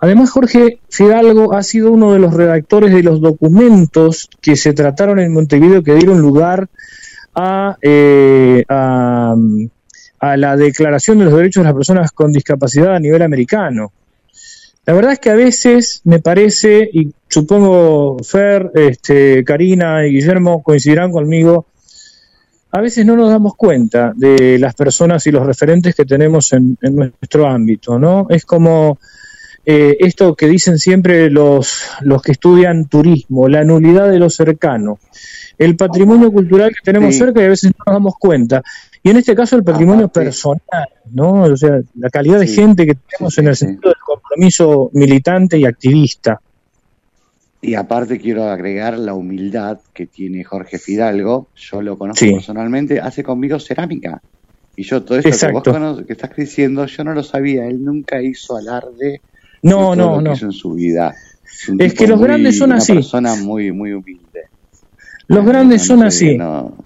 [0.00, 5.20] Además, Jorge Fidalgo ha sido uno de los redactores de los documentos que se trataron
[5.20, 6.68] en Montevideo que dieron lugar
[7.36, 9.36] a, eh, a,
[10.18, 13.92] a la Declaración de los Derechos de las Personas con Discapacidad a nivel americano.
[14.86, 20.62] La verdad es que a veces me parece, y supongo Fer, este, Karina y Guillermo
[20.62, 21.66] coincidirán conmigo,
[22.70, 26.76] a veces no nos damos cuenta de las personas y los referentes que tenemos en,
[26.82, 28.26] en nuestro ámbito, ¿no?
[28.28, 28.98] Es como
[29.64, 34.98] eh, esto que dicen siempre los, los que estudian turismo, la nulidad de lo cercano,
[35.58, 37.18] el patrimonio cultural que tenemos Sí.
[37.20, 38.62] cerca y a veces no nos damos cuenta.
[39.02, 41.42] Y en este caso el patrimonio personal, ¿no?
[41.44, 43.94] O sea, la calidad de gente que tenemos en el sentido
[44.36, 46.38] compromiso militante y activista.
[47.62, 51.48] Y aparte quiero agregar la humildad que tiene Jorge Fidalgo.
[51.56, 52.32] Yo lo conozco Sí.
[52.32, 54.20] personalmente, hace conmigo cerámica.
[54.76, 55.72] Y yo todo esto que vos Exacto.
[55.72, 57.66] cono- que estás diciendo, yo no lo sabía.
[57.66, 59.22] Él nunca hizo alarde
[59.62, 60.32] No, de todo no, lo que no.
[60.34, 61.14] hizo en su vida.
[61.78, 62.92] Es que los muy- grandes son una así.
[62.92, 64.42] persona muy, muy humilde.
[65.28, 66.36] Los grandes No son así.
[66.36, 66.76] no.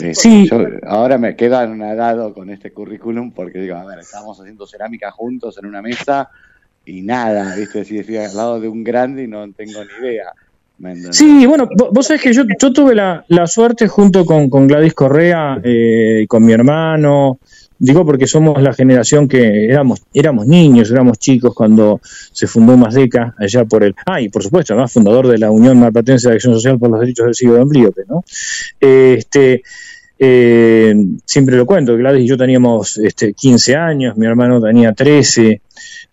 [0.00, 0.48] Eh, Sí.
[0.48, 5.10] yo ahora me quedo anonadado con este currículum porque digo, a ver, estábamos haciendo cerámica
[5.10, 6.28] juntos en una mesa
[6.84, 7.84] y nada, ¿viste?
[7.84, 10.26] Si estoy al lado de un grande y no tengo ni idea.
[11.12, 14.66] Sí, bueno, vo- vos sabés que yo, yo tuve la, la suerte junto con, con
[14.66, 17.38] Gladys Correa eh, y con mi hermano,
[17.84, 23.34] digo porque somos la generación que éramos, éramos niños, éramos chicos cuando se fundó Mazdeca,
[23.38, 23.94] allá por el...
[24.06, 27.00] Ah, y por supuesto, además fundador de la Unión Malplatense de Acción Social por los
[27.00, 28.24] Derechos del Siglo de Amblíope, ¿no?
[28.80, 29.62] Este,
[30.18, 30.94] eh,
[31.26, 35.60] siempre lo cuento, Gladys y yo teníamos este, 15 años, mi hermano tenía 13,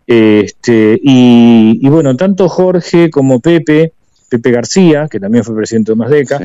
[0.07, 3.93] este, y bueno, tanto Jorge como Pepe,
[4.32, 6.40] Pepe García, que también fue presidente de Mazdeca,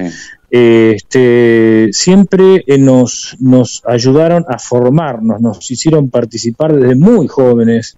[0.50, 7.96] este, siempre eh, nos, nos ayudaron a formarnos, nos hicieron participar desde muy jóvenes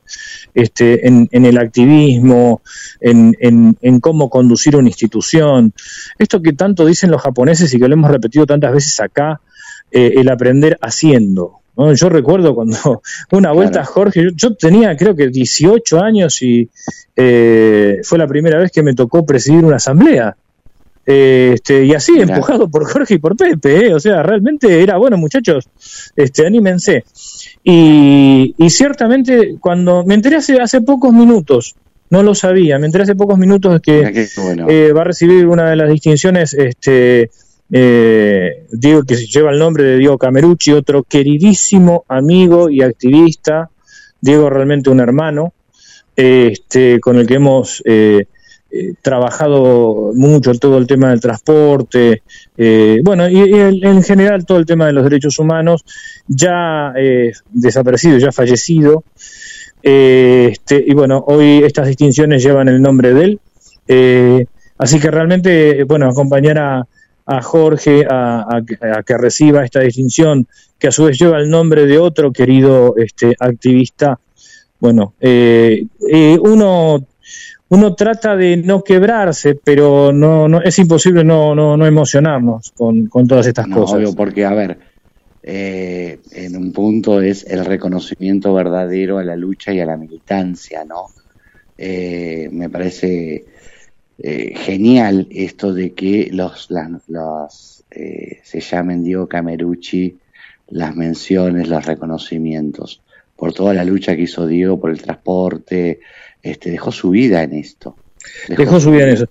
[0.52, 2.60] este, en, en el activismo,
[3.01, 5.73] en, en, en cómo conducir una institución.
[6.19, 9.40] Esto que tanto dicen los japoneses y que lo hemos repetido tantas veces acá,
[9.90, 11.60] eh, el aprender haciendo.
[11.78, 11.94] ¿No?
[11.94, 16.68] Yo recuerdo cuando una vuelta, Jorge, yo, yo tenía creo que 18 años y
[17.16, 20.36] eh, fue la primera vez que me tocó presidir una asamblea.
[21.10, 23.94] Eh, este, y así, empujado por Jorge y por Pepe, ¿eh?
[23.94, 25.64] o sea, realmente era bueno, muchachos,
[26.14, 27.05] este, anímense.
[27.64, 31.76] Y, y ciertamente, cuando me enteré hace, hace pocos minutos,
[32.10, 34.68] no lo sabía, me enteré hace pocos minutos que bueno.
[34.68, 37.30] eh, va a recibir una de las distinciones, este,
[37.70, 43.70] eh, Diego, que lleva el nombre de Diego Camerucci, otro queridísimo amigo y activista,
[44.20, 45.53] Diego realmente un hermano,
[46.16, 48.24] este, con el que hemos eh,
[48.70, 52.23] eh, trabajado mucho todo el tema del transporte,
[53.05, 55.85] bueno, y, en, en general todo el tema de los derechos humanos,
[56.27, 56.93] ya
[57.51, 59.05] desaparecido, ya fallecido,
[59.82, 66.09] este, y bueno, hoy estas distinciones llevan el nombre de él, así que realmente, bueno,
[66.09, 66.86] acompañar a,
[67.28, 70.46] a Jorge a, a que- a que reciba esta distinción,
[70.78, 74.18] que a su vez lleva el nombre de otro querido este, activista,
[74.80, 77.06] bueno, eh, eh, uno
[77.70, 83.06] uno trata de no quebrarse, pero no, no es imposible no, no, no emocionarnos con,
[83.09, 83.96] con todas estas No, cosas.
[83.98, 84.78] obvio, porque, a ver,
[85.42, 90.82] eh, en un punto es el reconocimiento verdadero a la lucha y a la militancia,
[90.86, 91.09] ¿no?
[91.76, 93.44] Eh, me parece
[94.20, 100.16] eh, genial esto de que los, las- los eh, se llamen Diego Camerucci
[100.70, 103.01] las menciones, los reconocimientos,
[103.36, 106.01] por toda la lucha que hizo Diego por el transporte,
[106.43, 107.97] este, dejó su vida en esto.
[108.49, 109.27] Dejó su vida en eso.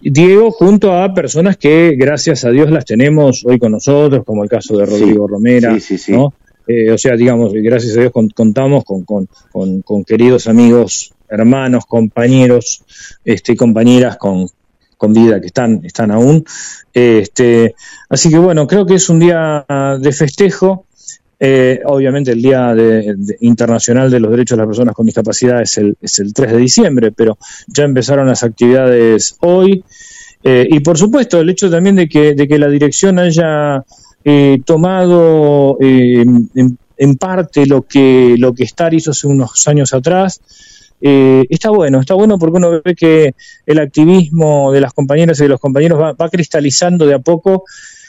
[0.00, 4.50] Diego junto a personas que gracias a Dios las tenemos hoy con nosotros, como el
[4.50, 6.12] caso de Rodrigo Romera, sí, sí, sí.
[6.12, 6.34] ¿no?
[6.66, 11.11] Eh, o sea, digamos, gracias a Dios con- contamos con, con, con- con queridos amigos,
[11.32, 12.82] hermanos, compañeros,
[13.24, 14.48] este, compañeras con,
[14.96, 16.44] con vida que están, están aún.
[16.92, 17.74] Este,
[18.08, 19.64] así que bueno, creo que es un día
[20.00, 20.86] de festejo.
[21.44, 25.76] Eh, obviamente el Día de- Internacional de los Derechos de las Personas con Discapacidad es
[25.76, 27.36] el, es el 3 de diciembre, pero
[27.66, 29.82] ya empezaron las actividades hoy.
[30.44, 33.82] Eh, y por supuesto, el hecho también de que, de que la dirección haya
[34.24, 39.92] eh, tomado eh, en, en parte lo que, lo que Star hizo hace unos años
[39.94, 40.40] atrás,
[41.02, 43.34] eh, está bueno, está bueno porque uno ve que
[43.66, 47.64] el activismo de las compañeras y de los compañeros va, va cristalizando de a poco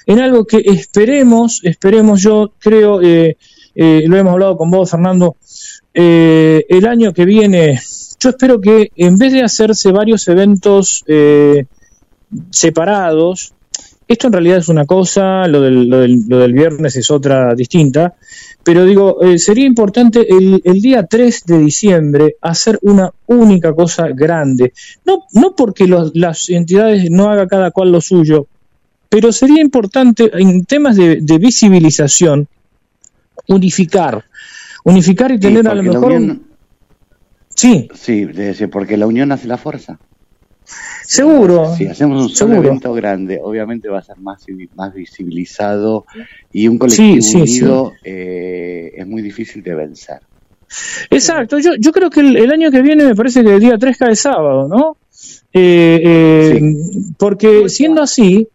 [0.06, 3.38] en algo que esperemos, esperemos, yo creo, eh,
[3.76, 5.38] eh, lo hemos hablado con vos, Fernando,
[5.94, 7.80] eh, el año que viene,
[8.20, 11.04] yo espero que en vez de hacerse varios eventos
[12.50, 13.54] separados,
[14.08, 17.56] esto en realidad es una cosa, lo del, lo del, lo del viernes es otra
[17.56, 18.16] distinta,
[18.64, 24.08] pero digo, eh, sería importante el, el día 3 de diciembre hacer una única cosa
[24.10, 24.72] grande.
[25.06, 28.48] No, no porque los- las entidades no haga cada cual lo suyo,
[29.10, 32.48] pero sería importante en temas de, de visibilización
[33.48, 34.24] unificar,
[34.84, 36.12] unificar y tener a lo mejor...
[36.14, 36.44] un- unión-
[37.56, 37.88] Sí.
[37.94, 38.28] Sí,
[38.72, 40.00] porque la unión hace la fuerza.
[41.06, 41.76] Seguro.
[41.76, 42.70] Si hacemos un solo seguro.
[42.70, 44.46] evento grande, obviamente va a ser más,
[44.76, 46.06] más visibilizado
[46.52, 50.20] y un colectivo Sí, sí, unido eh, es muy difícil de vencer.
[51.10, 53.78] Exacto, yo, yo creo que el, el año que viene me parece que el día
[53.78, 54.98] 3 cae sábado, ¿no?
[55.54, 56.76] Eh, eh,
[57.18, 58.48] Porque siendo así,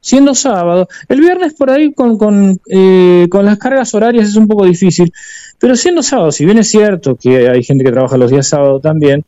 [0.00, 4.48] siendo sábado, el viernes por ahí con, con, eh, con las cargas horarias es un
[4.48, 5.12] poco difícil,
[5.60, 8.80] pero siendo sábado, si bien es cierto que hay gente que trabaja los días sábado
[8.80, 9.24] también,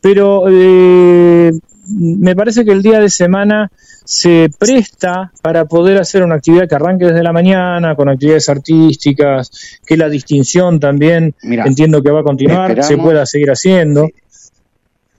[0.00, 1.52] pero eh,
[1.88, 3.70] me parece que el día de semana
[4.04, 9.80] se presta para poder hacer una actividad que arranque desde la mañana, con actividades artísticas,
[9.86, 14.08] que la distinción también entiendo que va a continuar, se pueda seguir haciendo.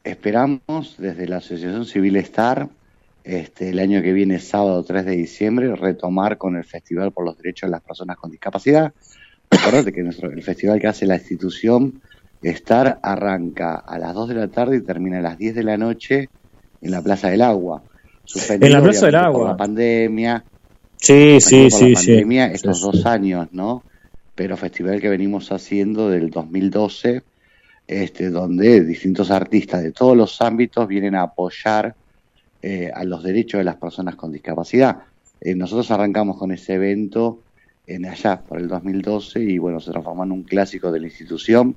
[0.04, 2.70] Esperamos desde la Asociación Civil Star
[3.24, 7.36] este, el año que viene, sábado 3 de diciembre, retomar con el Festival por los
[7.38, 8.94] Derechos de las Personas con Discapacidad.
[9.50, 12.02] Acordate que nuestro, el festival que hace la institución
[12.44, 15.78] Star arranca a las 2 de la tarde y termina a las 10 de la
[15.78, 16.30] noche
[16.82, 17.84] en la Plaza del Agua.
[18.24, 19.52] Suspendido, En la Plaza del obviamente, por Agua.
[19.52, 20.44] la pandemia.
[20.98, 22.14] Sí, sí, por sí, la sí.
[22.54, 23.08] estos Sí, dos sí.
[23.08, 23.84] años, ¿no?
[24.34, 27.24] Pero festival que venimos haciendo del 2012
[27.88, 31.96] este, donde distintos artistas de todos los ámbitos vienen a apoyar
[32.62, 34.98] eh, a los derechos de las personas con discapacidad.
[35.40, 37.42] Eh, nosotros arrancamos con ese evento
[37.86, 41.76] en allá por el 2012 y bueno, se transformó en un clásico de la institución.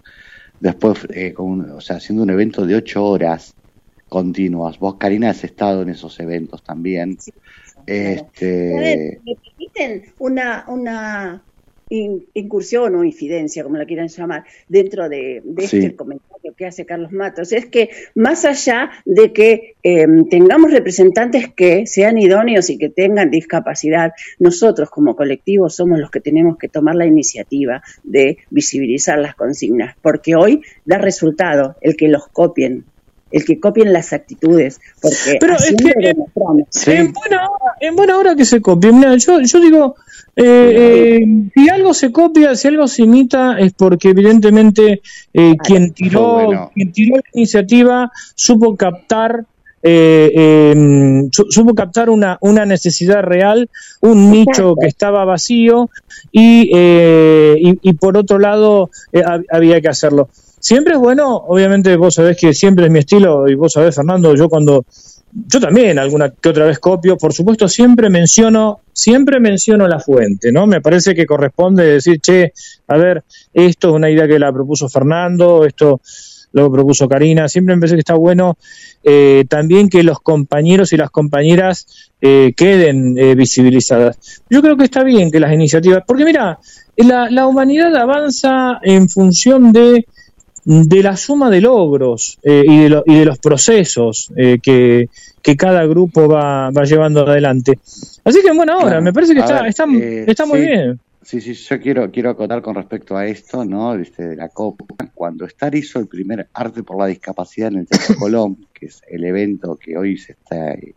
[0.61, 3.55] Después, eh, con o sea, haciendo un evento de ocho horas
[4.09, 4.79] continuas.
[4.79, 7.19] Vos, Karina, has estado en esos eventos también.
[7.87, 11.43] Este, ver, ¿Me permiten una, una
[11.89, 15.79] in- incursión o infidencia, como la quieran llamar, dentro de, de Sí.
[15.79, 17.53] este comentario que hace Carlos Matos?
[17.53, 23.31] Es que más allá de que eh, tengamos representantes que sean idóneos y que tengan
[23.31, 29.35] discapacidad, nosotros como colectivo somos los que tenemos que tomar la iniciativa de visibilizar las
[29.35, 32.85] consignas, porque hoy da resultado el que los copien.
[33.31, 36.13] El que copien las actitudes, porque Pero es que-.
[36.97, 38.93] En, buena hora, en buena hora que se copie.
[38.93, 39.97] Mira, yo, yo digo,
[40.37, 45.03] eh, eh, si algo se copia, si algo se imita, es porque evidentemente
[45.35, 46.71] eh, quien tiró, bueno.
[46.75, 49.45] quien tiró la iniciativa supo captar.
[49.81, 55.89] eh, eh, su- supo captar una, una necesidad real, un nicho que estaba vacío
[56.33, 60.31] y, eh, y, y por otro lado eh, hab- había que hacerlo.
[60.61, 64.35] Siempre es bueno, obviamente vos sabés que siempre es mi estilo y vos sabés, Fernando,
[64.35, 64.85] yo cuando
[65.33, 70.51] yo también alguna que otra vez copio, por supuesto siempre menciono, siempre menciono la fuente,
[70.51, 70.67] ¿no?
[70.67, 72.53] Me parece que corresponde decir, che,
[72.87, 76.01] a ver, esto es una idea que la propuso Fernando, esto
[76.53, 78.57] lo propuso Karina, siempre me parece que está bueno
[79.05, 84.43] eh, también que los compañeros y las compañeras eh, queden eh, visibilizadas.
[84.49, 86.59] Yo creo que está bien que las iniciativas, porque mira,
[86.97, 90.07] la, la humanidad avanza en función de
[90.70, 95.09] de la suma de logros eh, y, de lo- y de los procesos eh, que,
[95.40, 97.78] que cada grupo va, va llevando adelante.
[98.23, 99.03] Así que en buena hora, Claro.
[99.03, 100.66] me parece que A está, ver, está, eh, está muy sí.
[100.66, 101.01] bien.
[101.23, 103.95] Sí, sí, yo quiero, quiero acotar con respecto a esto, ¿no?
[103.95, 104.81] Este, de la COP.
[105.15, 109.01] Cuando Star hizo el primer Arte por la Discapacidad en el Teatro Colón, que es
[109.09, 110.95] el evento que hoy se está eh,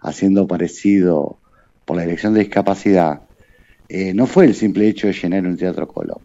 [0.00, 1.38] haciendo parecido
[1.84, 3.22] por la elección de discapacidad,
[4.14, 6.18] no fue el simple hecho de llenar un Teatro Colón.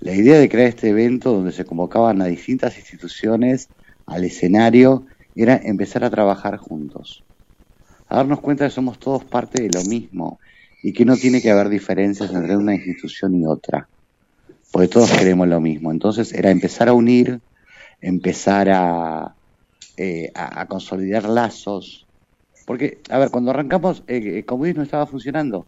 [0.00, 3.68] La idea de crear este evento donde se convocaban a distintas instituciones
[4.06, 5.04] al escenario
[5.36, 7.22] era empezar a trabajar juntos.
[8.08, 10.40] A darnos cuenta que somos todos parte de lo mismo
[10.82, 13.88] y que no tiene que haber diferencias entre una institución y otra,
[14.72, 15.92] porque todos queremos lo mismo.
[15.92, 17.40] Entonces era empezar a unir,
[18.00, 19.34] empezar a,
[19.98, 22.06] eh, a, consolidar lazos,
[22.64, 25.66] porque, a ver, cuando arrancamos, eh, Comudis no estaba funcionando.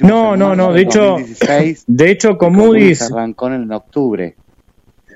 [0.00, 4.34] No, no, no, de hecho, 2016, de hecho, Comudis Comudis, arrancó en octubre.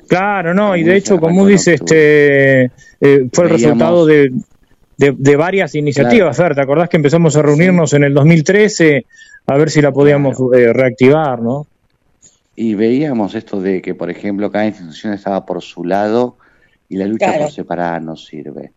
[0.08, 4.32] claro, no, y de hecho, en Comudis este, eh, fue el resultado de,
[4.96, 6.36] de, de varias iniciativas.
[6.36, 9.04] Fer, ¿te acordás que empezamos a reunirnos en el 2013
[9.46, 11.66] a ver si la podíamos eh, reactivar, no?
[12.54, 16.36] Y veíamos esto de que, por ejemplo, cada institución estaba por su lado
[16.88, 17.44] y la lucha Claro.
[17.44, 18.72] por separada no sirve.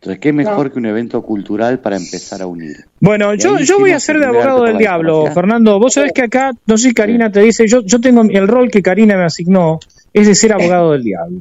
[0.00, 0.72] Entonces, ¿qué mejor No.
[0.72, 2.84] que un evento cultural para empezar a unir?
[3.00, 5.26] Bueno, yo, yo voy a ser de abogado del diablo.
[5.32, 5.80] Fernando.
[5.80, 8.70] Vos sabés que acá, no sé si Karina te dice, yo, yo tengo el rol
[8.70, 9.80] que Karina me asignó,
[10.12, 11.40] es de ser abogado del diablo.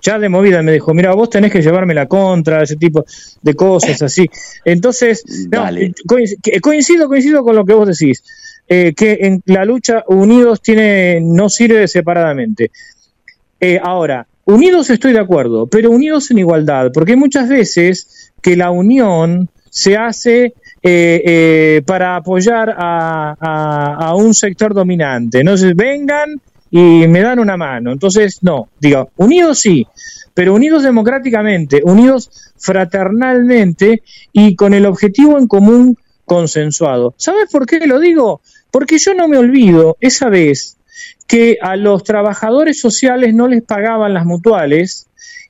[0.00, 3.04] Ya de movida me dijo, mira, vos tenés que llevarme la contra, ese tipo
[3.42, 4.30] de cosas así.
[4.64, 5.66] Entonces, no,
[6.62, 8.22] coincido, coincido con lo que vos decís,
[8.68, 12.70] eh, que en la lucha unidos tiene, no sirve separadamente.
[13.58, 18.70] Eh, ahora, unidos estoy de acuerdo, pero unidos en igualdad, porque muchas veces que la
[18.70, 25.40] unión se hace eh, eh, para apoyar a, a- a un sector dominante.
[25.40, 26.40] Entonces, vengan
[26.70, 27.92] y me dan una mano.
[27.92, 29.86] Entonces, no, digo, unidos sí,
[30.32, 34.02] pero unidos democráticamente, unidos fraternalmente
[34.32, 37.14] y con el objetivo en común consensuado.
[37.16, 38.40] ¿Sabes por qué lo digo?
[38.70, 40.75] Porque yo no me olvido esa vez
[41.26, 45.06] que a los trabajadores sociales no les pagaban las mutuales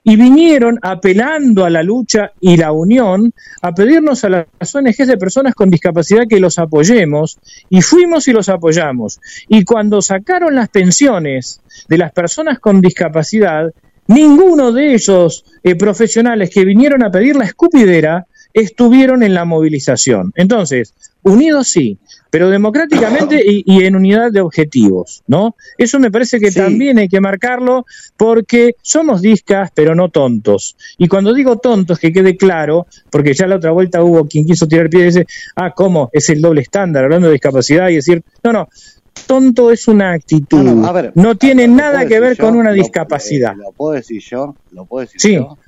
[0.08, 5.16] y vinieron apelando a la lucha y la unión a pedirnos a las ONGs de
[5.16, 7.38] personas con discapacidad que los apoyemos
[7.70, 9.18] y fuimos y los apoyamos.
[9.48, 13.72] Y cuando sacaron las pensiones de las personas con discapacidad,
[14.06, 18.26] ninguno de esos eh, profesionales que vinieron a pedir la escupidera
[18.56, 20.32] estuvieron en la movilización.
[20.34, 21.98] Entonces, unidos sí,
[22.30, 25.54] pero democráticamente y, y en unidad de objetivos, ¿no?
[25.76, 26.58] Eso me parece que Sí.
[26.60, 27.84] también hay que marcarlo
[28.16, 30.76] porque somos discas, pero no tontos.
[30.96, 34.66] Y cuando digo tontos, que quede claro, porque ya la otra vuelta hubo quien quiso
[34.66, 35.26] tirar pie y dice,
[35.56, 36.08] ah, ¿cómo?
[36.12, 38.68] Es el doble estándar, hablando de discapacidad y decir, no, no,
[39.26, 42.56] tonto es una actitud, No, no, no, a ver, tiene ¿lo nada que ver con
[42.56, 43.52] una Lo- discapacidad.
[43.52, 45.34] eh, Lo, puedo decir yo, lo puedo decir Sí.
[45.34, 45.58] yo.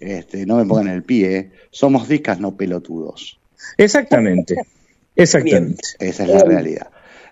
[0.00, 1.50] Este, no me pongan el pie.
[1.72, 3.40] Somos discas, no pelotudos.
[3.76, 4.54] Exactamente,
[5.16, 5.82] exactamente.
[5.98, 6.88] Esa es la realidad.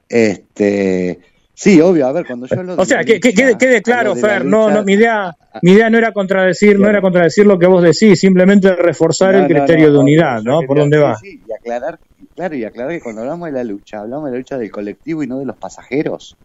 [0.09, 1.21] Este,
[1.55, 4.69] sí, obvio, a ver, cuando yo de O sea, que, quede, quede claro, Fer, no,
[4.69, 7.83] lucha- no, mi idea, mi idea no era contradecir, no era contradecir lo que vos
[7.83, 10.63] decís, simplemente reforzar No, el criterio no, de unidad, ¿no?
[10.63, 11.17] ¿Por dónde va?
[11.19, 12.01] sí, y aclarar,
[12.35, 15.23] claro, y aclarar que cuando hablamos de la lucha, hablamos de la lucha del colectivo
[15.23, 16.37] y no de los pasajeros.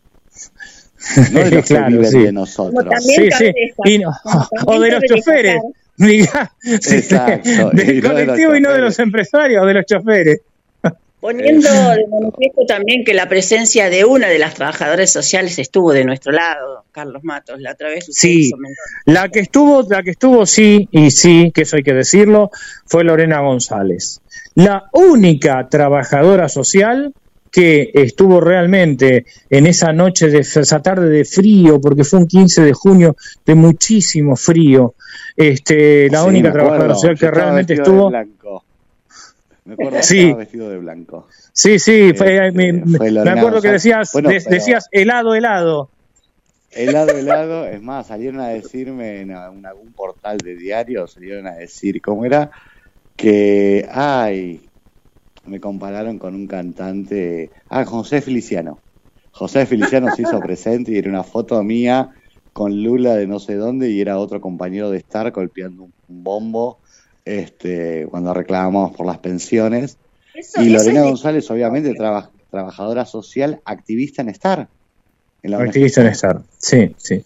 [1.31, 2.19] No de los Claro, que viven sí.
[2.23, 2.93] de nosotros.
[3.03, 3.51] Sí, sí,
[3.85, 4.01] y
[4.65, 5.61] o de los choferes,
[5.97, 10.41] diga, Exacto, del de colectivo y no de los empresarios, de los choferes.
[11.19, 16.05] Poniendo de manifiesto también que la presencia de una de las trabajadoras sociales estuvo de
[16.05, 18.51] nuestro lado, Carlos Matos, la otra vez usted Sí,
[19.05, 22.51] la que estuvo, la que estuvo sí y sí, que eso hay que decirlo,
[22.85, 24.22] fue Lorena González.
[24.53, 27.11] La única trabajadora social
[27.56, 32.61] que estuvo realmente en esa noche de esa tarde de frío, porque fue un 15
[32.64, 33.15] de junio
[33.45, 34.95] de muchísimo frío.
[35.38, 38.10] Este, la Sí, única trabajadora social que realmente estuvo.
[38.11, 40.19] Me acuerdo que Sí.
[40.19, 41.27] estaba vestido de blanco.
[41.53, 45.90] Sí, sí, fue- Este, me, fue acuerdo que decías, Bueno, de- pero- decías helado, helado.
[46.72, 52.02] Helado, helado, es más, salieron a decirme en algún portal de diario, salieron a decir,
[52.02, 52.52] ¿cómo era?
[53.15, 54.64] Que, ay,
[55.47, 58.81] me compararon con un cantante, ah, José Feliciano.
[59.31, 62.09] José Feliciano se hizo presente y era una foto mía
[62.53, 66.80] con Lula de no sé dónde y era otro compañero de Star golpeando un, bombo
[67.26, 69.99] este, cuando reclamábamos por las pensiones.
[70.34, 74.69] Eso- y Lorena es González, obviamente, traba- trabajadora social, activista en Star.
[75.41, 77.22] En la Activista en Star, sí, sí.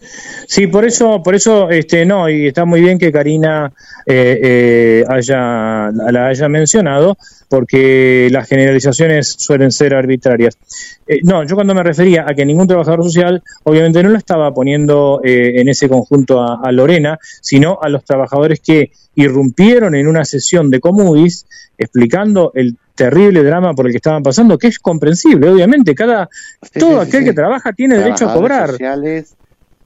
[0.46, 3.72] Sí, por eso, por eso, este, no, y está muy bien que Karina
[4.04, 7.16] eh, eh, haya, la haya mencionado,
[7.50, 10.56] porque las generalizaciones suelen ser arbitrarias.
[11.06, 14.54] Eh, no, yo cuando me refería a que ningún trabajador social, obviamente no lo estaba
[14.54, 20.06] poniendo eh, en ese conjunto a, a Lorena, sino a los trabajadores que irrumpieron en
[20.06, 21.44] una sesión de Comudis
[21.76, 25.94] explicando el terrible drama por el que estaban pasando, que es comprensible, obviamente.
[25.94, 26.28] Cada,
[26.78, 27.26] todo sí, aquel sí.
[27.26, 28.70] que trabaja tiene derecho a Trabajadores cobrar.
[28.70, 29.34] sociales,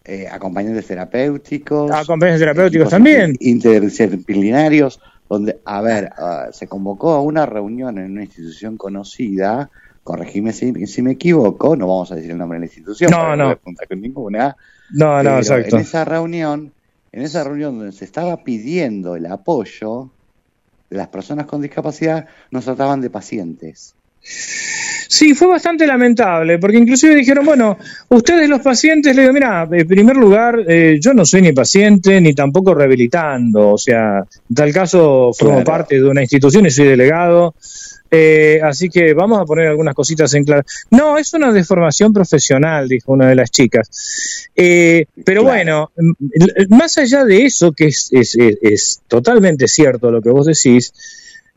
[0.05, 1.91] eh, acompañantes terapéuticos.
[1.91, 3.31] Acompañantes terapéuticos también.
[3.41, 9.71] inter- Interdisciplinarios, donde, a ver, ah, se convocó a una reunión en una institución conocida,
[10.03, 13.35] corregime si, si me equivoco, no vamos a decir el nombre de la institución, No,
[13.35, 13.59] no.
[13.59, 14.57] con ninguna.
[14.91, 15.77] No, no, exacto.
[15.77, 16.73] En esa reunión,
[17.13, 20.11] en esa reunión donde se estaba pidiendo el apoyo
[20.91, 23.95] de las personas con discapacidad, nos trataban de pacientes.
[25.17, 27.79] Sí, fue bastante lamentable, porque inclusive dijeron, bueno,
[28.09, 32.21] ustedes los pacientes, le digo, mira, en primer lugar, eh, yo no soy ni paciente
[32.21, 35.71] ni tampoco rehabilitando, o sea, en tal caso formo Claro.
[35.71, 37.55] parte de una institución y soy delegado,
[38.11, 40.65] eh, así que vamos a poner algunas cositas en claro.
[40.91, 44.49] No, es una deformación profesional, dijo una de las chicas.
[44.57, 45.93] Eh, pero bueno,
[46.71, 50.93] más allá de eso, que es, es- es- es totalmente cierto lo que vos decís,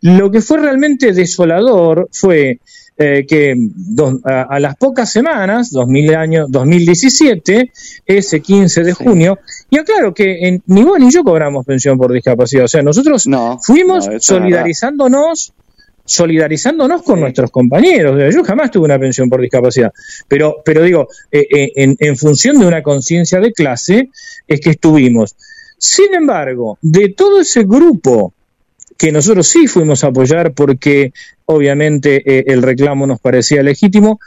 [0.02, 2.60] lo que fue realmente desolador fue
[2.98, 7.72] eh, que dos- a, a las pocas semanas, 2000 año, 2017,
[8.06, 12.12] ese 15 de junio, y aclaro que en- ni vos ni yo cobramos pensión por
[12.12, 13.28] discapacidad, o sea, nosotros
[13.62, 15.54] fuimos no, solidarizándonos
[16.10, 18.34] solidarizándonos con nuestros compañeros.
[18.34, 19.92] Yo jamás tuve una pensión por discapacidad,
[20.30, 24.10] pero, pero digo, eh, eh, en, en función de una conciencia de clase,
[24.48, 25.36] es que estuvimos.
[25.78, 28.34] Sin embargo, de todo ese grupo
[28.98, 31.14] que nosotros sí fuimos a apoyar porque
[31.46, 34.20] obviamente eh, el reclamo nos parecía legítimo.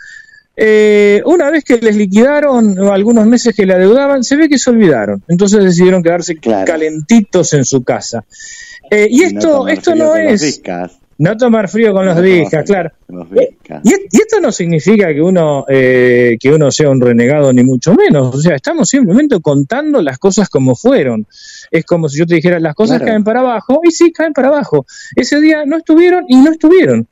[0.57, 4.71] Eh, una vez que les liquidaron algunos meses que le adeudaban, se ve que se
[4.71, 5.23] olvidaron.
[5.29, 8.25] Entonces decidieron quedarse calentitos en su casa.
[8.91, 11.00] Eh, y no esto, tomar esto no es discas.
[11.21, 12.91] No tomar frío con los No discas, claro.
[13.07, 13.83] con los discas.
[13.85, 17.95] Y, y esto no significa que uno eh, que uno sea un renegado ni mucho
[17.95, 18.35] menos.
[18.35, 21.27] O sea, estamos simplemente contando las cosas como fueron.
[21.71, 23.13] Es como si yo te dijera las cosas Claro.
[23.13, 24.87] caen para abajo y sí caen para abajo.
[25.15, 27.07] Ese día no estuvieron y no estuvieron.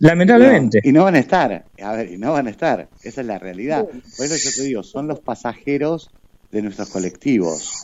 [0.00, 0.80] Lamentablemente.
[0.82, 3.26] No, y no van a estar, a ver, y no van a estar, esa es
[3.26, 3.84] la realidad.
[4.16, 6.10] Por eso yo te digo, son los pasajeros
[6.50, 7.82] de nuestros colectivos.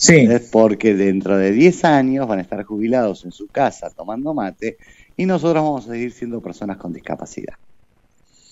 [0.00, 0.14] Sí.
[0.14, 0.48] ¿Entendés?
[0.52, 4.78] Porque dentro de 10 años van a estar jubilados en su casa tomando mate
[5.16, 7.54] y nosotros vamos a seguir siendo personas con discapacidad.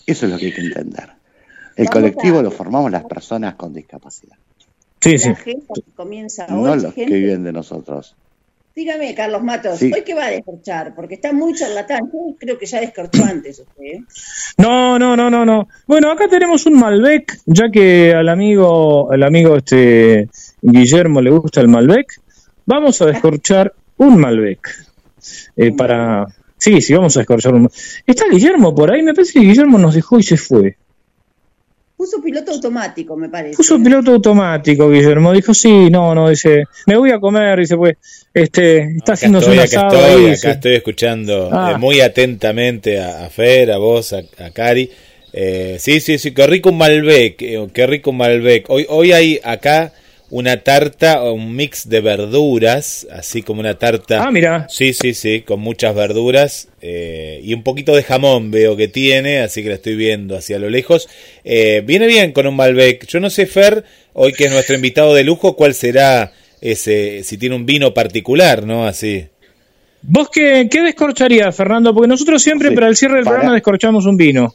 [0.05, 1.11] Eso es lo que hay que entender.
[1.77, 4.37] El colectivo lo formamos las personas con discapacidad,
[5.01, 8.17] Sí, La agenda que comienza no los que viven de nosotros.
[8.75, 9.93] Dígame, Carlos Matos, Sí.
[9.95, 10.95] ¿hoy qué va a descorchar?
[10.97, 12.11] Porque está muy charlatán.
[12.13, 13.83] Yo creo que ya descorchó antes usted.
[13.85, 14.03] ¿eh?
[14.59, 15.69] No, no, no, no, no.
[15.87, 20.29] Bueno, acá tenemos un Malbec, ya que al amigo, al amigo este
[20.73, 22.21] Guillermo le gusta el Malbec.
[22.67, 24.61] Vamos a descorchar un Malbec.
[25.57, 26.27] Eh, para
[26.59, 27.71] Sí, sí, vamos a descorchar un
[28.07, 30.77] Está Guillermo por ahí, me parece que Guillermo nos dejó y se fue.
[31.97, 33.57] Puso piloto automático, me parece.
[33.57, 35.33] Puso piloto automático, Guillermo.
[35.33, 37.97] Dijo, sí, no, no, dice, me voy a comer, dice, pues,
[38.35, 41.73] este, está Acá haciéndose estoy, un acá asado estoy, acá estoy escuchando Ah.
[41.75, 44.91] eh, muy atentamente a, a Fer, a vos, a, a Cari.
[45.33, 48.69] Eh, sí, sí, sí, qué rico un Malbec, eh, qué rico un Malbec.
[48.69, 49.93] Hoy, hoy hay acá
[50.31, 54.25] una tarta, o un mix de verduras, así como una tarta.
[54.25, 54.67] Ah, mira.
[54.69, 59.39] Sí, sí, sí, con muchas verduras eh, y un poquito de jamón veo que tiene,
[59.41, 61.09] así que la estoy viendo hacia lo lejos.
[61.45, 63.07] Eh, viene bien con un Malbec.
[63.07, 63.85] Yo no sé, Fer,
[64.15, 68.67] hoy que es nuestro invitado de lujo, cuál será ese, si tiene un vino particular,
[68.67, 68.87] ¿no?
[68.87, 69.27] Así.
[70.03, 71.93] ¿Vos qué, qué descorcharías, Fernando?
[71.95, 74.55] Porque nosotros siempre Sí, para el cierre del para- programa descorchamos un vino.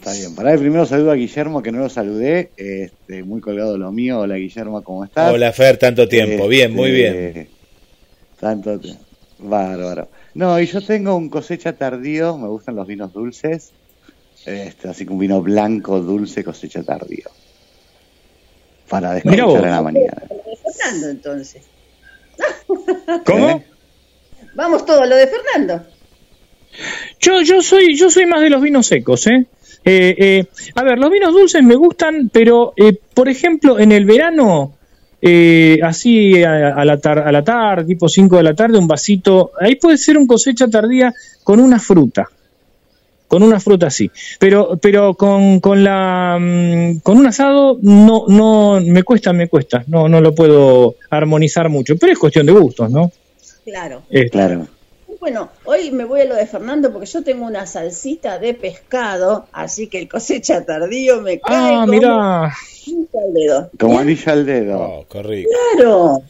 [0.00, 3.76] Está bien, para el primero saludo a Guillermo, que no lo saludé, este, muy colgado
[3.76, 4.20] lo mío.
[4.20, 5.30] Hola Guillermo, ¿cómo estás?
[5.30, 6.48] Hola, Fer, tanto tiempo.
[6.48, 7.14] Bien, muy bien.
[7.14, 7.50] Este,
[8.40, 9.04] Tanto tiempo.
[9.40, 10.08] Bárbaro.
[10.32, 13.72] No, y yo tengo un cosecha tardío, me gustan los vinos dulces,
[14.46, 17.28] este, así que un vino blanco dulce cosecha tardío.
[18.88, 20.22] Para descorchar en la mañana.
[20.78, 21.62] Fernando, entonces.
[23.26, 23.62] ¿Cómo?
[24.54, 25.84] Vamos todo, lo de Fernando.
[27.20, 29.46] Yo, yo soy, yo soy más de los vinos secos, ¿eh?
[29.84, 30.44] Eh, eh,
[30.74, 34.74] a ver, los vinos dulces me gustan, pero eh, por ejemplo, en el verano,
[35.22, 38.86] eh, así a, a la tar- a la tarde, tipo 5 de la tarde, un
[38.88, 41.12] vasito, ahí puede ser un cosecha tardía
[41.42, 42.26] con una fruta.
[43.26, 48.80] Con una fruta sí, pero pero con, con la mm, con un asado no no
[48.84, 52.90] me cuesta me cuesta no no lo puedo armonizar mucho, pero es cuestión de gustos,
[52.90, 53.12] ¿no?
[53.64, 54.02] Claro.
[54.10, 54.66] Eh, Claro.
[55.20, 59.46] Bueno, hoy me voy a lo de Fernando porque yo tengo una salsita de pescado,
[59.52, 62.44] así que el cosecha tardío me cae Ah, como mira.
[62.46, 63.70] al dedo.
[63.78, 64.80] Como anillo al dedo.
[64.80, 65.50] Oh, qué rico.
[65.76, 66.22] Claro.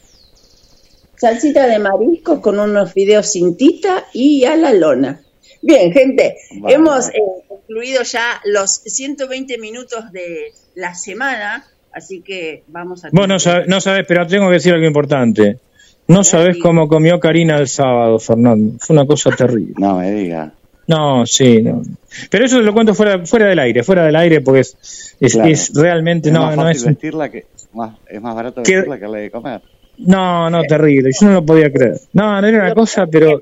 [1.15, 5.21] Salsita de mariscos con unos fideos sin tita y a la lona.
[5.61, 6.75] Bien, gente, Vale.
[6.75, 13.09] hemos eh, concluido ya los 120 minutos de la semana, así que vamos a...
[13.11, 15.59] Vos no sabés, no sabés, pero tengo que decir algo importante.
[16.07, 18.73] No sabes cómo comió Karina el sábado, Fernando.
[18.79, 19.73] Fue una cosa terrible.
[19.77, 20.51] No me diga.
[20.87, 21.81] No, sí, no.
[22.29, 25.33] Pero eso te lo cuento fuera, fuera del aire, fuera del aire, porque es, es,
[25.33, 25.49] Claro.
[25.49, 26.83] es realmente, Es no, más no es.
[26.85, 29.61] vestirla que, más, es más barato Que- vestirla que darle de comer.
[29.99, 31.11] No, no, terrible.
[31.17, 31.99] Yo no lo podía creer.
[32.13, 33.41] No, no era una cosa, pero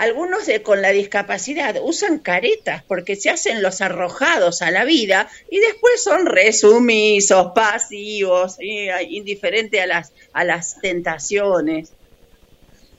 [0.00, 5.28] Algunos de- con la discapacidad usan caretas porque se hacen los arrojados a la vida
[5.50, 11.92] y después son resumisos, pasivos, eh, indiferentes a las, a las tentaciones.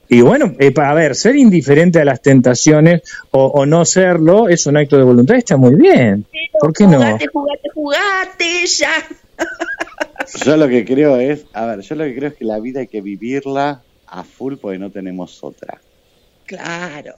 [0.10, 3.02] Y bueno, eh, a ver, ser indiferente a las tentaciones
[3.32, 6.26] o, o no serlo es un acto de voluntad, está muy bien.
[6.60, 6.98] ¿Por qué no?
[6.98, 9.08] Jugate, jugate, jugate, ya.
[10.46, 12.80] Yo lo que creo es, a ver, yo lo que creo es que la vida
[12.82, 15.82] hay que vivirla a full porque no tenemos otra.
[16.58, 17.16] Claro.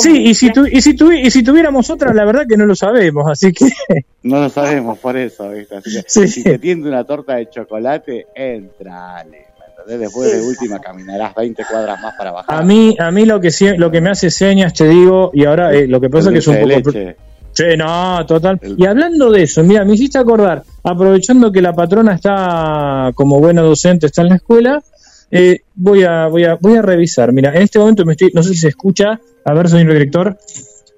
[0.00, 2.66] Sí, y si, tu- y, si tuvi- y si tuviéramos otra, la verdad que no
[2.66, 3.66] lo sabemos, así que...
[4.24, 5.76] No lo sabemos por eso, ¿viste?
[5.76, 6.26] Así que Sí.
[6.28, 9.30] si te tiende una torta de chocolate, entrale.
[9.30, 10.00] ¿me entendés?
[10.00, 12.58] Después de última caminarás 20 cuadras más para bajar.
[12.58, 15.72] A mí, a mí lo que lo que me hace señas, te digo, y ahora
[15.72, 16.90] eh, lo que pasa El es que es un poco...
[16.90, 17.16] leche.
[17.52, 18.60] Sí, no, total.
[18.76, 23.62] Y hablando de eso, mira, me hiciste acordar, aprovechando que la patrona está como buena
[23.62, 24.82] docente, está en la escuela,
[25.30, 27.32] eh, voy a, voy a, voy a revisar.
[27.32, 30.36] Mira, en este momento me estoy, no sé si se escucha, a ver, señor director,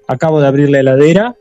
[0.07, 1.35] acabo de abrir la heladera.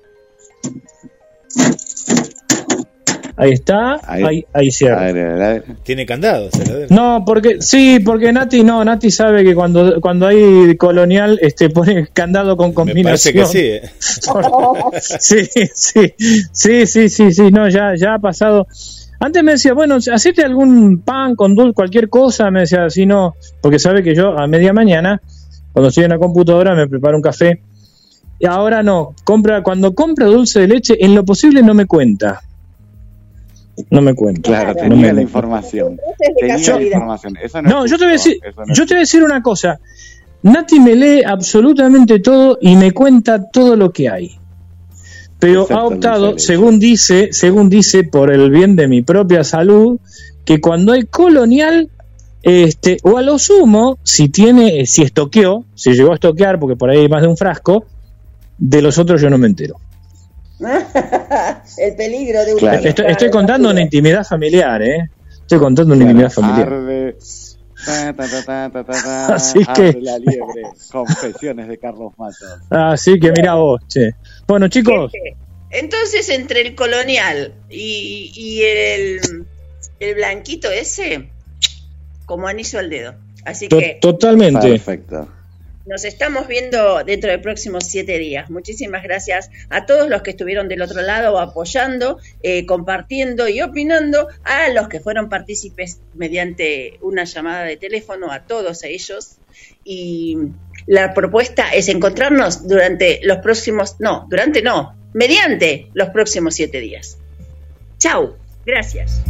[3.41, 5.63] Ahí está, ahí, ahí, cierra.
[5.85, 6.53] Tiene candados.
[6.55, 6.89] heladera.
[6.91, 12.09] No, porque sí, porque Nati no, Nati sabe que cuando cuando hay colonial este pone
[12.13, 13.35] candado con Me combinación.
[13.37, 13.87] parece que sí.
[14.91, 15.01] ¿eh?
[15.21, 16.15] sí, sí,
[16.53, 18.67] sí, sí, sí, sí, no, ya, ya ha pasado.
[19.21, 23.35] Antes me decía, bueno, hacete algún pan con dulce, cualquier cosa, me decía, así no,
[23.61, 25.21] porque sabe que yo a media mañana,
[25.73, 27.61] cuando estoy en la computadora, me preparo un café.
[28.39, 32.41] Y ahora no, compra, cuando compra dulce de leche, en lo posible no me cuenta.
[33.91, 34.43] No me cuenta.
[34.43, 35.99] Claro, no tenía me- la información.
[36.37, 36.93] Tenía la casualidad.
[36.93, 37.37] información.
[37.43, 39.79] Eso no, yo te voy a decir, no yo te voy a decir una cosa.
[40.43, 44.39] Nati me lee absolutamente todo y me cuenta todo lo que hay.
[45.39, 50.01] Pero ha optado, según dice, según dice, por el bien de mi propia salud,
[50.45, 51.91] que cuando hay colonial,
[52.43, 56.91] este, o a lo sumo, si tiene, si estoqueó, si llegó a estoquear, porque por
[56.91, 57.85] ahí hay más de un frasco,
[58.59, 59.77] de los otros yo no me entero.
[60.59, 65.09] el peligro de un Estoy, estoy contando una intimidad familiar, ¿eh?
[65.41, 66.73] Estoy contando una intimidad familiar.
[66.73, 67.17] Arde,
[67.87, 70.63] ta, ta, ta, Así arde que- la liebre.
[70.91, 72.59] Confesiones de Carlos Matos.
[72.71, 74.11] Así que mira vos, che.
[74.49, 75.13] Bueno, chicos,
[75.71, 79.47] Entonces, entre el colonial y, y el,
[80.01, 81.29] el blanquito ese,
[82.25, 83.15] como anillo al dedo.
[83.45, 84.69] Así que totalmente.
[84.69, 85.29] Perfecto.
[85.89, 88.51] Nos estamos viendo dentro de próximos siete días.
[88.51, 94.29] Muchísimas gracias a todos los que estuvieron del otro lado apoyando, eh, compartiendo y opinando,
[94.45, 99.39] a los que fueron partícipes mediante una llamada de teléfono, a todos ellos.
[99.83, 100.37] Y
[100.87, 107.17] la propuesta es encontrarnos durante los próximos, no, durante no, mediante los próximos siete días.
[107.99, 109.23] Chau, gracias.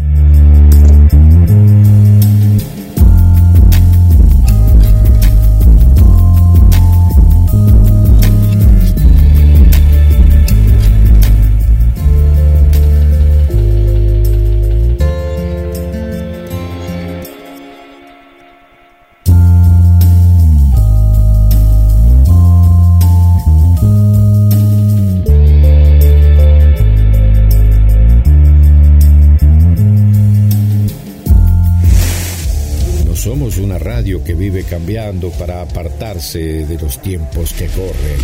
[33.78, 38.20] Una radio que vive cambiando para apartarse de los tiempos que corren.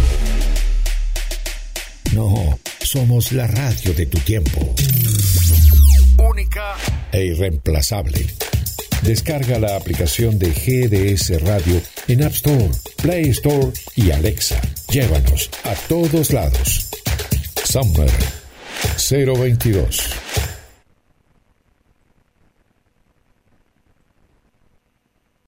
[2.13, 4.75] No, somos la radio de tu tiempo.
[6.19, 6.75] Única
[7.13, 8.27] e irreemplazable.
[9.03, 12.71] Descarga la aplicación de GDS Radio en App Store,
[13.03, 14.61] Play Store y Alexa.
[14.91, 16.89] Llévanos a todos lados.
[17.65, 18.11] Summer
[19.11, 20.54] 022.